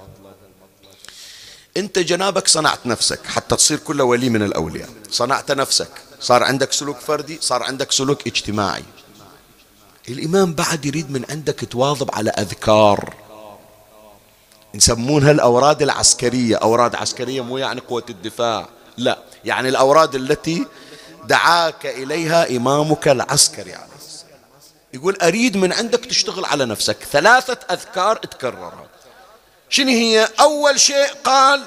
انت 1.76 1.98
جنابك 1.98 2.48
صنعت 2.48 2.86
نفسك 2.86 3.26
حتى 3.26 3.56
تصير 3.56 3.78
كل 3.78 4.02
ولي 4.02 4.28
من 4.28 4.42
الأولياء. 4.42 4.88
صنعت 5.10 5.50
نفسك. 5.52 5.90
صار 6.20 6.42
عندك 6.42 6.72
سلوك 6.72 6.98
فردي 6.98 7.38
صار 7.40 7.62
عندك 7.62 7.92
سلوك 7.92 8.26
اجتماعي. 8.26 8.84
الإمام 10.08 10.54
بعد 10.54 10.84
يريد 10.84 11.10
من 11.10 11.24
عندك 11.30 11.64
تواظب 11.70 12.14
على 12.14 12.30
أذكار. 12.30 13.14
يسمونها 14.74 15.30
الاوراد 15.30 15.82
العسكرية. 15.82 16.56
أوراد 16.56 16.94
عسكرية 16.94 17.40
مو 17.40 17.58
يعني 17.58 17.80
قوة 17.80 18.04
الدفاع. 18.10 18.68
لا 18.96 19.18
يعني 19.44 19.68
الأوراد 19.68 20.14
التي 20.14 20.66
دعاك 21.24 21.86
إليها 21.86 22.56
إمامك 22.56 23.08
العسكري. 23.08 23.70
السلام 23.70 24.40
يقول 24.94 25.16
أريد 25.22 25.56
من 25.56 25.72
عندك 25.72 26.04
تشتغل 26.04 26.44
على 26.44 26.64
نفسك. 26.64 26.96
ثلاثة 27.12 27.58
أذكار 27.70 28.16
تكررها. 28.16 28.86
شنو 29.70 29.88
هي؟ 29.88 30.28
أول 30.40 30.80
شيء 30.80 31.12
قال 31.24 31.62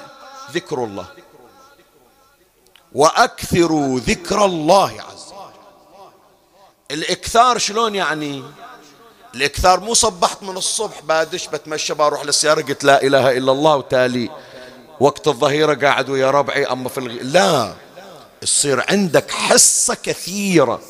ذكر 0.52 0.84
الله. 0.84 1.06
وأكثروا 2.92 4.00
ذكر 4.00 4.44
الله 4.44 4.88
عز 4.88 5.26
وجل. 5.32 5.54
الإكثار 6.90 7.58
شلون 7.58 7.94
يعني؟ 7.94 8.42
الإكثار 9.34 9.80
مو 9.80 9.94
صبحت 9.94 10.42
من 10.42 10.56
الصبح 10.56 11.00
بادش 11.02 11.46
بتمشى 11.46 11.94
بروح 11.94 12.24
للسيارة 12.24 12.62
قلت 12.62 12.84
لا 12.84 13.02
إله 13.02 13.36
إلا 13.36 13.52
الله 13.52 13.76
وتالي 13.76 14.30
وقت 15.00 15.28
الظهيرة 15.28 15.74
قاعد 15.74 16.10
ويا 16.10 16.30
ربعي 16.30 16.66
أما 16.66 16.88
في 16.88 16.98
الغ... 16.98 17.12
لا 17.22 17.74
يصير 18.42 18.84
عندك 18.90 19.30
حصة 19.30 19.94
كثيرة. 19.94 20.80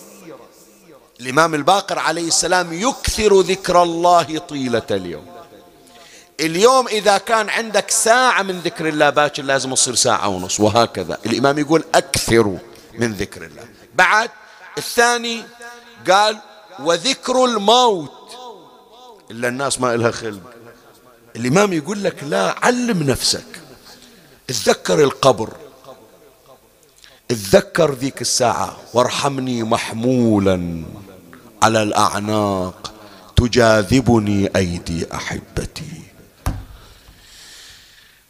الإمام 1.21 1.55
الباقر 1.55 1.99
عليه 1.99 2.29
السلام 2.29 2.73
يكثر 2.73 3.41
ذكر 3.41 3.83
الله 3.83 4.39
طيلة 4.39 4.87
اليوم. 4.91 5.34
اليوم 6.41 6.89
إذا 6.89 7.18
كان 7.18 7.49
عندك 7.49 7.91
ساعة 7.91 8.43
من 8.43 8.61
ذكر 8.61 8.89
الله 8.89 9.11
باكر 9.11 9.43
لازم 9.43 9.74
تصير 9.74 9.95
ساعة 9.95 10.28
ونص 10.28 10.61
وهكذا. 10.61 11.18
الإمام 11.26 11.59
يقول 11.59 11.85
أكثروا 11.95 12.59
من 12.99 13.12
ذكر 13.12 13.45
الله. 13.45 13.62
بعد 13.95 14.30
الثاني 14.78 15.43
قال 16.11 16.39
وذكر 16.78 17.45
الموت. 17.45 18.11
إلا 19.30 19.49
الناس 19.49 19.80
ما 19.80 19.95
إلها 19.95 20.11
خلق. 20.11 20.41
الإمام 21.37 21.72
يقول 21.72 22.05
لك 22.05 22.24
لا 22.24 22.55
علم 22.62 23.03
نفسك. 23.03 23.47
تذكر 24.47 25.05
القبر. 25.05 25.53
اتذكر 27.30 27.95
ذيك 27.95 28.20
الساعة. 28.20 28.76
وارحمني 28.95 29.62
محمولا 29.62 30.85
على 31.62 31.82
الأعناق. 31.82 32.93
تجاذبني 33.37 34.51
أيدي 34.57 35.14
أحبتي. 35.14 36.04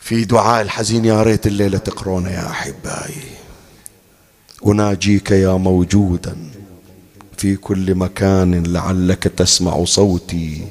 في 0.04 0.24
دعاء 0.24 0.62
الحزين 0.62 1.04
يا 1.04 1.22
ريت 1.22 1.46
الليلة 1.46 1.78
تقرونه 1.78 2.30
يا 2.30 2.46
أحبائي. 2.50 3.22
أناجيك 4.66 5.30
يا 5.30 5.52
موجودا 5.52 6.36
في 7.36 7.56
كل 7.56 7.94
مكان 7.94 8.66
لعلك 8.66 9.22
تسمع 9.22 9.84
صوتي. 9.84 10.66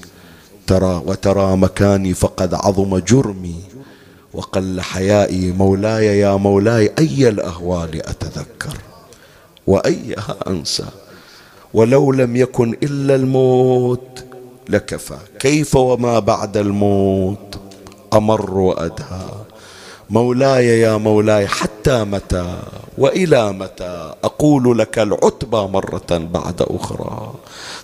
ترى 0.67 1.01
وترى 1.05 1.57
مكاني 1.57 2.13
فقد 2.13 2.53
عظم 2.53 2.97
جرمي. 2.97 3.59
وقل 4.33 4.81
حيائي 4.81 5.51
مولاي 5.51 6.19
يا 6.19 6.35
مولاي 6.35 6.91
أي 6.99 7.29
الأهوال 7.29 8.05
أتذكر؟ 8.05 8.77
وأيها 9.67 10.35
أنسى؟ 10.47 10.85
ولو 11.73 12.11
لم 12.11 12.35
يكن 12.35 12.77
إلا 12.83 13.15
الموت 13.15 14.23
لكفى. 14.69 15.17
كيف 15.39 15.75
وما 15.75 16.19
بعد 16.19 16.57
الموت؟ 16.57 17.62
أمر 18.13 18.51
وأدهى. 18.51 19.29
مولاي 20.09 20.79
يا 20.79 20.97
مولاي 20.97 21.47
حتى 21.47 22.03
متى 22.03 22.57
وإلى 22.97 23.51
متى 23.53 24.13
أقول 24.23 24.77
لك 24.79 24.99
العتبى 24.99 25.57
مرة 25.57 26.11
بعد 26.11 26.61
أخرى؟ 26.61 27.33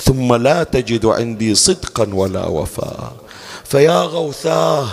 ثم 0.02 0.34
لا 0.34 0.64
تجد 0.64 1.06
عندي 1.06 1.56
صدقا 1.56 2.08
ولا 2.14 2.46
وفاء. 2.46 3.12
فيا 3.64 4.02
غوثاه 4.04 4.88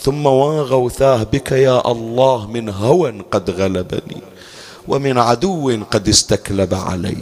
ثم 0.00 0.26
وغوثاه 0.26 1.22
بك 1.22 1.52
يا 1.52 1.90
الله 1.90 2.46
من 2.46 2.68
هوى 2.68 3.22
قد 3.30 3.50
غلبني. 3.50 4.35
ومن 4.88 5.18
عدو 5.18 5.84
قد 5.90 6.08
استكلب 6.08 6.74
علي 6.74 7.18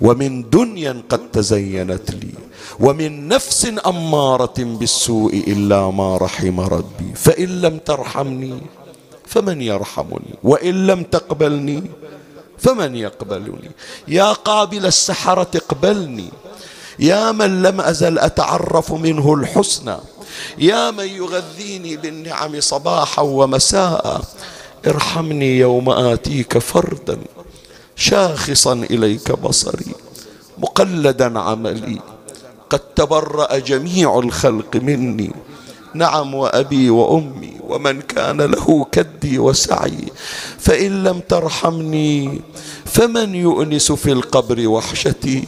ومن 0.00 0.50
دنيا 0.50 1.02
قد 1.08 1.30
تزينت 1.30 2.10
لي 2.10 2.34
ومن 2.80 3.28
نفس 3.28 3.72
أمارة 3.86 4.58
بالسوء 4.58 5.34
إلا 5.46 5.90
ما 5.90 6.16
رحم 6.16 6.60
ربي. 6.60 7.10
فإن 7.14 7.60
لم 7.60 7.78
ترحمني 7.78 8.58
فمن 9.26 9.62
يرحمني 9.62 10.34
وإن 10.42 10.86
لم 10.86 11.02
تقبلني 11.02 11.90
فمن 12.58 12.96
يقبلني. 12.96 13.70
يا 14.08 14.32
قابل 14.32 14.86
السحرة 14.86 15.50
اقبلني 15.56 16.28
يا 16.98 17.32
من 17.32 17.62
لم 17.62 17.80
أزل 17.80 18.18
أتعرف 18.18 18.92
منه 18.92 19.34
الحسنى. 19.34 19.96
يا 20.58 20.90
من 20.90 21.06
يغذيني 21.06 21.96
بالنعم 21.96 22.60
صباحا 22.60 23.22
ومساء. 23.22 24.22
ارحمني 24.86 25.58
يوم 25.58 25.90
آتيك 25.90 26.58
فردا 26.58 27.18
شاخصا 27.96 28.72
إليك 28.72 29.32
بصري 29.32 29.94
مقلدا 30.58 31.38
عملي 31.38 32.00
قد 32.70 32.78
تبرأ 32.78 33.58
جميع 33.58 34.18
الخلق 34.18 34.76
مني. 34.76 35.30
نعم 35.94 36.34
وأبي 36.34 36.90
وأمي 36.90 37.52
ومن 37.68 38.00
كان 38.00 38.40
له 38.40 38.86
كدي 38.92 39.38
وسعي 39.38 40.12
فإن 40.58 41.04
لم 41.04 41.20
ترحمني 41.28 42.40
فمن 42.84 43.34
يؤنس 43.34 43.92
في 43.92 44.12
القبر 44.12 44.68
وحشتي؟ 44.68 45.44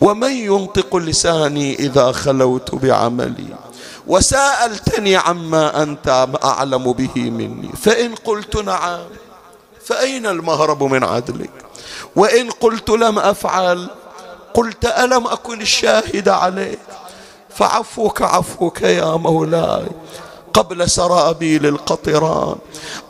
ومن 0.00 0.30
ينطق 0.30 0.96
لساني 0.96 1.74
إذا 1.78 2.12
خلوت 2.12 2.74
بعملي؟ 2.74 3.65
وسألتني 4.06 5.16
عما 5.16 5.82
أنت 5.82 6.28
أعلم 6.44 6.92
به 6.92 7.30
مني. 7.30 7.72
فإن 7.82 8.14
قلت 8.14 8.56
نعم 8.56 9.04
فأين 9.84 10.26
المهرب 10.26 10.82
من 10.82 11.04
عدلك؟ 11.04 11.50
وإن 12.16 12.50
قلت 12.50 12.90
لم 12.90 13.18
أفعل 13.18 13.90
قلت 14.54 14.84
ألم 14.86 15.26
أكن 15.26 15.60
الشاهد 15.60 16.28
عليك؟ 16.28 16.78
فعفوك 17.50 18.22
عفوك 18.22 18.82
يا 18.82 19.16
مولاي 19.16 19.86
قبل 20.54 20.90
سرابيل 20.90 21.66
القطران 21.66 22.56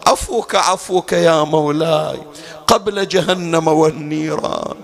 عفوك 0.07 0.55
عفوك 0.55 1.13
يا 1.13 1.43
مولاي 1.43 2.23
قبل 2.67 3.09
جهنم 3.09 3.69
والنيران. 3.69 4.75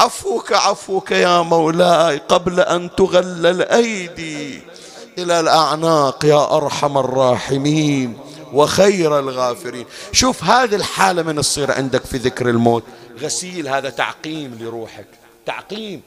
عفوك 0.00 0.52
عفوك 0.52 1.10
يا 1.10 1.42
مولاي 1.42 2.20
قبل 2.28 2.60
أن 2.60 2.90
تغل 2.96 3.46
الأيدي 3.46 4.62
إلى 5.18 5.40
الأعناق 5.40 6.24
يا 6.24 6.56
أرحم 6.56 6.98
الراحمين 6.98 8.18
وخير 8.52 9.18
الغافرين. 9.18 9.86
شوف 10.12 10.44
هذه 10.44 10.74
الحالة 10.74 11.22
من 11.22 11.36
تصير 11.36 11.72
عندك 11.72 12.04
في 12.04 12.16
ذكر 12.16 12.48
الموت. 12.48 12.84
غسيل 13.20 13.68
هذا 13.68 13.90
تعقيم 13.90 14.58
لروحك. 14.60 15.06
تعقيم. 15.46 16.02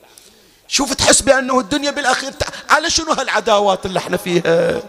شوف 0.67 0.93
تحس 0.93 1.21
بأنه 1.21 1.59
الدنيا 1.59 1.91
بالأخير 1.91 2.33
على 2.69 2.89
شنو 2.89 3.11
هالعداوات 3.11 3.85
اللي 3.85 3.99
إحنا 3.99 4.17
فيها؟ 4.17 4.81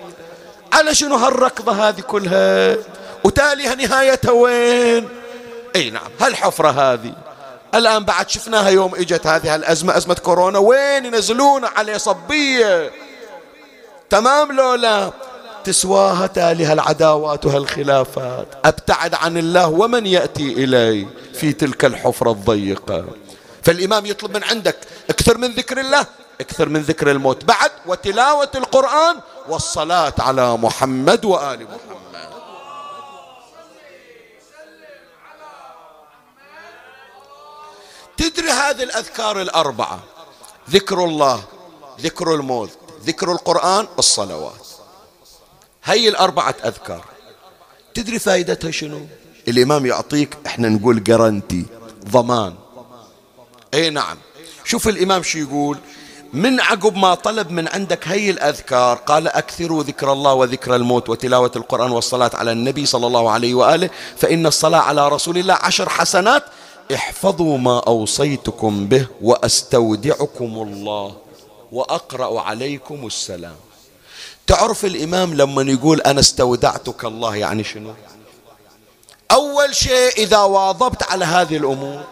على 0.73 0.95
شنو 0.95 1.17
هالركضة 1.17 1.89
هذه 1.89 2.01
كلها؟ 2.01 2.77
وتاليها 3.25 3.75
نهايتها 3.75 4.31
وين؟ 4.31 5.09
إي 5.77 5.91
نعم. 5.91 6.11
هالحفرة 6.21 6.71
هذه. 6.71 7.15
الآن 7.75 8.05
بعد 8.05 8.31
شفناها 8.31 8.69
يوم 8.69 8.95
إجت 8.95 9.27
هذه 9.27 9.55
الأزمة 9.55 9.97
أزمة 9.97 10.15
كورونا. 10.15 10.59
وين 10.59 11.05
ينزلون 11.05 11.65
عليه 11.65 11.97
صبية؟ 11.97 12.91
تمام 14.11 14.53
لو 14.53 14.75
لا؟ 14.75 15.13
تسواها 15.65 16.27
تالي 16.27 16.73
العداوات 16.73 17.47
وهالخلافات. 17.47 18.47
أبتعد 18.65 19.15
عن 19.15 19.39
الله 19.39 19.69
ومن 19.69 20.07
يأتي 20.07 20.53
إلي 20.65 21.07
في 21.35 21.53
تلك 21.53 21.85
الحفرة 21.85 22.31
الضيقة. 22.31 23.05
فالإمام 23.63 24.07
يطلب 24.07 24.37
من 24.37 24.45
عندك 24.45 24.77
أكثر 25.11 25.39
من 25.39 25.49
ذكر 25.49 25.81
الله 25.81 26.07
أكثر 26.41 26.69
من 26.69 26.81
ذكر 26.81 27.11
الموت. 27.11 27.45
بعد 27.45 27.71
وتلاوة 27.87 28.51
القرآن 28.55 29.17
والصلاة 29.49 30.15
على 30.19 30.57
محمد 30.57 31.25
وآل 31.25 31.65
محمد. 31.65 32.31
تدري 38.17 38.51
هذه 38.51 38.83
الأذكار 38.83 39.41
الأربعة؟ 39.41 40.01
ذكر 40.71 41.05
الله 41.05 41.45
ذكر 42.01 42.35
الموت. 42.35 42.71
ذكر 43.07 43.33
القرآن 43.33 43.87
الصلوات 43.99 44.67
هي 45.85 46.09
الأربعة 46.09 46.55
أذكار. 46.65 47.05
تدري 47.95 48.19
فائدتها 48.19 48.71
شنو؟ 48.71 49.07
الإمام 49.49 49.87
يعطيك 49.87 50.37
إحنا 50.47 50.69
نقول 50.69 51.05
جرانتي 51.05 51.67
ضمان. 52.09 52.55
إي 53.75 53.91
نعم. 53.91 54.17
شوف 54.65 54.89
الإمام 54.89 55.23
شو 55.23 55.39
يقول؟ 55.39 55.79
من 56.33 56.61
عقب 56.61 56.97
ما 56.97 57.15
طلب 57.15 57.51
من 57.51 57.69
عندك 57.69 58.09
هي 58.09 58.31
الأذكار 58.31 58.97
قال 58.97 59.29
أكثروا 59.29 59.83
ذكر 59.83 60.13
الله 60.13 60.35
وذكر 60.35 60.77
الموت 60.77 61.09
وتلاوة 61.09 61.51
القرآن 61.57 61.91
والصلاة 61.91 62.31
على 62.35 62.53
النبي 62.53 62.87
صلى 62.87 63.07
الله 63.07 63.31
عليه 63.31 63.55
وآله 63.55 63.91
فإن 64.17 64.47
الصلاة 64.47 64.79
على 64.79 65.09
رسول 65.09 65.39
الله 65.39 65.55
عشر 65.55 65.89
حسنات 65.89 66.45
احفظوا 66.95 67.59
ما 67.59 67.79
أوصيتكم 67.79 68.87
به 68.87 69.07
وأستودعكم 69.23 70.45
الله. 70.45 71.17
وأقرأ 71.73 72.41
عليكم 72.41 73.07
السلام. 73.07 73.57
تعرف 74.47 74.85
الإمام 74.85 75.35
لما 75.35 75.63
يقول 75.63 76.01
أنا 76.01 76.21
استودعتك 76.21 77.05
الله 77.05 77.37
يعني 77.37 77.65
شنو؟ 77.65 77.95
أول 79.31 79.75
شيء 79.75 80.13
إذا 80.17 80.39
واظبت 80.39 81.03
على 81.03 81.25
هذه 81.25 81.57
الأمور 81.57 82.05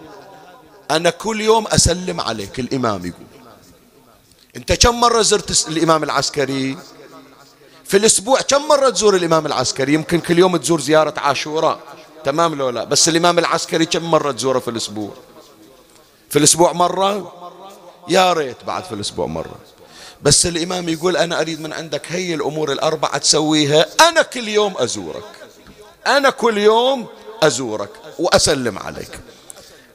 أنا 0.91 1.11
كل 1.11 1.41
يوم 1.41 1.67
أسلم 1.67 2.21
عليك 2.21 2.61
الإمام 2.61 3.07
يقول. 3.07 3.27
أنت 4.57 4.73
كم 4.73 5.01
مرة 5.01 5.23
زرت 5.23 5.69
الإمام 5.69 6.05
العسكري؟ 6.05 6.79
في 7.85 7.97
الأسبوع 7.97 8.41
كم 8.41 8.69
مرة 8.69 8.91
تزور 8.91 9.17
الإمام 9.17 9.47
العسكري؟ 9.47 9.95
يمكن 9.95 10.21
كل 10.21 10.39
يوم 10.39 10.57
تزور 10.57 10.81
زيارة 10.81 11.15
عاشوراء. 11.17 11.81
تمام 12.25 12.55
لو 12.55 12.71
لا؟ 12.71 12.85
بس 12.85 13.09
الإمام 13.09 13.39
العسكري 13.39 13.87
كم 13.87 14.11
مرة 14.11 14.33
تزوره 14.33 14.59
في 14.59 14.69
الأسبوع؟ 14.71 15.11
في 16.31 16.39
الأسبوع 16.39 16.73
مرة؟ 16.73 17.33
يا 18.09 18.33
ريت 18.33 18.57
بعد 18.67 18.85
في 18.85 18.93
الأسبوع 18.93 19.27
مرة. 19.27 19.57
بس 20.23 20.47
الإمام 20.47 20.89
يقول 20.89 21.17
أنا 21.17 21.41
أريد 21.41 21.61
من 21.61 21.73
عندك 21.73 22.03
هي 22.09 22.35
الأمور 22.35 22.73
الأربعة 22.73 23.19
تسويها. 23.19 23.87
أنا 24.09 24.23
كل 24.23 24.49
يوم 24.49 24.75
أزورك. 24.77 25.25
أنا 26.07 26.31
كل 26.31 26.59
يوم 26.59 27.07
أزورك 27.43 27.91
وأسلم 28.19 28.79
عليك. 28.79 29.21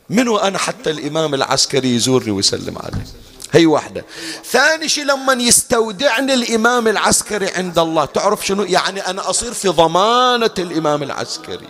منو 0.09 0.37
أنا 0.37 0.57
حتى 0.57 0.89
الإمام 0.91 1.33
العسكري 1.33 1.95
يزورني 1.95 2.31
ويسلم 2.31 2.77
علي 2.77 3.03
هي 3.51 3.65
واحدة. 3.65 4.05
ثاني 4.45 4.89
شيء 4.89 5.03
لما 5.03 5.33
يستودعني 5.33 6.33
الإمام 6.33 6.87
العسكري 6.87 7.49
عند 7.49 7.79
الله 7.79 8.05
تعرف 8.05 8.45
شنو؟ 8.45 8.63
يعني 8.63 9.07
أنا 9.07 9.29
أصير 9.29 9.53
في 9.53 9.67
ضمانة 9.67 10.53
الإمام 10.59 11.03
العسكري. 11.03 11.67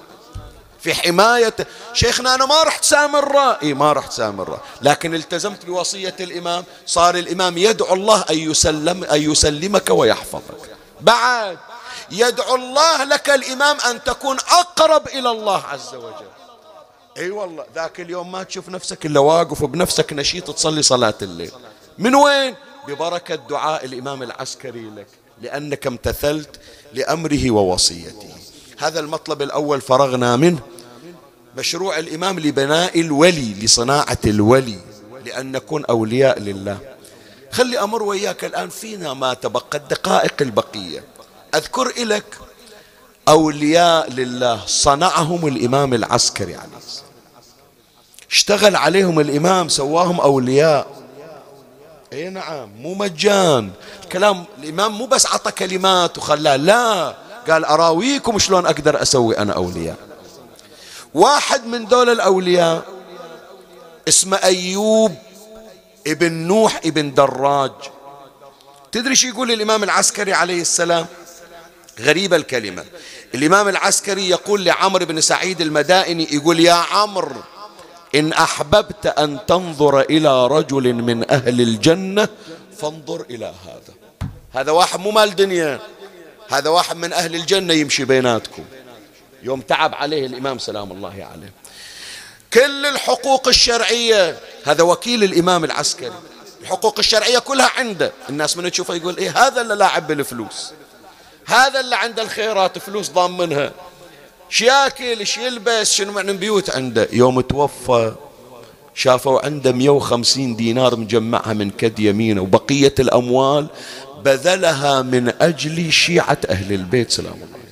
في 0.83 0.93
حماية. 0.93 1.55
شيخنا 1.93 2.35
أنا 2.35 2.45
ما 2.45 2.63
رحت 2.63 2.83
سامرة 2.83 3.59
إي 3.63 3.73
ما 3.73 3.93
رحت 3.93 4.11
سامرة 4.11 4.63
لكن 4.81 5.15
التزمت 5.15 5.65
بوصية 5.65 6.15
الإمام 6.19 6.63
صار 6.85 7.15
الإمام 7.15 7.57
يدعو 7.57 7.93
الله 7.93 8.25
أن 8.29 8.37
يسلم 8.37 9.03
أن 9.03 9.31
يسلمك 9.31 9.89
ويحفظك. 9.89 10.75
بعد 11.01 11.57
يدعو 12.11 12.55
الله 12.55 13.03
لك 13.03 13.29
الإمام 13.29 13.77
أن 13.89 14.03
تكون 14.03 14.37
أقرب 14.39 15.07
إلى 15.07 15.31
الله 15.31 15.63
عز 15.63 15.95
وجل. 15.95 16.27
أي 17.17 17.29
والله 17.29 17.65
ذاك 17.75 17.99
اليوم 17.99 18.31
ما 18.31 18.43
تشوف 18.43 18.69
نفسك 18.69 19.05
إلا 19.05 19.19
واقف 19.19 19.63
بنفسك 19.63 20.13
نشيط 20.13 20.51
تصلي 20.51 20.81
صلاة 20.81 21.13
الليل. 21.21 21.51
من 21.97 22.15
وين؟ 22.15 22.55
ببركة 22.87 23.35
دعاء 23.35 23.85
الإمام 23.85 24.23
العسكري 24.23 24.89
لك 24.95 25.07
لأنك 25.41 25.87
امتثلت 25.87 26.59
لأمره 26.93 27.51
ووصيته. 27.51 28.29
هذا 28.77 28.99
المطلب 28.99 29.41
الأول 29.41 29.81
فرغنا 29.81 30.35
منه. 30.35 30.59
مشروع 31.57 31.99
الإمام 31.99 32.39
لبناء 32.39 32.99
الولي 32.99 33.53
لصناعة 33.53 34.17
الولي 34.25 34.79
لأن 35.25 35.51
نكون 35.51 35.85
أولياء 35.85 36.39
لله. 36.39 36.77
خلي 37.51 37.79
أمر 37.79 38.03
وياك 38.03 38.45
الآن 38.45 38.69
فينا 38.69 39.13
ما 39.13 39.33
تبقى 39.33 39.77
الدقائق 39.77 40.33
البقية. 40.41 41.03
أذكر 41.55 41.93
لك 41.97 42.37
أولياء 43.27 44.11
لله 44.11 44.59
صنعهم 44.65 45.47
الإمام 45.47 45.93
العسكري 45.93 46.55
عليه 46.55 46.69
اشتغل 48.31 48.75
عليهم 48.75 49.19
الإمام 49.19 49.69
سواهم 49.69 50.21
أولياء. 50.21 50.87
إي 52.13 52.29
نعم 52.29 52.69
مو 52.79 52.93
مجان. 52.93 53.71
كلام 54.11 54.43
الإمام 54.63 54.91
مو 54.97 55.05
بس 55.05 55.25
عطى 55.25 55.51
كلمات 55.51 56.17
وخلاه 56.17 56.55
لا. 56.55 57.15
قال 57.49 57.65
أراويكم 57.65 58.39
شلون 58.39 58.65
أقدر 58.65 59.01
أسوي 59.01 59.37
أنا 59.37 59.53
أولياء. 59.53 59.97
واحد 61.13 61.65
من 61.65 61.85
دول 61.85 62.09
الأولياء 62.09 62.85
اسمه 64.07 64.37
أيوب 64.37 65.15
ابن 66.07 66.33
نوح 66.33 66.81
ابن 66.85 67.13
دراج. 67.13 67.71
تدري 68.91 69.15
شو 69.15 69.27
يقول 69.27 69.51
الإمام 69.51 69.83
العسكري 69.83 70.33
عليه 70.33 70.61
السلام؟ 70.61 71.05
غريبة 71.99 72.35
الكلمة. 72.35 72.85
الإمام 73.35 73.67
العسكري 73.67 74.29
يقول 74.29 74.65
لعمر 74.65 75.03
بن 75.03 75.21
سعيد 75.21 75.61
المدائني 75.61 76.27
يقول 76.31 76.59
يا 76.59 76.73
عمرو 76.73 77.41
إن 78.15 78.33
أحببت 78.33 79.05
أن 79.05 79.39
تنظر 79.47 80.01
إلى 80.01 80.47
رجل 80.47 80.93
من 80.93 81.31
أهل 81.31 81.61
الجنة 81.61 82.27
فانظر 82.77 83.25
إلى 83.29 83.45
هذا. 83.45 83.93
هذا 84.53 84.71
واحد 84.71 84.99
مو 84.99 85.11
مال 85.11 85.35
دنيا 85.35 85.79
هذا 86.49 86.69
واحد 86.69 86.95
من 86.97 87.13
أهل 87.13 87.35
الجنة 87.35 87.73
يمشي 87.73 88.05
بيناتكم. 88.05 88.63
يوم 89.43 89.61
تعب 89.61 89.95
عليه 89.95 90.25
الإمام 90.25 90.59
سلام 90.59 90.91
الله 90.91 91.27
عليه. 91.31 91.51
كل 92.53 92.85
الحقوق 92.85 93.47
الشرعية 93.47 94.37
هذا 94.63 94.83
وكيل 94.83 95.23
الإمام 95.23 95.63
العسكري. 95.63 96.13
الحقوق 96.61 96.99
الشرعية 96.99 97.39
كلها 97.39 97.71
عنده. 97.77 98.11
الناس 98.29 98.57
من 98.57 98.71
تشوفه 98.71 98.95
يقول 98.95 99.17
إيه 99.17 99.47
هذا 99.47 99.61
اللي 99.61 99.75
لاعب 99.75 100.07
بالفلوس؟ 100.07 100.71
هذا 101.45 101.79
اللي 101.79 101.95
عنده 101.95 102.21
الخيرات 102.21 102.77
فلوس 102.77 103.09
ضامنها. 103.09 103.71
شياكل 104.49 105.27
شي 105.27 105.45
يلبس 105.45 105.93
شنو 105.93 106.11
من 106.11 106.37
بيوت 106.37 106.69
عنده؟ 106.69 107.07
يوم 107.11 107.41
توفى 107.41 108.15
شافوا 108.95 109.45
عنده 109.45 109.71
150 109.71 110.55
دينار 110.55 110.95
مجمعها 110.95 111.53
من 111.53 111.69
كد 111.69 111.99
يمينه 111.99 112.41
وبقية 112.41 112.95
الأموال 112.99 113.67
بذلها 114.25 115.01
من 115.01 115.33
أجل 115.41 115.91
شيعة 115.91 116.37
أهل 116.49 116.73
البيت 116.73 117.11
سلام 117.11 117.33
الله. 117.33 117.62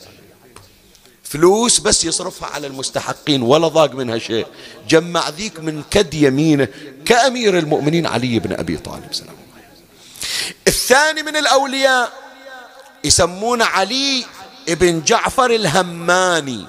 فلوس 1.31 1.79
بس 1.79 2.05
يصرفها 2.05 2.49
على 2.49 2.67
المستحقين 2.67 3.41
ولا 3.41 3.67
ضاق 3.67 3.91
منها 3.91 4.17
شيء. 4.17 4.47
جمع 4.89 5.29
ذيك 5.29 5.59
من 5.59 5.83
كد 5.91 6.13
يمينه 6.13 6.67
كأمير 7.05 7.57
المؤمنين 7.57 8.07
علي 8.07 8.39
بن 8.39 8.53
أبي 8.53 8.77
طالب 8.77 9.13
سلام 9.13 9.29
الله 9.29 9.63
الثاني 10.67 11.23
من 11.23 11.35
الأولياء 11.35 12.11
يسمون 13.03 13.61
علي 13.61 14.25
ابن 14.69 15.01
جعفر 15.03 15.51
الهماني. 15.51 16.65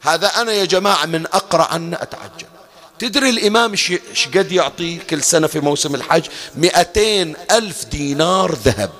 هذا 0.00 0.26
أنا 0.26 0.52
يا 0.52 0.64
جماعة 0.64 1.06
من 1.06 1.26
أقرأ 1.26 1.64
عنه 1.64 1.96
أتعجب. 2.00 2.46
تدري 2.98 3.30
الإمام 3.30 3.70
إيش 3.70 4.28
قد 4.34 4.52
يعطي 4.52 4.96
كل 4.96 5.22
سنة 5.22 5.46
في 5.46 5.60
موسم 5.60 5.94
الحج 5.94 6.24
مئتين 6.56 7.36
ألف 7.50 7.84
دينار 7.84 8.54
ذهب. 8.54 8.90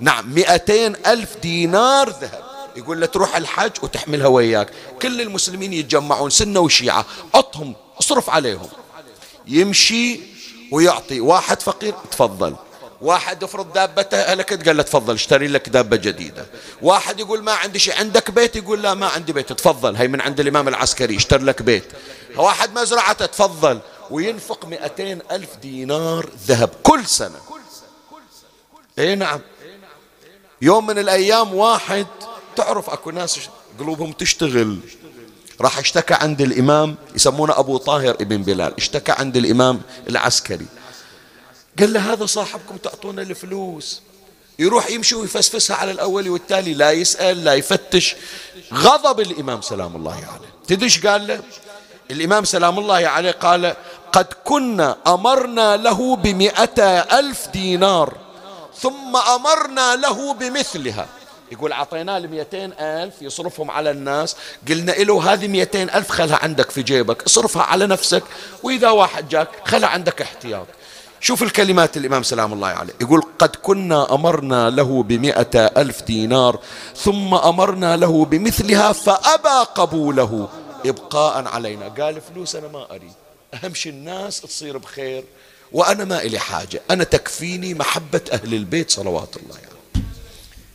نعم 0.00 0.34
مئتين 0.34 0.96
ألف 1.06 1.36
دينار 1.42 2.10
ذهب. 2.10 2.53
يقول 2.76 3.00
له 3.00 3.06
تروح 3.06 3.36
الحج 3.36 3.72
وتحملها 3.82 4.26
وياك. 4.26 4.70
كل 5.02 5.20
المسلمين 5.20 5.72
يتجمعون 5.72 6.30
سنة 6.30 6.60
وشيعة. 6.60 7.06
أطهم 7.34 7.74
اصرف 8.00 8.30
عليهم. 8.30 8.68
يمشي 9.46 10.20
ويعطي. 10.72 11.20
واحد 11.20 11.62
فقير 11.62 11.94
تفضل. 12.10 12.54
واحد 13.00 13.44
افرض 13.44 13.72
دابته 13.72 14.22
هلكت 14.22 14.68
قال 14.68 14.76
له 14.76 14.82
تفضل 14.82 15.14
اشتري 15.14 15.48
لك 15.48 15.68
دابة 15.68 15.96
جديدة. 15.96 16.46
واحد 16.82 17.20
يقول 17.20 17.42
ما 17.42 17.52
عندي 17.52 17.78
شيء 17.78 17.98
عندك 17.98 18.30
بيت؟ 18.30 18.56
يقول 18.56 18.82
لا 18.82 18.94
ما 18.94 19.06
عندي 19.06 19.32
بيت. 19.32 19.52
تفضل 19.52 19.96
هي 19.96 20.08
من 20.08 20.20
عند 20.20 20.40
الإمام 20.40 20.68
العسكري 20.68 21.16
اشتري 21.16 21.44
لك 21.44 21.62
بيت. 21.62 21.84
واحد 22.36 22.78
مزرعته 22.78 23.26
تفضل. 23.26 23.80
وينفق 24.10 24.66
مئتين 24.66 25.18
ألف 25.30 25.56
دينار 25.56 26.30
ذهب 26.46 26.70
كل 26.82 27.06
سنة. 27.06 27.40
اي 28.98 29.14
نعم. 29.14 29.40
يوم 30.62 30.86
من 30.86 30.98
الأيام 30.98 31.54
واحد 31.54 32.06
تعرف 32.56 32.90
أكو 32.90 33.10
ناس 33.10 33.40
قلوبهم 33.78 34.12
تشتغل. 34.12 34.78
راح 35.60 35.78
اشتكى 35.78 36.14
عند 36.14 36.40
الإمام 36.40 36.96
يسمونه 37.14 37.58
أبو 37.58 37.76
طاهر 37.76 38.10
ابن 38.10 38.42
بلال 38.42 38.76
اشتكى 38.76 39.12
عند 39.12 39.36
الإمام 39.36 39.80
العسكري. 40.08 40.66
قال 41.78 41.92
له 41.92 42.12
هذا 42.12 42.26
صاحبكم 42.26 42.76
تعطونا 42.76 43.22
الفلوس. 43.22 44.00
يروح 44.58 44.90
يمشي 44.90 45.14
ويفسفسها 45.14 45.76
على 45.76 45.90
الأول 45.90 46.28
والتالي 46.28 46.74
لا 46.74 46.92
يسأل 46.92 47.44
لا 47.44 47.54
يفتش. 47.54 48.16
غضب 48.74 49.20
الإمام 49.20 49.60
سلام 49.62 49.96
الله 49.96 50.14
عليه. 50.14 50.50
تدش 50.66 51.06
قال 51.06 51.26
له؟ 51.26 51.40
الإمام 52.10 52.44
سلام 52.44 52.78
الله 52.78 52.94
عليه 52.94 53.30
قال 53.30 53.76
قد 54.12 54.26
كنا 54.44 54.96
أمرنا 55.06 55.76
له 55.76 56.16
بمئة 56.16 56.82
ألف 57.18 57.48
دينار 57.48 58.16
ثم 58.80 59.16
أمرنا 59.16 59.96
له 59.96 60.34
بمثلها. 60.34 61.08
يقول 61.54 61.72
أعطيناه 61.72 62.18
المئتين 62.18 62.72
ألف 62.72 63.14
يصرفهم 63.22 63.70
على 63.70 63.90
الناس. 63.90 64.36
قلنا 64.68 64.92
له 64.92 65.32
هذه 65.32 65.48
مئتين 65.48 65.90
ألف 65.90 66.10
خلها 66.10 66.36
عندك 66.36 66.70
في 66.70 66.82
جيبك 66.82 67.22
اصرفها 67.22 67.62
على 67.62 67.86
نفسك 67.86 68.22
وإذا 68.62 68.90
واحد 68.90 69.28
جاك 69.28 69.48
خلها 69.64 69.88
عندك 69.88 70.22
احتياط. 70.22 70.66
شوف 71.20 71.42
الكلمات 71.42 71.96
الإمام 71.96 72.22
سلام 72.22 72.52
الله 72.52 72.68
عليه. 72.68 72.92
يقول 73.00 73.22
قد 73.38 73.56
كنا 73.56 74.14
أمرنا 74.14 74.70
له 74.70 75.02
بمئة 75.02 75.66
ألف 75.76 76.02
دينار 76.02 76.58
ثم 76.96 77.34
أمرنا 77.34 77.96
له 77.96 78.24
بمثلها 78.24 78.92
فأبى 78.92 79.66
قبوله. 79.74 80.48
إبقاء 80.86 81.48
علينا. 81.48 81.88
قال 81.88 82.20
فلوس 82.20 82.56
أنا 82.56 82.68
ما 82.68 82.90
أريد. 82.90 83.12
أهم 83.54 83.74
شيء 83.74 83.92
الناس 83.92 84.40
تصير 84.40 84.78
بخير 84.78 85.24
وأنا 85.72 86.04
ما 86.04 86.22
إلي 86.22 86.38
حاجة. 86.38 86.82
أنا 86.90 87.04
تكفيني 87.04 87.74
محبة 87.74 88.20
أهل 88.32 88.54
البيت 88.54 88.90
صلوات 88.90 89.36
الله 89.36 89.54
عليه 89.54 89.62
يعني. 89.62 89.73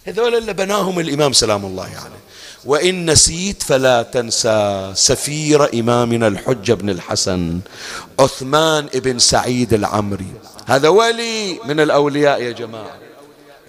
هذول 0.10 0.36
اللي 0.36 0.54
بناهم 0.54 1.00
الإمام 1.00 1.34
سلام 1.34 1.66
الله 1.66 1.84
عليه. 1.84 1.94
يعني. 1.94 2.14
وإن 2.66 3.12
نسيت 3.12 3.64
فلا 3.64 4.04
تنسى 4.04 4.92
سفير 4.96 5.80
إمامنا 5.80 6.28
الحجة 6.28 6.74
بن 6.74 6.90
الحسن 6.90 7.60
عثمان 8.20 8.86
بن 8.94 9.20
سعيد 9.20 9.74
العمري. 9.74 10.34
هذا 10.66 10.90
ولي 10.90 11.60
من 11.66 11.80
الأولياء 11.80 12.42
يا 12.42 12.52
جماعة. 12.52 12.98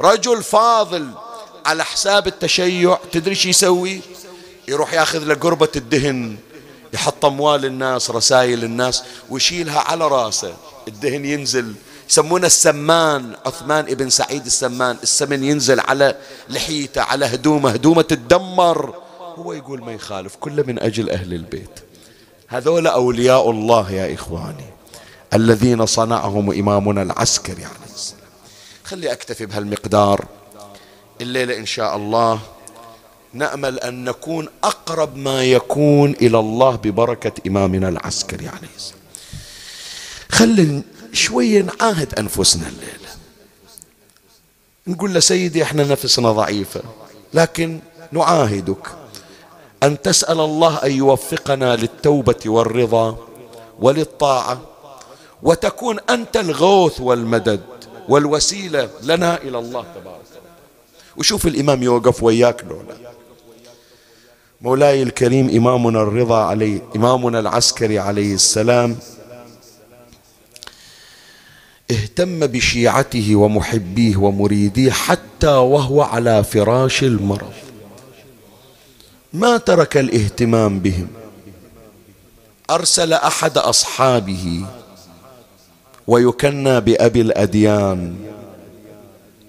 رجل 0.01 0.43
فاضل 0.43 1.11
على 1.67 1.85
حساب 1.85 2.27
التشيع. 2.27 2.99
تدري 3.13 3.35
شو 3.35 3.49
يسوي؟ 3.49 4.01
يروح 4.69 4.93
ياخذ 4.93 5.25
له 5.25 5.35
قربة 5.35 5.69
الدهن 5.77 6.37
يحط 6.93 7.25
أموال 7.25 7.65
الناس 7.65 8.11
رسائل 8.11 8.65
الناس 8.65 9.03
ويشيلها 9.31 9.81
على 9.81 10.09
راسه. 10.09 10.57
الدهن 10.89 11.25
ينزل 11.25 11.75
يسمونه 12.11 12.47
السمان. 12.47 13.37
عثمان 13.47 13.85
ابن 13.85 14.11
سعيد 14.11 14.47
السمان. 14.47 14.97
السمن 15.03 15.45
ينزل 15.45 15.81
على 15.81 16.17
لحيته 16.49 17.03
على 17.03 17.27
هدومه. 17.27 17.71
هدومه 17.71 18.03
تدمر 18.03 18.95
هو 19.39 19.53
يقول 19.53 19.81
ما 19.81 19.93
يخالف 19.93 20.37
كله 20.37 20.63
من 20.63 20.79
أجل 20.79 21.11
أهل 21.11 21.35
البيت. 21.35 21.81
هذول 22.49 22.87
أولياء 22.87 23.51
الله 23.51 23.93
يا 23.93 24.15
إخواني 24.15 24.65
الذين 25.35 25.87
صنعهم 25.87 26.51
إمامنا 26.53 27.03
العسكري 27.03 27.65
عليه 27.65 27.95
السلام. 27.95 28.21
خلي 28.85 29.13
أكتفي 29.13 29.47
بهالمقدار. 29.47 30.25
الليلة 31.21 31.57
إن 31.57 31.67
شاء 31.67 31.97
الله 31.97 32.41
نأمل 33.33 33.79
أن 33.79 34.05
نكون 34.05 34.49
أقرب 34.65 35.17
ما 35.17 35.45
يكون 35.45 36.11
إلى 36.11 36.39
الله 36.39 36.77
ببركة 36.77 37.33
إمامنا 37.47 37.89
العسكري 37.89 38.49
عليه 38.49 38.75
السلام. 38.77 39.01
خلي 40.31 40.83
شوية 41.13 41.63
نعاهد 41.63 42.15
أنفسنا 42.19 42.69
الليلة. 42.69 43.11
نقول 44.87 45.15
له 45.15 45.21
سيدي 45.21 45.63
إحنا 45.63 45.85
نفسنا 45.85 46.33
ضعيفة 46.33 46.83
لكن 47.35 47.81
نعاهدك 48.13 48.87
أن 49.83 50.03
تسأل 50.03 50.41
الله 50.41 50.77
أن 50.77 50.93
يوفقنا 50.93 51.77
للتوبة 51.77 52.41
والرضا 52.47 53.19
وللطاعة 53.81 54.61
وتكون 55.43 55.99
أنت 56.11 56.37
الغوث 56.37 57.01
والمدد 57.01 57.61
والوسيلة 58.09 58.91
لنا 59.03 59.37
إلى 59.43 59.59
الله 59.59 59.85
تبارك 60.01 60.21
وشوف 61.17 61.47
الإمام 61.47 61.83
يوقف 61.83 62.23
وياك 62.23 62.65
لولا 62.65 62.97
مولاي 64.61 65.03
الكريم 65.03 65.49
إمامنا 65.57 66.03
الرضا 66.03 66.45
عليه 66.45 66.81
إمامنا 66.97 67.41
العسكري 67.41 67.99
عليه 67.99 68.35
السلام 68.35 68.97
اهتم 71.91 72.47
بشيعته 72.47 73.37
ومحبيه 73.37 74.17
ومريديه 74.17 74.91
حتى 74.91 75.47
وهو 75.47 76.03
على 76.03 76.45
فراش 76.45 77.03
المرض. 77.03 77.53
ما 79.33 79.57
ترك 79.57 79.97
الاهتمام 79.97 80.81
بهم. 80.81 81.09
أرسل 82.71 83.13
أحد 83.13 83.59
أصحابه 83.59 84.65
ويكنى 86.07 86.81
بأبي 86.81 87.21
الأديان. 87.21 88.15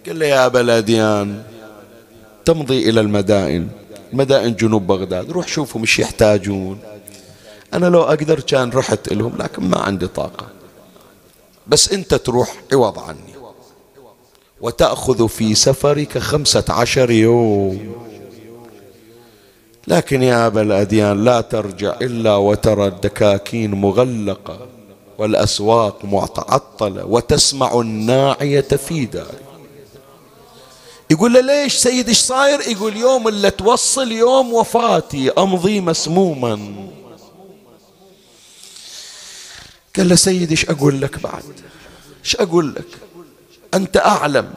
قال 0.07 0.19
له 0.19 0.25
يا 0.25 0.45
أبا 0.45 0.61
الأديان 0.61 1.43
تمضي 2.45 2.89
إلى 2.89 3.01
المدائن. 3.01 3.67
مدائن 4.13 4.55
جنوب 4.55 4.87
بغداد 4.87 5.31
روح 5.31 5.47
شوفهم 5.47 5.81
إيش 5.81 5.99
يحتاجون. 5.99 6.79
أنا 7.73 7.85
لو 7.85 8.01
أقدر 8.01 8.39
كان 8.39 8.69
رحت 8.69 9.13
لهم 9.13 9.37
لكن 9.37 9.63
ما 9.63 9.79
عندي 9.79 10.07
طاقة. 10.07 10.60
بس 11.71 11.93
أنت 11.93 12.13
تروح 12.13 12.53
عوض 12.73 12.99
عني. 12.99 13.31
وتأخذ 14.61 15.27
في 15.27 15.55
سفرك 15.55 16.17
خمسة 16.17 16.63
عشر 16.69 17.11
يوم. 17.11 17.95
لكن 19.87 20.23
يا 20.23 20.47
أبا 20.47 20.61
الأديان 20.61 21.23
لا 21.23 21.41
ترجع 21.41 21.95
إلا 22.01 22.35
وترى 22.35 22.87
الدكاكين 22.87 23.71
مغلقة 23.71 24.67
والأسواق 25.17 26.05
معطلة 26.05 27.05
وتسمع 27.05 27.81
الناعية 27.81 28.61
في 28.61 29.05
داري. 29.05 29.45
يقول 31.11 31.33
له 31.33 31.41
ليش 31.41 31.75
سيد 31.75 32.07
إيش 32.07 32.19
صاير؟ 32.19 32.59
يقول 32.61 32.97
يوم 32.97 33.27
اللي 33.27 33.51
توصل 33.51 34.11
يوم 34.11 34.53
وفاتي 34.53 35.31
أمضي 35.31 35.81
مسموما. 35.81 36.59
قال 39.97 40.09
له 40.09 40.15
سيدي 40.15 40.51
إيش 40.51 40.69
أقول 40.69 41.01
لك 41.01 41.19
بعد؟ 41.19 41.43
إيش 42.25 42.35
أقول 42.35 42.73
لك؟ 42.75 42.87
أنت 43.73 43.97
أعلم. 43.97 44.53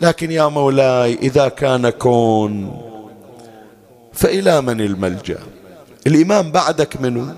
لكن 0.00 0.30
يا 0.30 0.46
مولاي 0.46 1.14
إذا 1.14 1.48
كان 1.48 1.90
كون 1.90 2.82
فإلى 4.12 4.60
من 4.60 4.80
الملجأ؟ 4.80 5.38
الإمام 6.06 6.52
بعدك 6.52 7.00
منه 7.00 7.34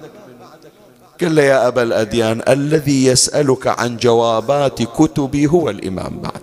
قال 1.20 1.34
له 1.34 1.42
يا 1.42 1.68
أبا 1.68 1.82
الأديان 1.82 2.42
الذي 2.48 3.06
يسألك 3.06 3.66
عن 3.66 3.96
جوابات 3.96 4.82
كتبي 4.82 5.46
هو 5.46 5.70
الإمام 5.70 6.20
بعد. 6.20 6.42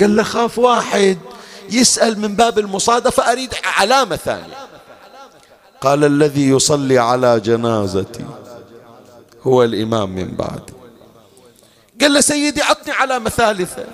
قال 0.00 0.16
له 0.16 0.22
خاف 0.22 0.58
واحد 0.58 1.18
يسأل 1.70 2.20
من 2.20 2.36
باب 2.36 2.58
المصادفة 2.58 3.32
أريد 3.32 3.54
علامة 3.64 4.16
ثانية. 4.16 4.56
قال 5.80 6.04
الذي 6.04 6.48
يصلي 6.48 6.98
على 6.98 7.40
جنازتي. 7.40 8.24
هو 9.44 9.62
الإمام 9.64 10.10
من 10.10 10.28
بعد. 10.28 10.70
قال 12.00 12.12
له 12.14 12.20
سيدي 12.20 12.62
عطني 12.62 12.92
علامة 12.92 13.30
ثالثة. 13.30 13.84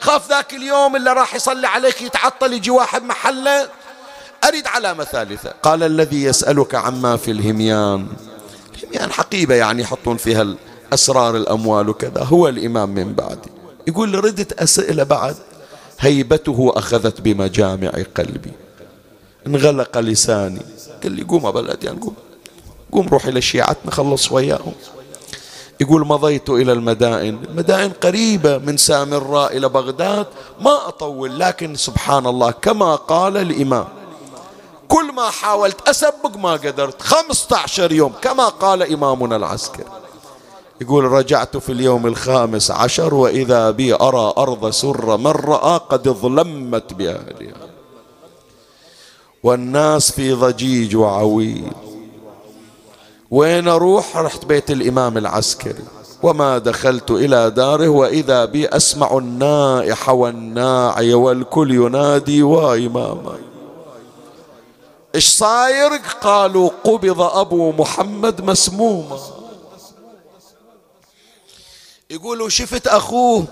خاف 0.00 0.30
ذاك 0.30 0.54
اليوم 0.54 0.96
اللي 0.96 1.12
راح 1.12 1.34
يصلي 1.34 1.66
عليك 1.66 2.02
يتعطل 2.02 2.52
يجي 2.52 2.70
واحد 2.70 3.02
محله. 3.02 3.68
أريد 4.44 4.66
علامة 4.66 5.04
ثالثة. 5.04 5.50
قال 5.62 5.82
الذي 5.82 6.22
يسألك 6.22 6.74
عما 6.74 7.16
في 7.16 7.30
الهميان. 7.30 8.06
الهميان 8.74 9.12
حقيبة 9.12 9.54
يعني 9.54 9.82
يحطون 9.82 10.16
فيها 10.16 10.46
أسرار 10.92 11.36
الأموال 11.36 11.88
وكذا. 11.88 12.22
هو 12.22 12.48
الإمام 12.48 12.88
من 12.88 13.12
بعدي 13.14 13.50
يقول 13.88 14.24
ردت 14.24 14.52
أسئلة 14.52 15.02
بعد. 15.02 15.36
هيبته 16.00 16.72
أخذت 16.76 17.20
بمجامع 17.20 17.92
قلبي. 18.14 18.52
انغلق 19.46 19.98
لساني. 19.98 20.62
قال 21.02 21.12
لي 21.12 21.22
قوم 21.22 21.46
أبا 21.46 21.60
الأديان 21.60 21.96
قوم. 21.96 22.14
قوم 22.92 23.08
روح 23.08 23.26
إلى 23.26 23.40
شيعتنا 23.40 23.90
خلص 23.90 24.32
وياهم. 24.32 24.72
يقول 25.80 26.06
مضيت 26.06 26.50
إلى 26.50 26.72
المدائن. 26.72 27.38
المدائن 27.48 27.90
قريبة 27.90 28.58
من 28.58 28.76
سامراء 28.76 29.56
إلى 29.56 29.68
بغداد. 29.68 30.26
ما 30.60 30.88
أطول 30.88 31.38
لكن 31.38 31.74
سبحان 31.74 32.26
الله 32.26 32.50
كما 32.50 32.94
قال 32.94 33.36
الإمام. 33.36 33.88
كل 34.88 35.12
ما 35.12 35.30
حاولت 35.30 35.88
أسبق 35.88 36.36
ما 36.36 36.52
قدرت. 36.52 37.02
خمسة 37.02 37.56
عشر 37.56 37.92
يوم 37.92 38.12
كما 38.22 38.48
قال 38.48 38.92
إمامنا 38.92 39.36
العسكري. 39.36 39.84
يقول 40.80 41.04
رجعت 41.04 41.56
في 41.56 41.72
اليوم 41.72 42.06
الخامس 42.06 42.70
عشر 42.70 43.14
وإذا 43.14 43.70
بي 43.70 43.94
أرى 43.94 44.34
أرض 44.38 44.70
سر 44.70 45.16
من 45.16 45.26
رأى 45.26 45.80
قد 45.88 46.08
ظلمت 46.08 46.92
بأهلها. 46.92 47.70
والناس 49.42 50.10
في 50.10 50.32
ضجيج 50.32 50.96
وعويل. 50.96 51.72
وين 53.30 53.68
أروح؟ 53.68 54.16
رحت 54.16 54.44
بيت 54.44 54.70
الإمام 54.70 55.18
العسكري. 55.18 55.84
وما 56.22 56.58
دخلت 56.58 57.10
إلى 57.10 57.50
داره 57.50 57.88
وإذا 57.88 58.44
بي 58.44 58.68
أسمع 58.68 59.18
النائح 59.18 60.08
والناعي 60.08 61.14
والكل 61.14 61.70
ينادي 61.74 62.42
وإماما 62.42 63.38
إيش 65.14 65.28
صاير؟ 65.28 65.90
قالوا 66.20 66.70
قبض 66.84 67.20
أبو 67.20 67.72
محمد 67.72 68.40
مسموما. 68.44 69.18
يقولوا 72.10 72.48
شفت 72.48 72.86
أخوه 72.86 73.44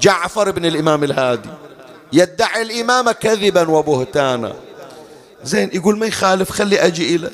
جعفر 0.00 0.50
بن 0.50 0.64
الإمام 0.66 1.04
الهادي 1.04 1.50
يدعي 2.12 2.62
الإمامة 2.62 3.12
كذبا 3.12 3.70
وبهتانا. 3.70 4.54
زين 5.44 5.70
يقول 5.72 5.98
ما 5.98 6.06
يخالف 6.06 6.50
خلي 6.50 6.86
أجي 6.86 7.16
إلى 7.16 7.30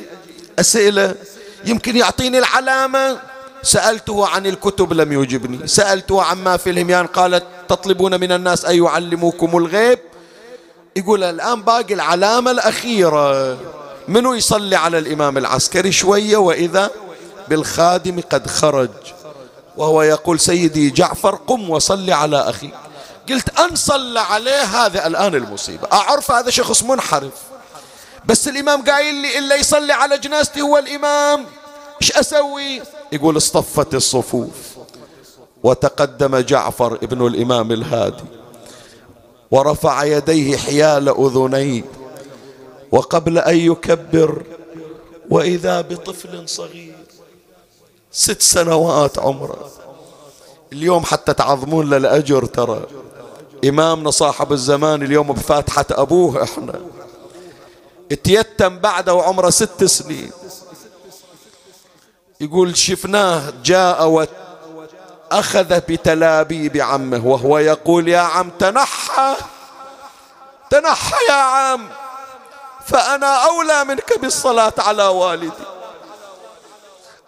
أسئلة. 0.58 1.14
يمكن 1.66 1.96
يعطيني 1.96 2.38
العلامة؟ 2.38 3.18
سألته 3.62 4.28
عن 4.28 4.46
الكتب 4.46 4.92
لم 4.92 5.22
يجبني. 5.22 5.66
سألته 5.66 6.22
عما 6.22 6.56
في 6.56 6.70
الهميان. 6.70 7.06
قالت 7.06 7.44
تطلبون 7.68 8.20
من 8.20 8.32
الناس 8.32 8.64
أن 8.64 8.84
يعلموكم 8.84 9.56
الغيب؟ 9.56 9.98
يقول 10.96 11.24
الآن 11.24 11.62
باقي 11.62 11.94
العلامة 11.94 12.50
الأخيرة. 12.50 13.58
منو 14.08 14.34
يصلي 14.34 14.76
على 14.76 14.98
الإمام 14.98 15.38
العسكري 15.38 15.92
شوية 15.92 16.36
وإذا؟ 16.36 16.90
بالخادم 17.48 18.20
قد 18.30 18.46
خرج. 18.46 18.90
وهو 19.76 20.02
يقول 20.02 20.40
سيدي 20.40 20.90
جعفر 20.90 21.34
قم 21.34 21.70
وصلي 21.70 22.12
على 22.12 22.36
أخي. 22.36 22.70
قلت 23.28 23.58
أن 23.58 23.74
صلى 23.74 24.20
عليه 24.20 24.62
هذا 24.62 25.06
الآن 25.06 25.34
المصيبة. 25.34 25.88
أعرف 25.92 26.30
هذا 26.30 26.50
شخص 26.50 26.82
منحرف. 26.82 27.32
بس 28.26 28.48
الإمام 28.48 28.82
قايل 28.84 29.14
لي 29.14 29.38
إلا 29.38 29.56
يصلي 29.56 29.92
على 29.92 30.18
جنازتي 30.18 30.60
هو 30.60 30.78
الإمام. 30.78 31.44
إيش 32.02 32.12
أسوي؟ 32.12 32.82
يقول 33.12 33.36
اصطفت 33.36 33.94
الصفوف. 33.94 34.76
وتقدم 35.62 36.38
جعفر 36.38 36.94
ابن 36.94 37.26
الإمام 37.26 37.72
الهادي. 37.72 38.24
ورفع 39.50 40.04
يديه 40.04 40.56
حيال 40.56 41.08
أذنيه. 41.08 41.82
وقبل 42.92 43.38
أن 43.38 43.56
يكبر 43.56 44.42
وإذا 45.30 45.80
بطفل 45.80 46.48
صغير 46.48 46.96
ست 48.12 48.42
سنوات 48.42 49.18
عمره. 49.18 49.70
اليوم 50.72 51.04
حتى 51.04 51.34
تعظمون 51.34 51.90
للأجر 51.90 52.44
ترى. 52.44 52.86
إمامنا 53.64 54.10
صاحب 54.10 54.52
الزمان 54.52 55.02
اليوم 55.02 55.32
بفاتحة 55.32 55.86
أبوه 55.90 56.42
إحنا. 56.42 56.80
اتيتم 58.12 58.78
بعده 58.78 59.14
وعمره 59.14 59.50
ست 59.50 59.84
سنين. 59.84 60.30
يقول 62.40 62.76
شفناه 62.76 63.52
جاء 63.64 64.06
وأخذ 64.06 65.80
بتلابيب 65.80 66.76
عمه 66.76 67.26
وهو 67.26 67.58
يقول 67.58 68.08
يا 68.08 68.18
عم 68.20 68.50
تنحى 68.50 69.36
تنحى 70.70 71.16
يا 71.28 71.34
عم 71.34 71.88
فأنا 72.86 73.34
أولى 73.44 73.84
منك 73.84 74.18
بالصلاة 74.18 74.72
على 74.78 75.04
والدي. 75.04 75.50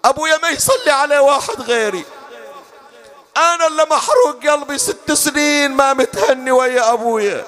أبويا 0.05 0.39
ما 0.43 0.49
يصلي 0.49 0.91
عليه 0.91 1.19
واحد 1.19 1.61
غيري. 1.61 2.05
أنا 3.37 3.67
اللي 3.67 3.87
محروق 3.91 4.47
قلبي 4.47 4.79
ست 4.79 5.13
سنين 5.13 5.71
ما 5.71 5.93
متهني 5.93 6.51
ويا 6.51 6.93
أبويا. 6.93 7.45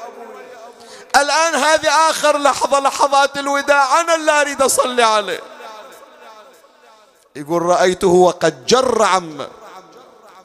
الآن 1.17 1.55
هذه 1.55 1.89
آخر 2.11 2.39
لحظة 2.39 2.81
لحظات 2.81 3.39
الوداع. 3.39 4.01
أنا 4.01 4.15
اللي 4.15 4.41
أريد 4.41 4.63
أصلي 4.63 5.03
عليه. 5.03 5.41
يقول 7.37 7.63
رأيته 7.63 8.09
وقد 8.09 8.67
جر 8.67 9.03
عمه 9.03 9.49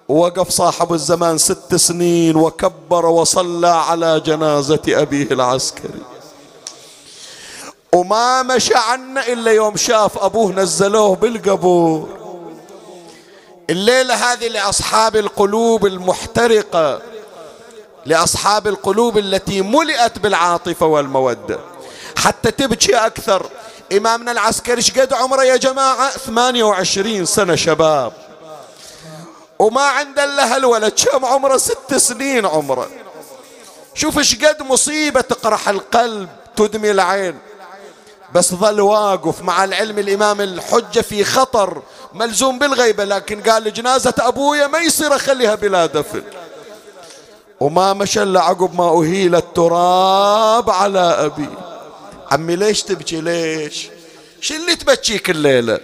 ووقف 0.10 0.50
صاحب 0.50 0.94
الزمان 0.94 1.38
ست 1.38 1.76
سنين 1.76 2.36
وكبر 2.36 3.06
وصلى 3.06 3.68
على 3.68 4.20
جنازة 4.20 4.82
أبيه 4.88 5.28
العسكري. 5.32 6.02
وما 7.94 8.44
مشى 8.44 8.76
عنا 8.76 9.28
إلا 9.28 9.52
يوم 9.52 9.78
شاف 9.78 10.18
أبوه 10.18 10.52
نزلوه 10.52 11.16
بالقبور. 11.16 12.10
الليلة 13.70 14.14
هذه 14.14 14.48
لأصحاب 14.48 15.16
القلوب 15.16 15.86
المحترقة. 15.86 17.02
لأصحاب 18.06 18.68
القلوب 18.68 19.18
التي 19.18 19.62
ملئت 19.62 20.20
بالعاطفة 20.20 20.86
والمودة. 20.86 21.60
حتى 22.18 22.52
تبكي 22.52 22.96
أكثر. 22.96 23.50
إمامنا 23.98 24.32
العسكري 24.32 24.82
قد 25.02 25.14
عمره 25.14 25.44
يا 25.44 25.56
جماعة؟ 25.58 26.10
28 26.10 27.26
سنة 27.26 27.56
شباب. 27.56 28.14
وما 29.60 29.82
عنده 29.82 30.24
إلا 30.24 30.56
هالولد 30.56 30.94
كم 30.94 31.26
عمره؟ 31.26 31.58
ست 31.58 31.96
سنين 31.96 32.46
عمره. 32.46 32.90
شوف 33.94 34.18
إيش 34.18 34.46
قد 34.46 34.62
مصيبة 34.62 35.22
تقرح 35.22 35.70
القلب 35.70 36.30
تدمي 36.56 36.92
العين. 36.92 37.40
بس 38.34 38.54
ظل 38.56 38.82
واقف 38.82 39.42
مع 39.42 39.64
العلم 39.64 40.00
الإمام 40.00 40.42
الحجة 40.42 41.02
في 41.02 41.24
خطر 41.24 41.82
ملزوم 42.14 42.60
بالغيبة. 42.60 43.04
لكن 43.04 43.42
قال 43.42 43.74
جنازة 43.74 44.14
أبويا 44.20 44.68
ما 44.68 44.80
يصير 44.80 45.16
أخليها 45.16 45.56
بلا 45.56 45.86
دفن. 45.86 46.24
وما 47.60 47.94
مشى 47.94 48.24
إلا 48.24 48.42
عقب 48.42 48.76
ما 48.76 48.90
أهيل 48.90 49.36
التراب 49.36 50.70
على 50.70 51.00
أبي. 51.00 51.50
عمي 52.32 52.56
ليش 52.56 52.84
تبكي؟ 52.84 53.22
ليش؟ 53.22 53.88
شو 54.42 54.54
اللي 54.54 54.76
تبكيك 54.76 55.30
الليلة؟ 55.30 55.80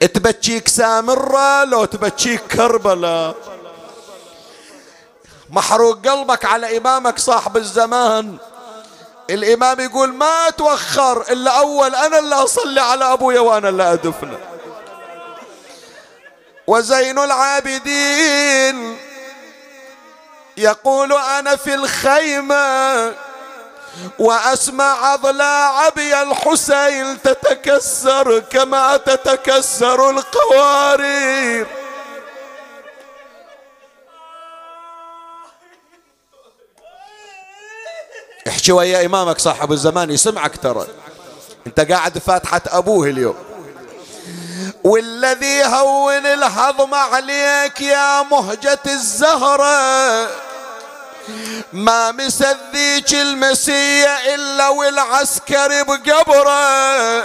تبكيك 0.00 0.68
سامرة 0.68 1.64
لو 1.64 1.84
تبكيك 1.84 2.40
كربلاء 2.40 3.34
محروق 5.50 6.08
قلبك 6.08 6.44
على 6.44 6.76
إمامك 6.76 7.18
صاحب 7.18 7.56
الزمان. 7.56 8.36
الإمام 9.30 9.80
يقول 9.80 10.14
ما 10.14 10.50
توخر 10.50 11.22
إلا 11.32 11.50
أول 11.50 11.94
أنا 11.94 12.18
اللي 12.18 12.34
أصلي 12.34 12.80
على 12.80 13.12
أبويا 13.12 13.40
وأنا 13.40 13.68
اللي 13.68 13.92
أدفنه. 13.92 14.38
وزين 16.66 17.18
العابدين 17.18 18.96
يقول 20.56 21.12
أنا 21.12 21.56
في 21.56 21.74
الخيمة 21.74 23.14
وأسمع 24.18 25.14
أضلاع 25.14 25.86
أبي 25.86 26.22
الحسين 26.22 27.22
تتكسر 27.22 28.38
كما 28.38 28.96
تتكسر 28.96 30.10
القوارير. 30.10 31.66
احكي 38.48 38.72
ويا 38.72 39.06
إمامك 39.06 39.38
صاحب 39.38 39.72
الزمان 39.72 40.10
يسمعك 40.10 40.56
ترى. 40.56 40.86
أنت 41.66 41.80
قاعد 41.80 42.18
فاتحة 42.18 42.62
أبوه 42.66 43.06
اليوم. 43.08 43.53
والذي 44.84 45.64
هون 45.64 46.26
الهضم 46.26 46.94
عليك 46.94 47.80
يا 47.80 48.22
مهجة 48.22 48.78
الزهرة 48.86 50.28
ما 51.72 52.12
مسذيك 52.12 53.14
المسية 53.14 54.34
إلا 54.34 54.68
والعسكر 54.68 55.82
بقبره 55.82 57.24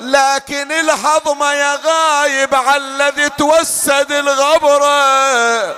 لكن 0.00 0.72
الهضم 0.72 1.42
يا 1.44 1.78
غايب 1.84 2.54
على 2.54 2.76
الذي 2.84 3.28
توسد 3.28 4.12
الغبره 4.12 5.74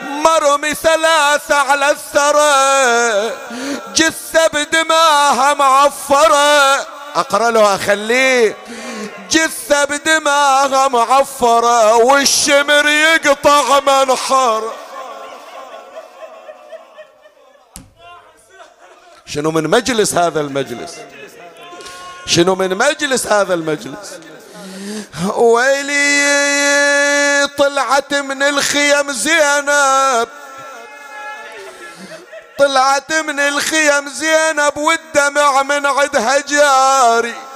مرمي 0.00 0.74
ثلاثة 0.74 1.54
على 1.56 1.90
الثرى 1.90 3.30
جثة 3.94 4.46
بدماها 4.52 5.54
معفرة 5.54 6.86
أقرأ 7.16 7.50
له 7.50 7.74
أخليه. 7.74 8.56
جثة 9.30 9.84
بدماغها 9.84 10.88
معفرة 10.88 11.96
والشمر 11.96 12.88
يقطع 12.88 13.80
منحر 13.80 14.72
شنو 19.26 19.50
من 19.50 19.70
مجلس 19.70 20.14
هذا 20.14 20.40
المجلس؟ 20.40 20.96
شنو 22.26 22.54
من 22.54 22.74
مجلس 22.74 23.26
هذا 23.26 23.54
المجلس؟ 23.54 24.18
ويلي 25.36 26.00
طلعت 27.58 28.14
من 28.14 28.42
الخيم 28.42 29.12
زينب. 29.12 30.28
طلعت 32.58 33.12
من 33.12 33.40
الخيم 33.40 34.08
زينب 34.08 34.76
والدمع 34.76 35.62
من 35.62 35.86
عدها 35.86 36.38
جاري. 36.38 37.49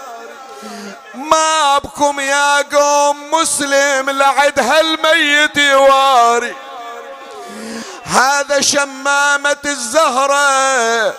ما 1.30 1.78
بكم 1.78 2.20
يا 2.20 2.62
قوم 2.62 3.30
مسلم 3.30 4.10
لعد 4.10 4.58
هالميت 4.60 5.56
يواري. 5.56 6.54
هذا 8.04 8.60
شمامة 8.60 9.56
الزهرة 9.64 11.14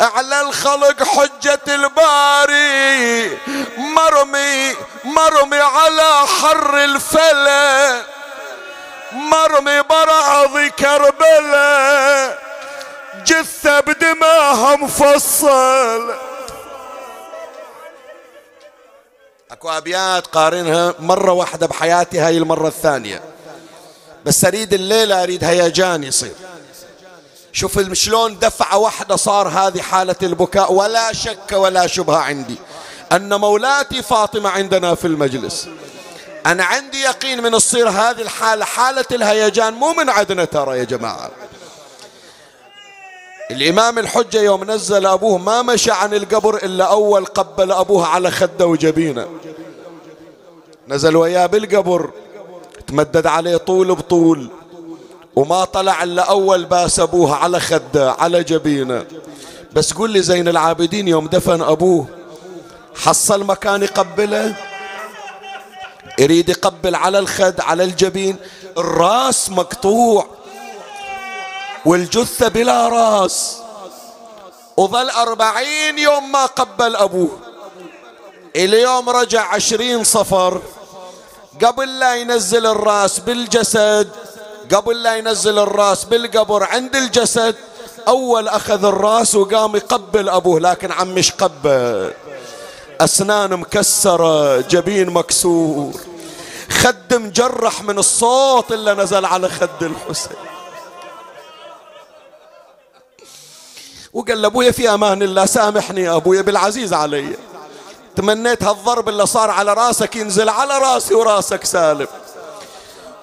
على 0.00 0.40
الخلق 0.40 1.02
حجة 1.02 1.60
الباري. 1.68 3.38
مرمي 3.78 4.76
مرمي 5.04 5.60
على 5.60 6.26
حر 6.26 6.76
الفلا. 6.76 8.02
مرمي 9.12 9.82
براض 9.82 10.58
كربلاء 10.58 12.38
جثة 13.26 13.80
بدماها 13.80 14.76
مفصل 14.76 16.14
أكو 19.50 19.68
أبيات 19.68 20.26
قارنها 20.26 20.94
مرة 20.98 21.32
واحدة 21.32 21.66
بحياتي 21.66 22.18
هاي 22.18 22.38
المرة 22.38 22.68
الثانية. 22.68 23.22
بس 24.24 24.44
أريد 24.44 24.74
الليلة 24.74 25.22
أريد 25.22 25.44
هيجان 25.44 26.04
يصير. 26.04 26.34
شوف 27.52 27.92
شلون 27.92 28.38
دفعة 28.38 28.78
واحدة 28.78 29.16
صار 29.16 29.48
هذه 29.48 29.82
حالة 29.82 30.16
البكاء 30.22 30.72
ولا 30.72 31.12
شك 31.12 31.52
ولا 31.52 31.86
شبهة 31.86 32.16
عندي. 32.16 32.56
أن 33.12 33.34
مولاتي 33.34 34.02
فاطمة 34.02 34.50
عندنا 34.50 34.94
في 34.94 35.06
المجلس. 35.06 35.68
أنا 36.46 36.64
عندي 36.64 37.00
يقين 37.00 37.42
من 37.42 37.52
تصير 37.52 37.88
هذه 37.88 38.22
الحالة 38.22 38.64
حالة 38.64 39.06
الهيجان 39.12 39.74
مو 39.74 39.92
من 39.92 40.08
عدنا 40.08 40.44
ترى 40.44 40.78
يا 40.78 40.84
جماعة. 40.84 41.30
الإمام 43.50 43.98
الحجة 43.98 44.40
يوم 44.40 44.64
نزل 44.70 45.06
أبوه 45.06 45.38
ما 45.38 45.62
مشى 45.62 45.90
عن 45.90 46.14
القبر 46.14 46.56
إلا 46.56 46.84
أول 46.84 47.24
قبل 47.24 47.72
أبوه 47.72 48.06
على 48.06 48.30
خده 48.30 48.66
وجبينه. 48.66 49.26
نزل 50.88 51.16
وياه 51.16 51.46
بالقبر 51.46 52.10
تمدد 52.86 53.26
عليه 53.26 53.56
طول 53.56 53.94
بطول 53.94 54.50
وما 55.36 55.64
طلع 55.64 56.02
إلا 56.02 56.22
أول 56.22 56.64
باس 56.64 57.00
أبوه 57.00 57.34
على 57.34 57.60
خده 57.60 58.12
على 58.12 58.44
جبينه. 58.44 59.04
بس 59.72 59.92
قل 59.92 60.10
لي 60.10 60.22
زين 60.22 60.48
العابدين 60.48 61.08
يوم 61.08 61.26
دفن 61.26 61.62
أبوه 61.62 62.06
حصل 62.94 63.44
مكان 63.44 63.82
يقبله؟ 63.82 64.56
يريد 66.18 66.48
يقبل 66.48 66.94
على 66.94 67.18
الخد 67.18 67.60
على 67.60 67.84
الجبين؟ 67.84 68.36
الراس 68.78 69.50
مقطوع. 69.50 70.26
والجثة 71.86 72.48
بلا 72.48 72.88
راس. 72.88 73.56
وظل 74.76 75.10
أربعين 75.10 75.98
يوم 75.98 76.32
ما 76.32 76.46
قبل 76.46 76.96
أبوه. 76.96 77.38
اليوم 78.56 79.10
رجع 79.10 79.54
عشرين 79.54 80.04
صفر. 80.04 80.62
قبل 81.64 81.98
لا 81.98 82.14
ينزل 82.14 82.66
الراس 82.66 83.18
بالجسد 83.18 84.08
قبل 84.74 85.02
لا 85.02 85.16
ينزل 85.16 85.58
الراس 85.58 86.04
بالقبر 86.04 86.64
عند 86.64 86.96
الجسد 86.96 87.54
أول 88.08 88.48
أخذ 88.48 88.84
الراس 88.84 89.34
وقام 89.34 89.76
يقبل 89.76 90.28
أبوه 90.28 90.60
لكن 90.60 90.92
عمش 90.92 91.32
قبل. 91.32 92.12
أسنان 93.00 93.50
مكسرة 93.50 94.60
جبين 94.60 95.10
مكسور. 95.10 95.92
خد 96.70 97.14
مجرح 97.14 97.82
من 97.82 97.98
الصوت 97.98 98.72
اللي 98.72 98.94
نزل 98.94 99.24
على 99.24 99.48
خد 99.48 99.82
الحسين. 99.82 100.55
وقال 104.16 104.42
لأبويا 104.42 104.70
في 104.70 104.94
أمان 104.94 105.22
الله 105.22 105.46
سامحني 105.46 106.00
يا 106.00 106.16
أبويا 106.16 106.42
بالعزيز 106.42 106.92
علي. 106.92 107.36
تمنيت 108.16 108.62
هالضرب 108.62 109.08
اللي 109.08 109.26
صار 109.26 109.50
على 109.50 109.74
راسك 109.74 110.16
ينزل 110.16 110.48
على 110.48 110.78
راسي 110.78 111.14
وراسك 111.14 111.64
سالم. 111.64 112.06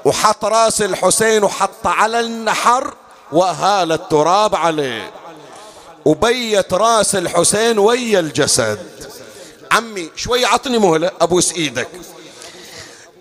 وحط 0.06 0.46
راس 0.46 0.82
الحسين 0.82 1.44
وحط 1.44 1.88
على 1.88 2.20
النحر 2.20 2.94
وهال 3.32 3.92
التراب 3.92 4.56
عليه. 4.56 5.12
وبيت 6.06 6.74
راس 6.74 7.16
الحسين 7.16 7.80
ويا 7.80 8.20
الجسد. 8.20 8.80
عمي 9.72 10.10
شوي 10.16 10.46
عطني 10.46 10.78
مهلة 10.78 11.12
أبوس 11.22 11.54
إيدك 11.54 11.90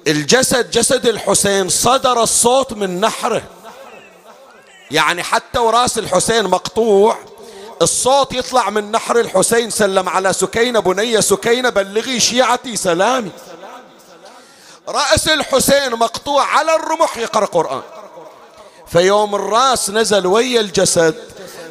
الجسد 0.06 0.70
جسد 0.70 1.06
الحسين 1.06 1.68
صدر 1.68 2.22
الصوت 2.22 2.72
من 2.72 3.00
نحره. 3.00 3.42
يعني 4.90 5.22
حتى 5.22 5.58
وراس 5.58 5.98
الحسين 5.98 6.44
مقطوع. 6.44 7.31
الصوت 7.82 8.32
يطلع 8.32 8.70
من 8.70 8.92
نحر 8.92 9.20
الحسين 9.20 9.70
سلم 9.70 10.08
على 10.08 10.32
سكينة 10.32 10.80
بنية 10.80 11.20
سكينة 11.20 11.68
بلغي 11.68 12.20
شيعتي 12.20 12.76
سلامي. 12.76 13.30
رأس 14.88 15.28
الحسين 15.28 15.92
مقطوع 15.92 16.46
على 16.46 16.74
الرمح 16.74 17.16
يقرأ 17.16 17.46
قرآن. 17.46 17.82
فيوم 18.86 19.34
الرأس 19.34 19.90
نزل 19.90 20.26
ويا 20.26 20.60
الجسد 20.60 21.14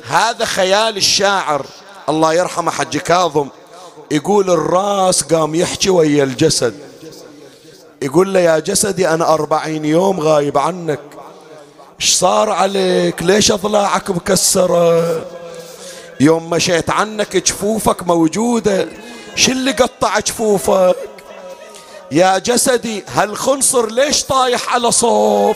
هذا 0.07 0.45
خيال 0.45 0.97
الشاعر 0.97 1.65
الله 2.09 2.33
يرحمه 2.33 2.71
حج 2.71 2.97
كاظم 2.97 3.47
يقول 4.11 4.49
الرأس 4.49 5.21
قام 5.23 5.55
يحكي 5.55 5.89
ويا 5.89 6.23
الجسد. 6.23 6.79
يقول 8.01 8.33
له 8.33 8.39
يا 8.39 8.59
جسدي 8.59 9.09
أنا 9.09 9.33
أربعين 9.33 9.85
يوم 9.85 10.19
غايب 10.19 10.57
عنك. 10.57 10.99
إيش 12.01 12.13
صار 12.13 12.49
عليك؟ 12.49 13.23
ليش 13.23 13.51
أضلاعك 13.51 14.09
مكسرة؟ 14.09 15.40
يوم 16.21 16.49
مشيت 16.49 16.89
عنك 16.89 17.37
جفوفك 17.37 18.03
موجودة 18.03 18.87
شو 19.35 19.51
اللي 19.51 19.71
قطع 19.71 20.19
جفوفك؟ 20.19 20.95
يا 22.11 22.37
جسدي 22.37 23.03
هالخنصر 23.07 23.91
ليش 23.91 24.23
طايح 24.23 24.73
على 24.73 24.91
صوب؟ 24.91 25.55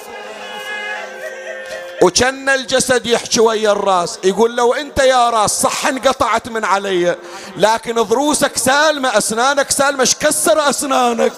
وكان 2.01 2.49
الجسد 2.49 3.05
يحكي 3.05 3.39
ويا 3.39 3.71
الراس 3.71 4.19
يقول 4.23 4.55
لو 4.55 4.73
انت 4.73 4.99
يا 4.99 5.29
راس 5.29 5.61
صح 5.61 5.87
انقطعت 5.87 6.47
من 6.49 6.65
علي 6.65 7.15
لكن 7.57 7.95
ضروسك 7.95 8.57
سالمة 8.57 9.17
أسنانك 9.17 9.71
سالمة 9.71 10.01
إيش 10.01 10.15
كسر 10.15 10.69
أسنانك؟ 10.69 11.33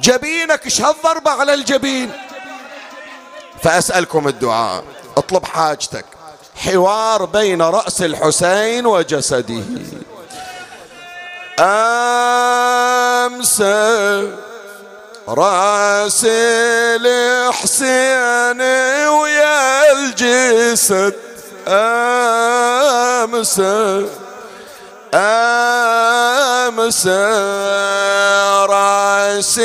جبينك 0.00 0.64
إيش 0.64 0.80
هالضربة 0.80 1.30
على 1.30 1.54
الجبين؟ 1.54 2.10
فأسألكم 3.62 4.28
الدعاء 4.28 4.84
اطلب 5.16 5.44
حاجتك. 5.44 6.19
حوار 6.60 7.24
بين 7.24 7.62
رأس 7.62 8.02
الحسين 8.02 8.86
وجسده. 8.86 9.62
أمسى 13.20 14.28
رأس 15.28 16.26
الحسين 17.00 18.60
ويا 19.08 19.92
الجسد. 19.92 21.14
أمسى 23.28 24.06
أمسى 25.14 25.70
رأس 28.70 29.58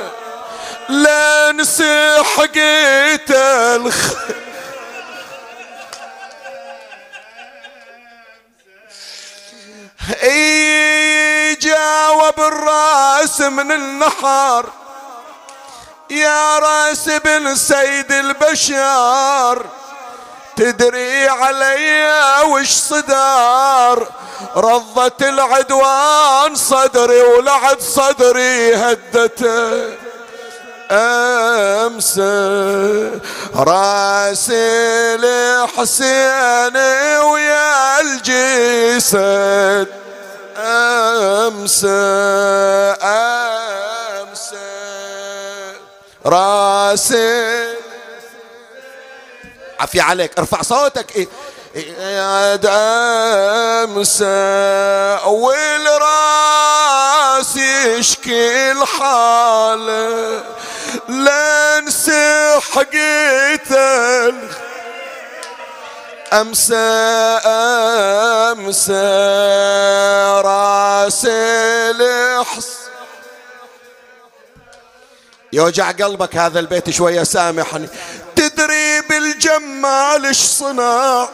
لنسي 0.89 2.23
حقيت 2.23 3.31
الخ 3.31 4.13
جاوب 11.61 12.39
الراس 12.39 13.41
من 13.41 13.71
النحر 13.71 14.69
يا 16.09 16.59
راس 16.59 17.09
بن 17.09 17.55
سيد 17.55 18.11
البشر. 18.11 19.65
تدري 20.55 21.27
علي 21.27 22.07
وش 22.45 22.69
صدار 22.69 24.07
رضت 24.55 25.21
العدوان 25.21 26.55
صدري 26.55 27.21
ولعد 27.21 27.81
صدري 27.81 28.75
هدته 28.75 29.93
أمسى. 30.91 33.11
راس 33.55 34.51
الحسين 35.19 36.77
ويا 37.23 38.01
الجسد 38.01 39.87
أمسى 40.57 41.87
أمسى. 44.21 44.73
راس 46.25 47.13
عفي 49.79 50.01
عليك. 50.01 50.31
ارفع 50.39 50.61
صوتك. 50.61 51.15
إيه. 51.15 51.27
يا 51.75 52.55
امسى 53.83 55.19
والراس 55.25 56.37
يشكي 57.57 58.71
الحالة 58.71 60.43
لا 61.09 61.77
انسى 61.77 62.59
حقيته 62.73 64.33
أمسى 66.33 66.75
أمسى 68.53 68.93
رأس 70.45 71.25
الحس 71.29 72.77
يوجع 75.53 75.91
قلبك 75.91 76.35
هذا 76.35 76.59
البيت 76.59 76.89
شوية 76.89 77.23
سامحني. 77.23 77.87
تدري 78.35 79.01
بالجمال 79.01 80.25
إيش 80.25 80.37
صنع 80.37 81.29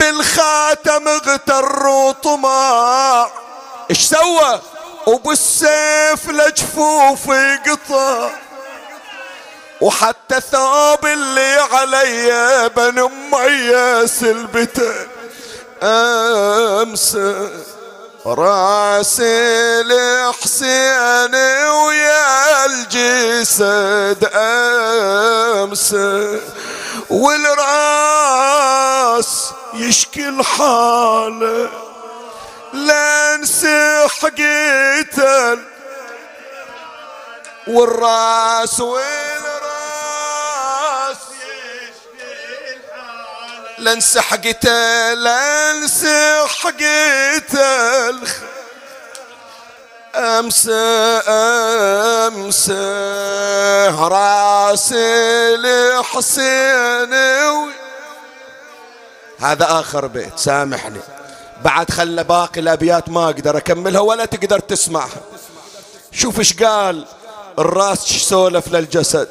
بالخاتم 0.00 1.08
اغتر 1.08 1.86
وطمع. 1.86 3.30
إيش 3.90 4.00
سوى؟ 4.00 4.60
وبالسيف 5.06 6.30
لجفوفي 6.30 7.58
قطع 7.66 8.30
وحتى 9.80 10.40
ثوب 10.40 11.06
اللي 11.06 11.56
علي 11.72 12.68
بن 12.76 12.98
امي 12.98 14.06
سلبته 14.06 15.06
أمسى. 15.82 17.48
راس 18.26 19.16
الحسين 19.20 21.34
ويا 21.68 22.66
الجسد 22.66 24.30
امس 24.34 25.94
والراس 27.10 28.30
يشكي 29.74 30.28
الحالة. 30.28 31.70
لأن 32.72 33.44
سحقتل 33.44 35.58
والراس 37.66 38.80
والراس 38.80 39.79
لنسى 43.80 44.20
حقيته 44.20 45.14
لنسى 45.14 46.44
حقيته 46.46 48.10
امسى 50.14 51.22
أمسى 52.28 52.74
راسي 53.98 55.56
لحسين 55.56 57.14
هذا 59.40 59.66
آخر 59.80 60.06
بيت 60.06 60.38
سامحني. 60.38 61.00
بعد 61.64 61.90
خلى 61.90 62.24
باقي 62.24 62.60
الأبيات 62.60 63.08
ما 63.08 63.24
أقدر 63.24 63.56
أكملها 63.56 64.00
ولا 64.00 64.24
تقدر 64.24 64.58
تسمعها. 64.58 65.20
شوف 66.12 66.38
إيش 66.38 66.62
قال 66.62 67.06
الراس 67.58 67.98
سولف 67.98 68.68
للجسد. 68.68 69.28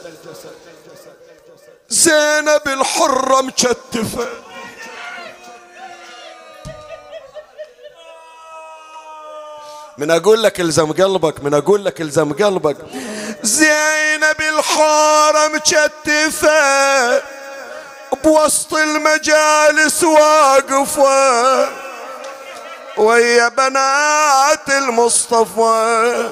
زينب 1.90 2.62
الحرة 2.68 3.42
مكتفة. 3.42 4.28
من 9.98 10.12
أقول 10.12 10.44
لك 10.44 10.60
إلزم 10.60 10.92
قلبك 10.92 11.44
من 11.44 11.54
أقول 11.54 11.86
لك 11.86 12.02
إلزم 12.02 12.34
قلبك. 12.34 12.78
زينب 13.44 14.42
الحارة 14.42 15.48
مكتفة. 15.48 17.22
بوسط 18.24 18.74
المجالس 18.74 20.04
واقفة. 20.04 21.89
ويا 23.00 23.48
بنات 23.48 24.70
المصطفى. 24.70 26.30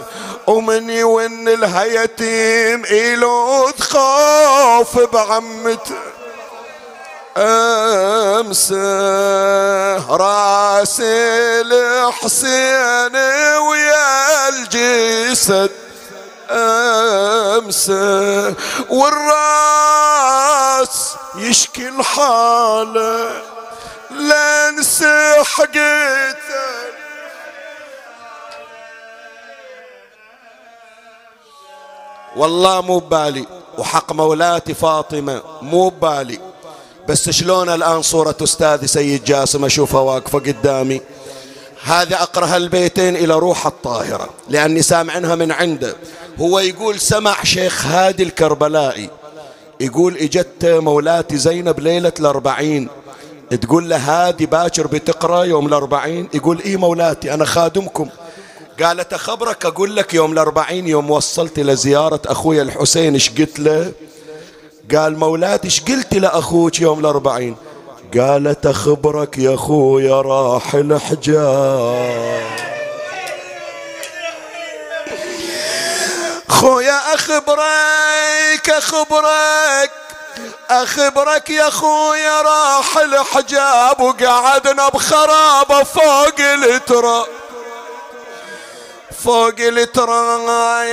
ومن 0.48 0.90
يون 0.90 1.48
الهيتيم 1.48 2.86
إلو 2.86 3.70
تخاف 3.70 5.00
بعمته 5.00 5.96
امسى 7.38 8.76
راس 10.10 11.02
الحسين 11.62 13.16
ويا 13.58 14.50
الجسد. 14.50 15.72
امسى 16.50 18.54
والرأس 18.90 21.16
يشكي 21.36 21.88
الحالة. 21.88 23.42
لا 24.18 24.70
انسى 24.70 25.34
حقيته 25.44 26.88
والله 32.36 32.82
مو 32.82 33.00
ببالي 33.00 33.46
وحق 33.78 34.14
مولاتي 34.14 34.74
فاطمة 34.74 35.42
مو 35.62 35.90
ببالي. 35.90 36.40
بس 37.08 37.30
شلون 37.30 37.70
الآن 37.70 38.02
صورة 38.02 38.36
أستاذي 38.44 38.88
سيد 38.88 39.24
جاسم 39.24 39.66
أشوفها 39.66 40.02
واقفة 40.02 40.40
قدامي؟ 40.40 41.02
هذا 41.84 42.22
أقرأ 42.22 42.58
البيتين 42.58 43.16
إلى 43.16 43.34
روح 43.34 43.66
الطاهرة 43.66 44.30
لأني 44.50 44.82
سامعنها 44.82 45.36
من 45.36 45.52
عنده. 45.52 45.96
هو 46.40 46.60
يقول 46.60 47.00
سمع 47.00 47.44
شيخ 47.44 47.86
هادي 47.86 48.24
الكربلائي 48.24 49.10
يقول 49.80 50.18
إجت 50.18 50.66
مولاتي 50.66 51.38
زينب 51.38 51.80
ليلة 51.80 52.14
الأربعين 52.20 52.90
تقول 53.56 53.90
له 53.90 53.98
هادي 53.98 54.46
باكر 54.46 54.88
بتقرأ 54.88 55.44
يوم 55.44 55.68
الأربعين 55.68 56.30
يقول 56.34 56.60
إيه 56.60 56.78
مولاتي 56.78 57.34
أنا 57.34 57.46
خادمكم. 57.46 58.10
قالت 58.84 59.14
أخبرك 59.14 59.66
أقول 59.66 59.96
لك 59.96 60.14
يوم 60.14 60.32
الأربعين 60.32 60.88
يوم 60.88 61.12
وصلت 61.12 61.60
لزيارة 61.60 62.22
أخوي 62.26 62.62
الحسين 62.62 63.14
إيش 63.14 63.30
قلت 63.30 63.60
له؟ 63.60 63.92
قال 64.96 65.18
مولاتي 65.20 65.66
إيش 65.66 65.82
قلت 65.82 66.14
لأخوك 66.14 66.82
يوم 66.82 67.00
الأربعين؟ 67.00 67.56
قالت 68.18 68.66
أخبرك 68.66 69.38
يا 69.38 69.54
أخويا 69.54 70.22
راح 70.22 70.76
الحجاب 70.76 72.42
خويا 76.48 77.14
أخبرك 77.14 78.70
أخبرك. 78.70 79.92
أخبرك 80.70 81.50
يا 81.50 81.70
خويا 81.70 82.42
راح 82.42 82.98
الحجاب 82.98 84.02
وقعدنا 84.02 84.90
بخرابة 84.90 85.84
فوق 85.84 86.40
التراب 86.40 87.26
فوق 89.24 89.56
التراب 89.60 90.88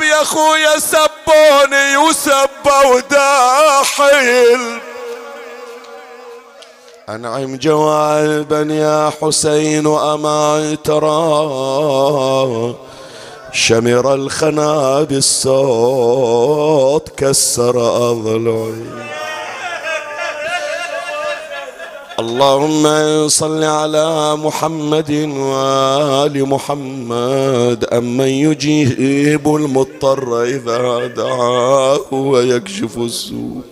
يا 0.00 0.24
خويا 0.24 0.78
سبوني 0.78 1.96
وسبوا 1.96 3.00
داحل 3.00 4.80
أنعم 7.08 7.56
جوابا 7.56 8.66
يا 8.70 9.12
حسين 9.22 9.86
أما 9.86 10.76
ترى. 10.84 12.74
شمر 13.52 14.14
الخنا 14.14 15.02
بالصوت 15.02 17.08
كسر 17.16 17.76
أضلعي. 18.10 18.84
اللهم 22.20 22.84
صل 23.28 23.64
على 23.64 24.36
محمد 24.36 25.10
وآل 25.36 26.48
محمد 26.48 27.84
أمن 27.92 28.20
يجيب 28.20 29.56
المضطر 29.56 30.42
إذا 30.42 31.06
دعاه 31.06 32.00
ويكشف 32.12 32.98
السوء. 32.98 33.62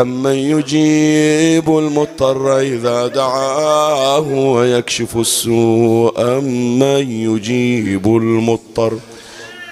أمن 0.00 0.34
يجيب 0.34 1.78
المضطر 1.78 2.58
إذا 2.58 3.06
دعاه 3.06 4.28
ويكشف 4.28 5.16
السوء 5.16 6.20
أمن 6.38 7.10
يجيب 7.10 8.06
المضطر 8.06 8.92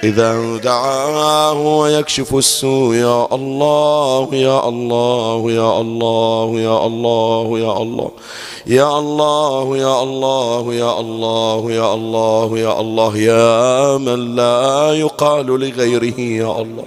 إذا 0.05 0.57
دعاه 0.57 1.79
ويكشف 1.79 2.35
السوء 2.35 2.95
يا 2.95 3.35
الله 3.35 4.29
يا 4.35 4.69
الله 4.69 5.51
يا 5.51 5.81
الله 5.81 6.61
يا 6.61 6.87
الله 6.87 7.59
يا 7.59 7.79
الله 7.79 8.19
يا 8.67 8.99
الله 8.99 9.77
يا 9.77 10.03
الله 10.03 10.75
يا 10.75 11.01
الله 11.01 11.73
يا 11.73 11.95
الله 11.95 12.59
يا 12.59 12.81
الله 12.81 13.17
يا 13.19 13.99
من 13.99 14.37
لا 14.37 14.93
يقال 14.95 15.47
لغيره 15.47 16.21
يا 16.21 16.61
الله 16.63 16.85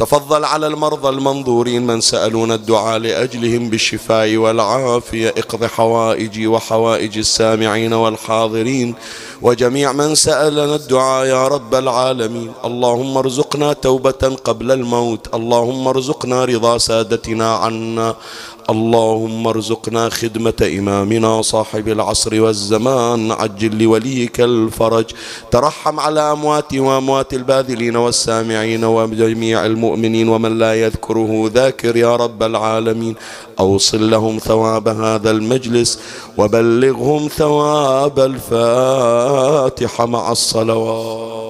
تفضل 0.00 0.44
على 0.44 0.66
المرضى 0.66 1.08
المنظورين 1.08 1.86
من 1.86 2.00
سألون 2.00 2.52
الدعاء 2.52 2.98
لأجلهم 2.98 3.70
بالشفاء 3.70 4.36
والعافية. 4.36 5.28
اقض 5.28 5.64
حوائجي 5.64 6.46
وحوائج 6.46 7.18
السامعين 7.18 7.92
والحاضرين 7.92 8.94
وجميع 9.42 9.92
من 9.92 10.14
سألنا 10.14 10.74
الدعاء 10.74 11.26
يا 11.26 11.48
رب 11.48 11.74
العالمين. 11.74 12.52
اللهم 12.64 13.16
ارزقنا 13.16 13.72
توبة 13.72 14.36
قبل 14.44 14.70
الموت. 14.72 15.34
اللهم 15.34 15.88
ارزقنا 15.88 16.44
رضا 16.44 16.78
سادتنا 16.78 17.54
عنا. 17.54 18.14
اللهم 18.70 19.46
ارزقنا 19.46 20.08
خدمة 20.08 20.60
إمامنا 20.78 21.42
صاحب 21.42 21.88
العصر 21.88 22.40
والزمان 22.40 23.32
عجل 23.32 23.82
لوليك 23.82 24.40
الفرج. 24.40 25.04
ترحم 25.50 26.00
على 26.00 26.32
أموات 26.32 26.74
وأموات 26.74 27.34
الباذلين 27.34 27.96
والسامعين 27.96 28.84
وجميع 28.84 29.66
المؤمنين 29.66 30.28
ومن 30.28 30.58
لا 30.58 30.74
يذكره 30.74 31.50
ذاكر 31.54 31.96
يا 31.96 32.16
رب 32.16 32.42
العالمين. 32.42 33.14
أوصل 33.60 34.10
لهم 34.10 34.38
ثواب 34.38 34.88
هذا 34.88 35.30
المجلس 35.30 35.98
وبلغهم 36.38 37.28
ثواب 37.28 38.18
الفاتحة 38.18 40.06
مع 40.06 40.32
الصلوات. 40.32 41.40